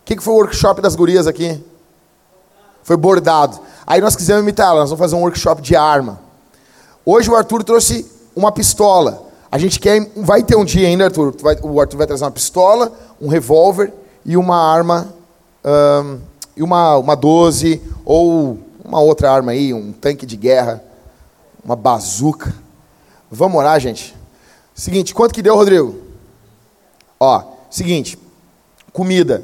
[0.05, 1.63] que, que foi o workshop das gurias aqui?
[2.83, 3.59] Foi bordado.
[3.87, 4.79] Aí nós quisemos imitar ela.
[4.81, 6.19] Nós vamos fazer um workshop de arma.
[7.05, 9.23] Hoje o Arthur trouxe uma pistola.
[9.51, 10.09] A gente quer.
[10.17, 11.35] Vai ter um dia ainda, Arthur.
[11.41, 12.91] vai- o Arthur vai trazer uma pistola,
[13.21, 13.93] um revólver
[14.25, 15.13] e uma arma.
[16.57, 20.81] e uma, uma 12 ou uma outra arma aí, um tanque de guerra,
[21.63, 22.53] uma bazuca.
[23.31, 24.15] Vamos orar, gente?
[24.73, 25.95] Seguinte, quanto que deu, Rodrigo?
[27.19, 28.17] Ó, seguinte,
[28.93, 29.43] comida.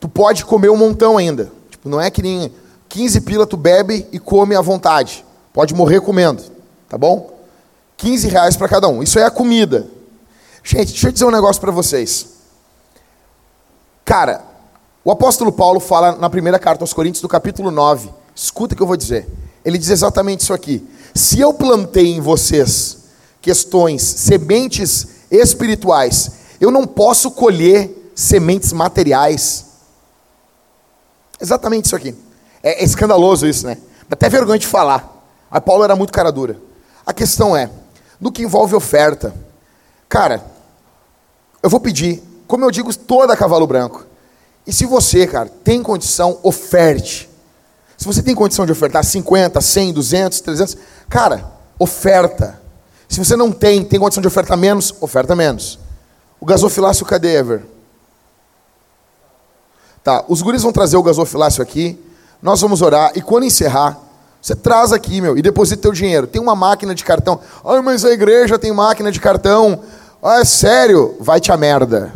[0.00, 1.50] Tu pode comer um montão ainda.
[1.70, 2.52] Tipo, não é que nem
[2.90, 5.24] 15 pila tu bebe e come à vontade.
[5.52, 6.42] Pode morrer comendo,
[6.88, 7.38] tá bom?
[7.96, 9.02] 15 reais para cada um.
[9.02, 9.86] Isso é a comida.
[10.62, 12.26] Gente, deixa eu dizer um negócio para vocês.
[14.04, 14.44] Cara,
[15.04, 18.10] o apóstolo Paulo fala na primeira carta aos Coríntios, do capítulo 9.
[18.34, 19.28] Escuta o que eu vou dizer.
[19.64, 20.86] Ele diz exatamente isso aqui.
[21.14, 22.98] Se eu plantei em vocês
[23.40, 26.32] questões, sementes espirituais.
[26.60, 29.66] Eu não posso colher sementes materiais.
[31.40, 32.14] Exatamente isso aqui.
[32.62, 33.76] É, é escandaloso isso, né?
[34.08, 35.24] Dá até vergonha de falar.
[35.50, 36.56] Mas Paulo era muito cara dura.
[37.04, 37.70] A questão é,
[38.20, 39.34] no que envolve oferta,
[40.08, 40.44] cara,
[41.62, 44.06] eu vou pedir, como eu digo, toda cavalo branco.
[44.66, 47.28] E se você, cara, tem condição, oferte.
[47.96, 50.76] Se você tem condição de ofertar 50, 100, 200, 300,
[51.08, 52.60] cara, oferta.
[53.08, 55.78] Se você não tem, tem condição de ofertar menos, oferta menos.
[56.38, 57.62] O gasofilácio cadê, Ever?
[60.02, 61.98] Tá, os guris vão trazer o gasofilácio aqui,
[62.42, 63.98] nós vamos orar, e quando encerrar,
[64.40, 66.26] você traz aqui, meu, e deposita teu dinheiro.
[66.26, 67.40] Tem uma máquina de cartão.
[67.64, 69.80] Ai, mas a igreja tem máquina de cartão.
[70.22, 71.14] Ah, é sério?
[71.20, 72.12] Vai te a merda.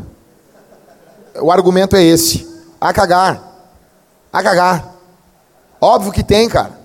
[1.41, 2.49] O argumento é esse.
[2.81, 3.43] A cagar.
[4.33, 4.95] A cagar.
[5.81, 6.79] Óbvio que tem, cara.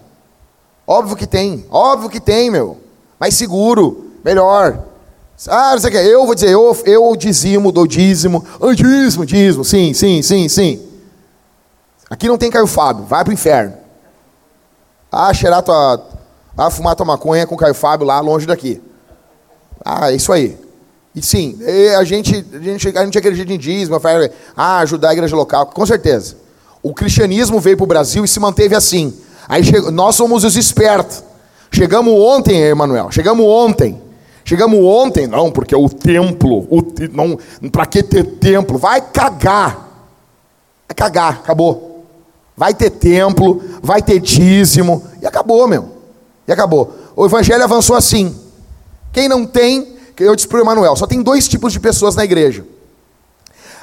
[0.86, 1.66] Óbvio que tem.
[1.72, 2.78] Óbvio que tem, meu.
[3.18, 4.12] Mais seguro.
[4.24, 4.80] Melhor.
[5.48, 5.98] Ah, não sei o que.
[6.00, 8.46] Eu vou dizer, eu, eu dizimo, dou dízimo.
[8.76, 9.64] Dízimo, dízimo.
[9.64, 10.89] Sim, sim, sim, sim.
[12.10, 13.06] Aqui não tem Caio Fábio.
[13.06, 13.74] Vai pro inferno.
[15.12, 16.06] Ah, cheirar tua.
[16.58, 18.82] Ah, fumar tua maconha com o Caio Fábio lá longe daqui.
[19.84, 20.58] Ah, é isso aí.
[21.16, 21.58] E sim,
[21.98, 24.00] a gente, a gente, a gente acredita em dízimo,
[24.56, 26.38] ah, ajudar a igreja local, com certeza.
[26.84, 29.14] O cristianismo veio para o Brasil e se manteve assim.
[29.48, 31.24] Aí nós somos os espertos.
[31.72, 34.02] Chegamos ontem, Emanuel, chegamos ontem.
[34.46, 36.82] Chegamos ontem, não, porque o templo, o,
[37.12, 37.38] não,
[37.70, 38.78] para que ter templo?
[38.78, 39.88] Vai cagar.
[40.88, 41.89] Vai cagar, acabou.
[42.60, 45.94] Vai ter templo, vai ter dízimo, e acabou, meu.
[46.46, 46.94] E acabou.
[47.16, 48.36] O evangelho avançou assim.
[49.14, 52.26] Quem não tem, eu disse para o Emanuel, só tem dois tipos de pessoas na
[52.26, 52.66] igreja.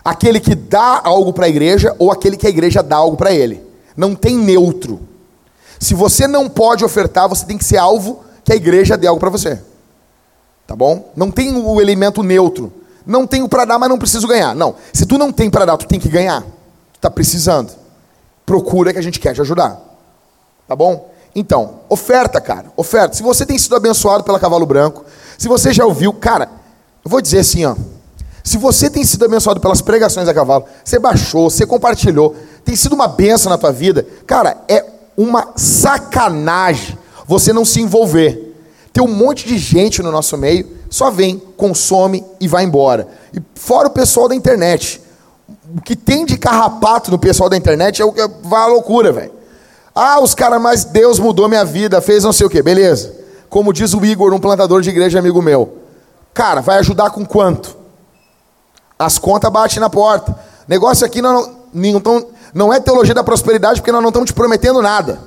[0.05, 3.33] Aquele que dá algo para a igreja ou aquele que a igreja dá algo para
[3.33, 3.63] ele.
[3.97, 5.01] Não tem neutro.
[5.81, 9.19] Se você não pode ofertar, você tem que ser alvo que a igreja dê algo
[9.19, 9.59] para você.
[10.67, 11.13] Tá bom?
[11.17, 12.71] Não tem o elemento neutro.
[13.07, 14.55] Não tenho para dar, mas não preciso ganhar.
[14.55, 14.75] Não.
[14.93, 16.43] Se tu não tem para dar, tu tem que ganhar.
[16.43, 17.86] Tu está precisando.
[18.47, 19.79] Procura que a gente quer te ajudar.
[20.67, 21.11] Tá bom?
[21.35, 22.67] Então, oferta, cara.
[22.77, 23.17] Oferta.
[23.17, 25.05] Se você tem sido abençoado pela Cavalo Branco,
[25.37, 26.49] se você já ouviu, cara,
[27.05, 27.77] eu vou dizer assim, ó.
[28.43, 32.95] Se você tem sido abençoado pelas pregações a cavalo, você baixou, você compartilhou, tem sido
[32.95, 34.85] uma benção na tua vida, cara, é
[35.17, 36.97] uma sacanagem
[37.27, 38.55] você não se envolver.
[38.93, 43.09] Tem um monte de gente no nosso meio, só vem, consome e vai embora.
[43.35, 45.03] E fora o pessoal da internet.
[45.75, 49.13] O que tem de carrapato no pessoal da internet é o que vai à loucura,
[49.13, 49.33] velho.
[49.95, 53.15] Ah, os caras, mas Deus mudou minha vida, fez não sei o que, beleza.
[53.49, 55.79] Como diz o Igor, um plantador de igreja amigo meu.
[56.35, 57.77] Cara, vai ajudar com quanto?
[58.99, 60.39] As contas batem na porta.
[60.69, 64.83] Negócio aqui não, não, não é teologia da prosperidade, porque nós não estamos te prometendo
[64.83, 65.21] nada.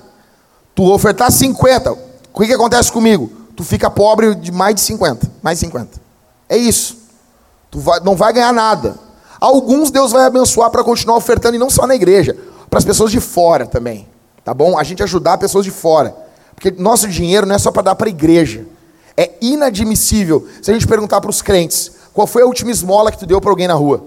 [0.75, 3.31] Tu ofertar 50, o que, acontece comigo?
[3.55, 5.29] Tu fica pobre de mais de 50.
[5.41, 5.99] Mais 50.
[6.47, 6.97] É isso.
[7.69, 8.95] Tu vai, não vai ganhar nada.
[9.39, 12.35] Alguns Deus vai abençoar para continuar ofertando, e não só na igreja,
[12.69, 14.07] para as pessoas de fora também.
[14.43, 14.77] Tá bom?
[14.77, 16.15] A gente ajudar pessoas de fora.
[16.55, 18.65] Porque nosso dinheiro não é só para dar para a igreja.
[19.15, 23.17] É inadmissível se a gente perguntar para os crentes qual foi a última esmola que
[23.17, 24.03] tu deu para alguém na rua.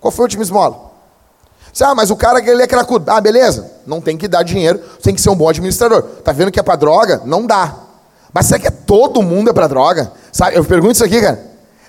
[0.00, 0.88] Qual foi a última esmola?
[1.80, 3.10] Ah, mas o cara ele é cracudo.
[3.10, 3.70] Ah, beleza.
[3.86, 6.02] Não tem que dar dinheiro, tem que ser um bom administrador.
[6.02, 7.22] Tá vendo que é para droga?
[7.24, 7.74] Não dá.
[8.32, 10.12] Mas será que é todo mundo é para droga?
[10.32, 11.40] Sabe, eu pergunto isso aqui, cara.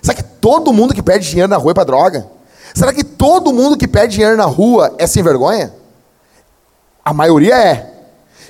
[0.02, 2.39] Será que todo mundo que pede dinheiro na rua é para droga?
[2.74, 5.74] Será que todo mundo que pede dinheiro na rua é sem vergonha?
[7.04, 7.94] A maioria é.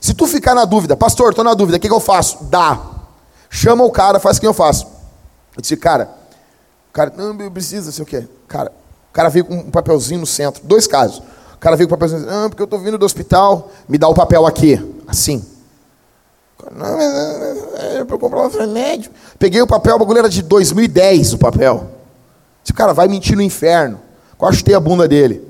[0.02, 2.44] Se tu ficar na dúvida, pastor, estou na dúvida, o que, que, eu faço?
[2.46, 2.80] Dá.
[3.50, 4.86] Chama o cara, faz o que eu faço.
[5.56, 6.10] Eu disse, cara,
[6.90, 8.28] o cara, não, eu preciso, sei o quê.
[8.48, 8.72] Cara,
[9.10, 10.64] o cara veio com um papelzinho no centro.
[10.64, 11.22] Dois casos.
[11.56, 14.08] O cara veio com um papelzinho, não, porque eu estou vindo do hospital, me dá
[14.08, 14.80] o papel aqui.
[15.08, 15.46] Assim.
[16.72, 19.12] Não, mas é, é para eu comprar um remédio.
[19.38, 21.90] Peguei o papel, o bagulho era de 2010 o papel.
[22.64, 24.00] Esse cara vai mentir no inferno.
[24.40, 25.46] Quase a bunda dele.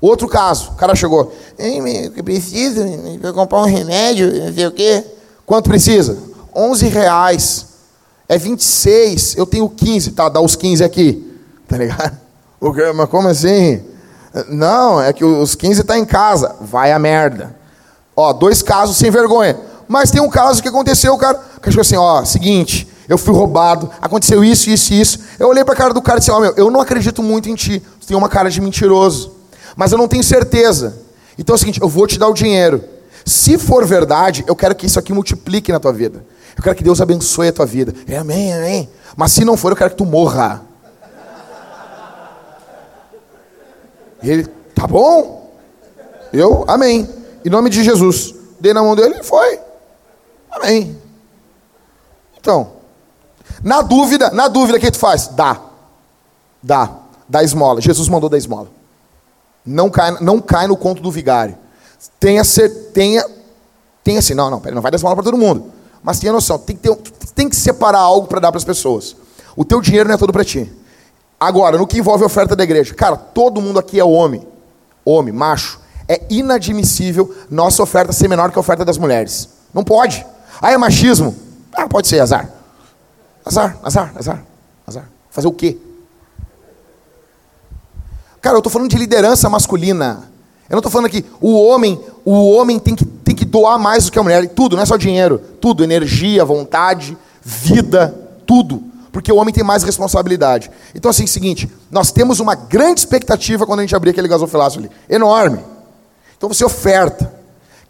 [0.00, 5.04] Outro caso, o cara chegou, eu comprar um remédio, não sei o quê.
[5.44, 6.16] Quanto precisa?
[6.54, 7.66] 11 reais.
[8.28, 11.30] É 26, eu tenho 15, tá, dá os 15 aqui.
[11.66, 12.18] Tá ligado?
[12.60, 12.72] O?
[12.94, 13.82] Mas como assim?
[14.50, 16.54] Não, é que os 15 tá em casa.
[16.60, 17.56] Vai a merda.
[18.14, 19.58] Ó, dois casos sem vergonha.
[19.88, 23.90] Mas tem um caso que aconteceu, o cara, que assim, ó, seguinte, eu fui roubado,
[24.00, 25.18] aconteceu isso, isso e isso.
[25.38, 27.48] Eu olhei para a cara do cara e disse, ó, meu, eu não acredito muito
[27.48, 27.82] em ti.
[28.00, 29.34] Tu tem uma cara de mentiroso
[29.76, 30.98] mas eu não tenho certeza.
[31.38, 32.82] Então é o seguinte, eu vou te dar o dinheiro.
[33.24, 36.24] Se for verdade, eu quero que isso aqui multiplique na tua vida.
[36.56, 37.94] Eu quero que Deus abençoe a tua vida.
[38.06, 38.88] É, amém, amém.
[39.16, 40.62] Mas se não for, eu quero que tu morra.
[44.22, 45.52] E ele, tá bom?
[46.32, 47.08] Eu, amém.
[47.44, 48.34] Em nome de Jesus.
[48.60, 49.58] Dei na mão dele e foi.
[50.50, 50.96] Amém.
[52.38, 52.73] Então,
[53.62, 55.28] Na dúvida, na dúvida, o que tu faz?
[55.28, 55.60] Dá.
[56.62, 56.90] Dá.
[57.28, 57.80] Dá esmola.
[57.80, 58.68] Jesus mandou dar esmola.
[59.64, 61.56] Não cai, não cai no conto do vigário.
[62.20, 63.24] Tenha ser, tenha,
[64.02, 65.72] tenha assim, não, não, pera, não vai dar esmola para todo mundo.
[66.02, 66.94] Mas tenha noção, tem que, ter,
[67.34, 69.16] tem que separar algo para dar para as pessoas.
[69.56, 70.70] O teu dinheiro não é todo para ti.
[71.40, 74.46] Agora, no que envolve a oferta da igreja, cara, todo mundo aqui é homem,
[75.04, 75.80] homem, macho.
[76.06, 79.48] É inadmissível nossa oferta ser menor que a oferta das mulheres.
[79.72, 80.24] Não pode.
[80.60, 81.34] Ah, é machismo?
[81.74, 82.50] Ah, pode ser, azar.
[83.44, 84.44] Azar, azar, azar,
[84.86, 85.08] azar.
[85.30, 85.76] Fazer o quê?
[88.40, 90.30] Cara, eu estou falando de liderança masculina.
[90.68, 94.06] Eu não estou falando que o homem, o homem tem que, tem que doar mais
[94.06, 94.48] do que a mulher.
[94.48, 95.38] Tudo, não é só dinheiro.
[95.60, 98.14] Tudo, energia, vontade, vida,
[98.46, 98.82] tudo.
[99.12, 100.70] Porque o homem tem mais responsabilidade.
[100.94, 104.80] Então, assim, é seguinte, nós temos uma grande expectativa quando a gente abrir aquele gasofilácio
[104.80, 104.90] ali.
[105.08, 105.60] Enorme.
[106.36, 107.32] Então você oferta.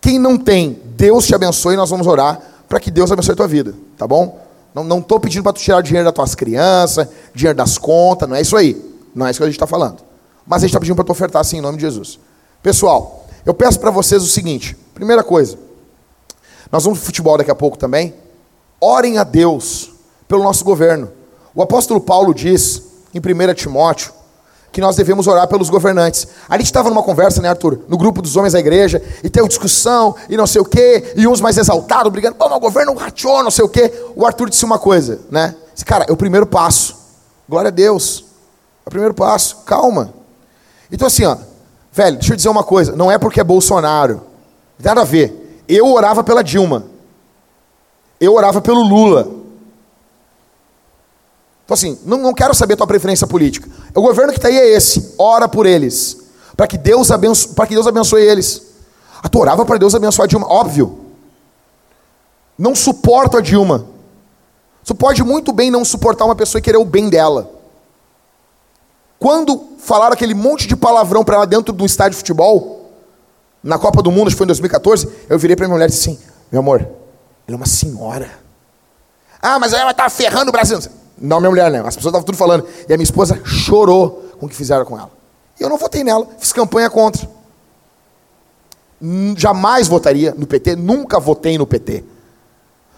[0.00, 3.36] Quem não tem, Deus te abençoe e nós vamos orar para que Deus abençoe a
[3.36, 3.74] tua vida.
[3.96, 4.43] Tá bom?
[4.74, 8.40] Não estou pedindo para tu tirar dinheiro das tuas crianças, dinheiro das contas, não é
[8.40, 8.92] isso aí.
[9.14, 10.02] Não é isso que a gente está falando.
[10.44, 12.18] Mas a gente está pedindo para tu ofertar assim em nome de Jesus.
[12.62, 15.56] Pessoal, eu peço para vocês o seguinte: primeira coisa,
[16.72, 18.14] nós vamos para futebol daqui a pouco também.
[18.80, 19.92] Orem a Deus
[20.26, 21.10] pelo nosso governo.
[21.54, 22.82] O apóstolo Paulo diz
[23.14, 24.12] em 1 Timóteo
[24.74, 26.26] que nós devemos orar pelos governantes.
[26.48, 27.82] A gente estava numa conversa, né, Arthur?
[27.86, 31.12] No grupo dos homens da igreja, e tem uma discussão, e não sei o quê,
[31.14, 33.92] e uns mais exaltados, brigando, pô, mas o governo rachou, não sei o quê.
[34.16, 35.54] O Arthur disse uma coisa, né?
[35.72, 36.96] Disse, cara, é o primeiro passo.
[37.48, 38.24] Glória a Deus.
[38.84, 39.58] É o primeiro passo.
[39.64, 40.12] Calma.
[40.90, 41.36] Então, assim, ó,
[41.92, 44.22] velho, deixa eu dizer uma coisa: não é porque é Bolsonaro,
[44.82, 45.62] nada a ver.
[45.68, 46.84] Eu orava pela Dilma,
[48.20, 49.44] eu orava pelo Lula.
[51.64, 53.70] Então, assim, não, não quero saber tua preferência política.
[53.94, 55.14] O governo que está aí é esse.
[55.16, 56.18] Ora por eles.
[56.56, 58.62] Para que, Deus abençoe, que Deus abençoe eles.
[59.22, 60.46] A tu orava para Deus abençoar a Dilma.
[60.48, 61.00] Óbvio.
[62.58, 63.86] Não suporto a Dilma.
[64.82, 67.50] Você pode muito bem não suportar uma pessoa e querer o bem dela.
[69.18, 72.90] Quando falaram aquele monte de palavrão para ela dentro do estádio de futebol,
[73.62, 75.90] na Copa do Mundo, acho que foi em 2014, eu virei para minha mulher e
[75.90, 76.18] disse assim:
[76.52, 78.30] Meu amor, ela é uma senhora.
[79.40, 80.78] Ah, mas ela está ferrando o Brasil.
[81.18, 81.78] Não, minha mulher, né?
[81.78, 82.66] As pessoas estavam tudo falando.
[82.88, 85.10] E a minha esposa chorou com o que fizeram com ela.
[85.58, 87.28] E eu não votei nela, fiz campanha contra.
[89.36, 92.04] Jamais votaria no PT, nunca votei no PT.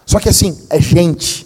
[0.05, 1.45] Só que assim, é gente.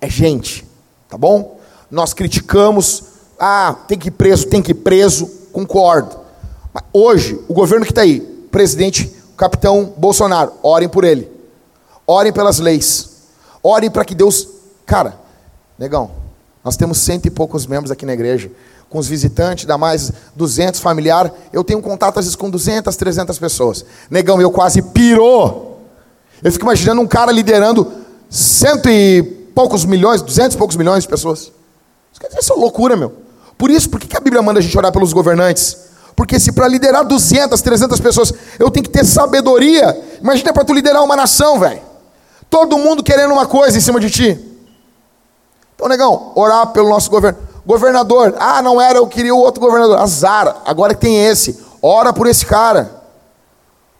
[0.00, 0.66] É gente.
[1.08, 1.58] Tá bom?
[1.90, 3.10] Nós criticamos
[3.42, 6.14] ah, tem que ir preso, tem que ir preso, concordo.
[6.74, 8.20] Mas hoje, o governo que está aí,
[8.50, 11.26] presidente, capitão Bolsonaro, orem por ele.
[12.06, 13.08] Orem pelas leis.
[13.62, 14.46] Orem para que Deus.
[14.84, 15.18] Cara,
[15.80, 16.10] negão,
[16.62, 18.52] nós temos cento e poucos membros aqui na igreja.
[18.90, 21.32] Com os visitantes, dá mais 200 familiar.
[21.52, 23.84] Eu tenho contato às vezes com 200, 300 pessoas.
[24.10, 25.80] Negão, eu quase pirou.
[26.42, 27.90] Eu fico imaginando um cara liderando
[28.28, 29.22] cento e
[29.54, 31.50] poucos milhões, duzentos e poucos milhões de pessoas.
[32.38, 33.14] Isso é loucura, meu.
[33.56, 35.78] Por isso, por que a Bíblia manda a gente orar pelos governantes?
[36.14, 40.74] Porque se para liderar 200, 300 pessoas, eu tenho que ter sabedoria, imagina para tu
[40.74, 41.80] liderar uma nação, velho.
[42.50, 44.49] Todo mundo querendo uma coisa em cima de ti.
[45.80, 47.38] Então, negão, orar pelo nosso governo.
[47.64, 49.98] Governador, ah, não era, eu queria o outro governador.
[49.98, 51.58] Azar, agora que tem esse.
[51.80, 53.00] Ora por esse cara.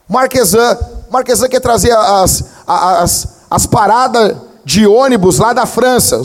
[0.06, 0.76] Marquesan,
[1.10, 6.20] Marquesan quer trazer as, as, as paradas de ônibus lá da França,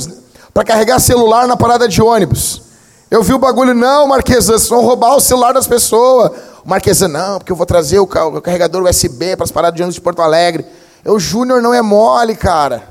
[0.53, 2.61] para carregar celular na parada de ônibus.
[3.09, 6.31] Eu vi o bagulho, não, Marquesa, vocês vão roubar o celular das pessoas.
[6.65, 9.95] O Marquesa, não, porque eu vou trazer o carregador USB para as paradas de ônibus
[9.95, 10.65] de Porto Alegre.
[11.05, 12.83] Eu, Júnior, não é mole, cara.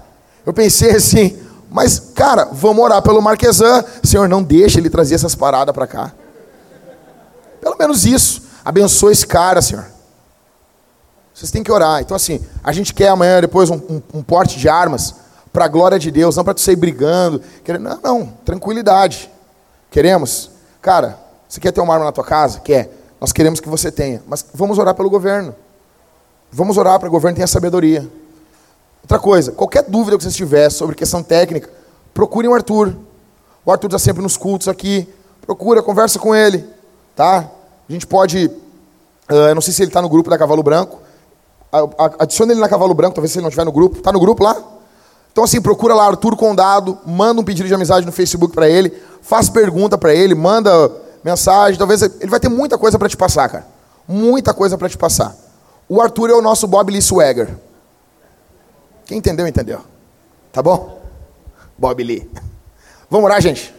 [0.47, 1.44] Eu pensei assim,
[1.75, 3.85] mas, cara, vamos orar pelo Marquesan.
[4.01, 6.13] Senhor, não deixe ele trazer essas paradas para cá.
[7.61, 8.43] Pelo menos isso.
[8.65, 9.85] Abençoe esse cara, Senhor.
[11.35, 12.01] Vocês têm que orar.
[12.01, 15.17] Então, assim, a gente quer amanhã, depois, um, um, um porte de armas
[15.53, 17.43] para a glória de Deus, não para tu sair brigando.
[17.81, 19.29] Não, não, tranquilidade.
[19.91, 20.53] Queremos?
[20.81, 21.19] Cara,
[21.49, 22.61] você quer ter uma arma na tua casa?
[22.61, 22.89] Quer.
[23.21, 24.23] Nós queremos que você tenha.
[24.29, 25.53] Mas vamos orar pelo governo.
[26.53, 28.09] Vamos orar para o governo tenha sabedoria.
[29.05, 31.69] Outra coisa, qualquer dúvida que você tiver sobre questão técnica,
[32.15, 32.97] procure o Arthur.
[33.63, 35.07] O Arthur está sempre nos cultos aqui.
[35.43, 36.65] Procura, conversa com ele.
[37.15, 37.51] Tá?
[37.87, 38.47] A gente pode.
[39.31, 41.01] Uh, eu não sei se ele está no grupo da Cavalo Branco.
[42.19, 43.99] Adicione ele na Cavalo Branco, talvez se ele não estiver no grupo.
[43.99, 44.57] Está no grupo lá?
[45.31, 48.91] Então, assim, procura lá Arthur Condado, manda um pedido de amizade no Facebook para ele,
[49.21, 50.91] faz pergunta para ele, manda
[51.23, 53.67] mensagem, talvez ele vai ter muita coisa para te passar, cara.
[54.09, 55.37] Muita coisa para te passar.
[55.89, 57.55] O Arthur é o nosso Bob Lee Swagger.
[59.07, 59.81] Quem entendeu, entendeu.
[60.53, 61.03] Tá bom?
[61.77, 62.31] Bob Lee.
[63.11, 63.75] Vamos orar, gente?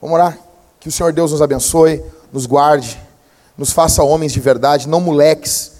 [0.00, 0.38] Vamos orar?
[0.80, 2.02] Que o Senhor Deus nos abençoe,
[2.32, 3.00] nos guarde,
[3.56, 5.72] nos faça homens de verdade, não moleques,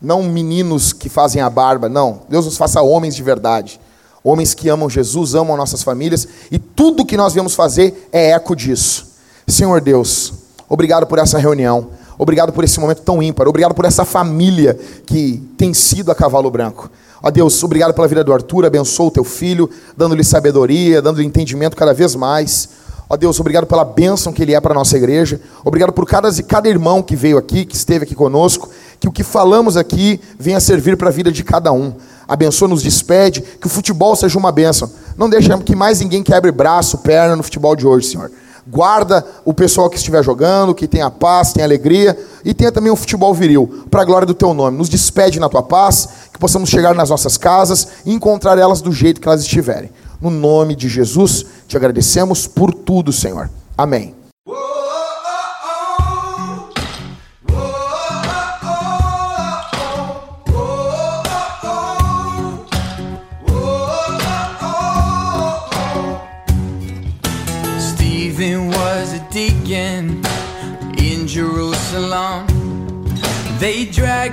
[0.00, 2.22] não meninos que fazem a barba, não.
[2.28, 3.80] Deus nos faça homens de verdade
[4.24, 8.54] Homens que amam Jesus, amam nossas famílias, e tudo que nós viemos fazer é eco
[8.54, 9.10] disso.
[9.48, 10.32] Senhor Deus,
[10.68, 11.88] obrigado por essa reunião.
[12.16, 13.48] Obrigado por esse momento tão ímpar.
[13.48, 16.88] Obrigado por essa família que tem sido a cavalo branco.
[17.22, 18.66] Ó Deus, obrigado pela vida do Arthur.
[18.66, 22.68] Abençoa o teu filho, dando-lhe sabedoria, dando-lhe entendimento cada vez mais.
[23.08, 25.40] Ó Deus, obrigado pela bênção que ele é para a nossa igreja.
[25.64, 28.68] Obrigado por cada, cada irmão que veio aqui, que esteve aqui conosco.
[28.98, 31.92] Que o que falamos aqui venha servir para a vida de cada um.
[32.26, 33.40] Abençoa, nos despede.
[33.60, 34.90] Que o futebol seja uma bênção.
[35.16, 38.30] Não deixe que mais ninguém quebre braço, perna no futebol de hoje, Senhor.
[38.66, 42.96] Guarda o pessoal que estiver jogando, que tenha paz, tenha alegria e tenha também um
[42.96, 44.78] futebol viril, para a glória do teu nome.
[44.78, 48.92] Nos despede na tua paz, que possamos chegar nas nossas casas e encontrar elas do
[48.92, 49.90] jeito que elas estiverem.
[50.20, 53.50] No nome de Jesus, te agradecemos por tudo, Senhor.
[53.76, 54.21] Amém.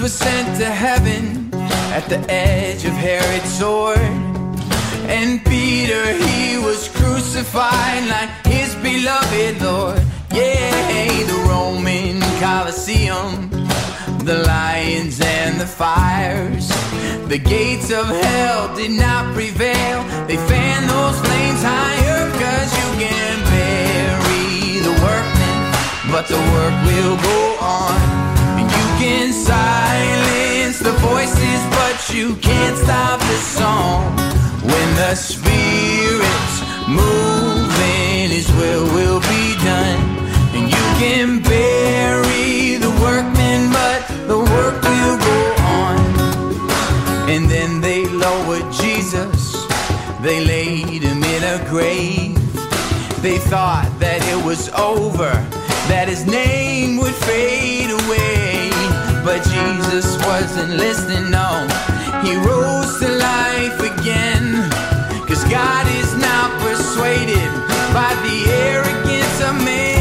[0.00, 1.50] Was sent to heaven
[1.92, 3.98] at the edge of Herod's sword.
[5.10, 10.02] And Peter, he was crucified like his beloved Lord.
[10.32, 13.50] Yeah, the Roman Colosseum,
[14.24, 16.68] the lions and the fires.
[17.28, 20.02] The gates of hell did not prevail.
[20.26, 25.58] They fan those flames higher, cause you can bury the workmen,
[26.10, 28.29] but the work will go on.
[29.46, 34.16] Silence the voices, but you can't stop the song.
[34.62, 36.56] When the Spirit's
[36.86, 40.00] moving, His will will be done.
[40.54, 45.38] And you can bury the workmen, but the work will go
[45.80, 45.98] on.
[47.30, 49.66] And then they lowered Jesus,
[50.20, 52.36] they laid him in a grave.
[53.22, 55.30] They thought that it was over,
[55.88, 58.49] that his name would fade away.
[59.24, 61.68] But Jesus wasn't listening, no.
[62.22, 64.70] He rose to life again.
[65.28, 67.50] Cause God is not persuaded
[67.92, 70.00] by the arrogance of man.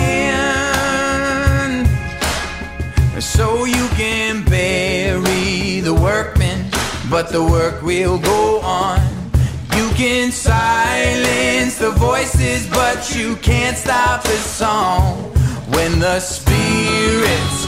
[3.22, 6.72] So you can bury the workmen,
[7.10, 9.00] but the work will go on.
[9.76, 15.32] You can silence the voices, but you can't stop the song.
[15.74, 17.59] When the Spirit's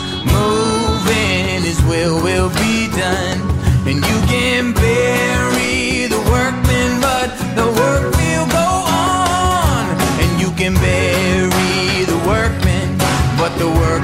[1.72, 3.40] his will will be done.
[3.88, 9.86] And you can bury the workmen, but the work will go on.
[10.20, 12.98] And you can bury the workmen,
[13.40, 14.04] but the work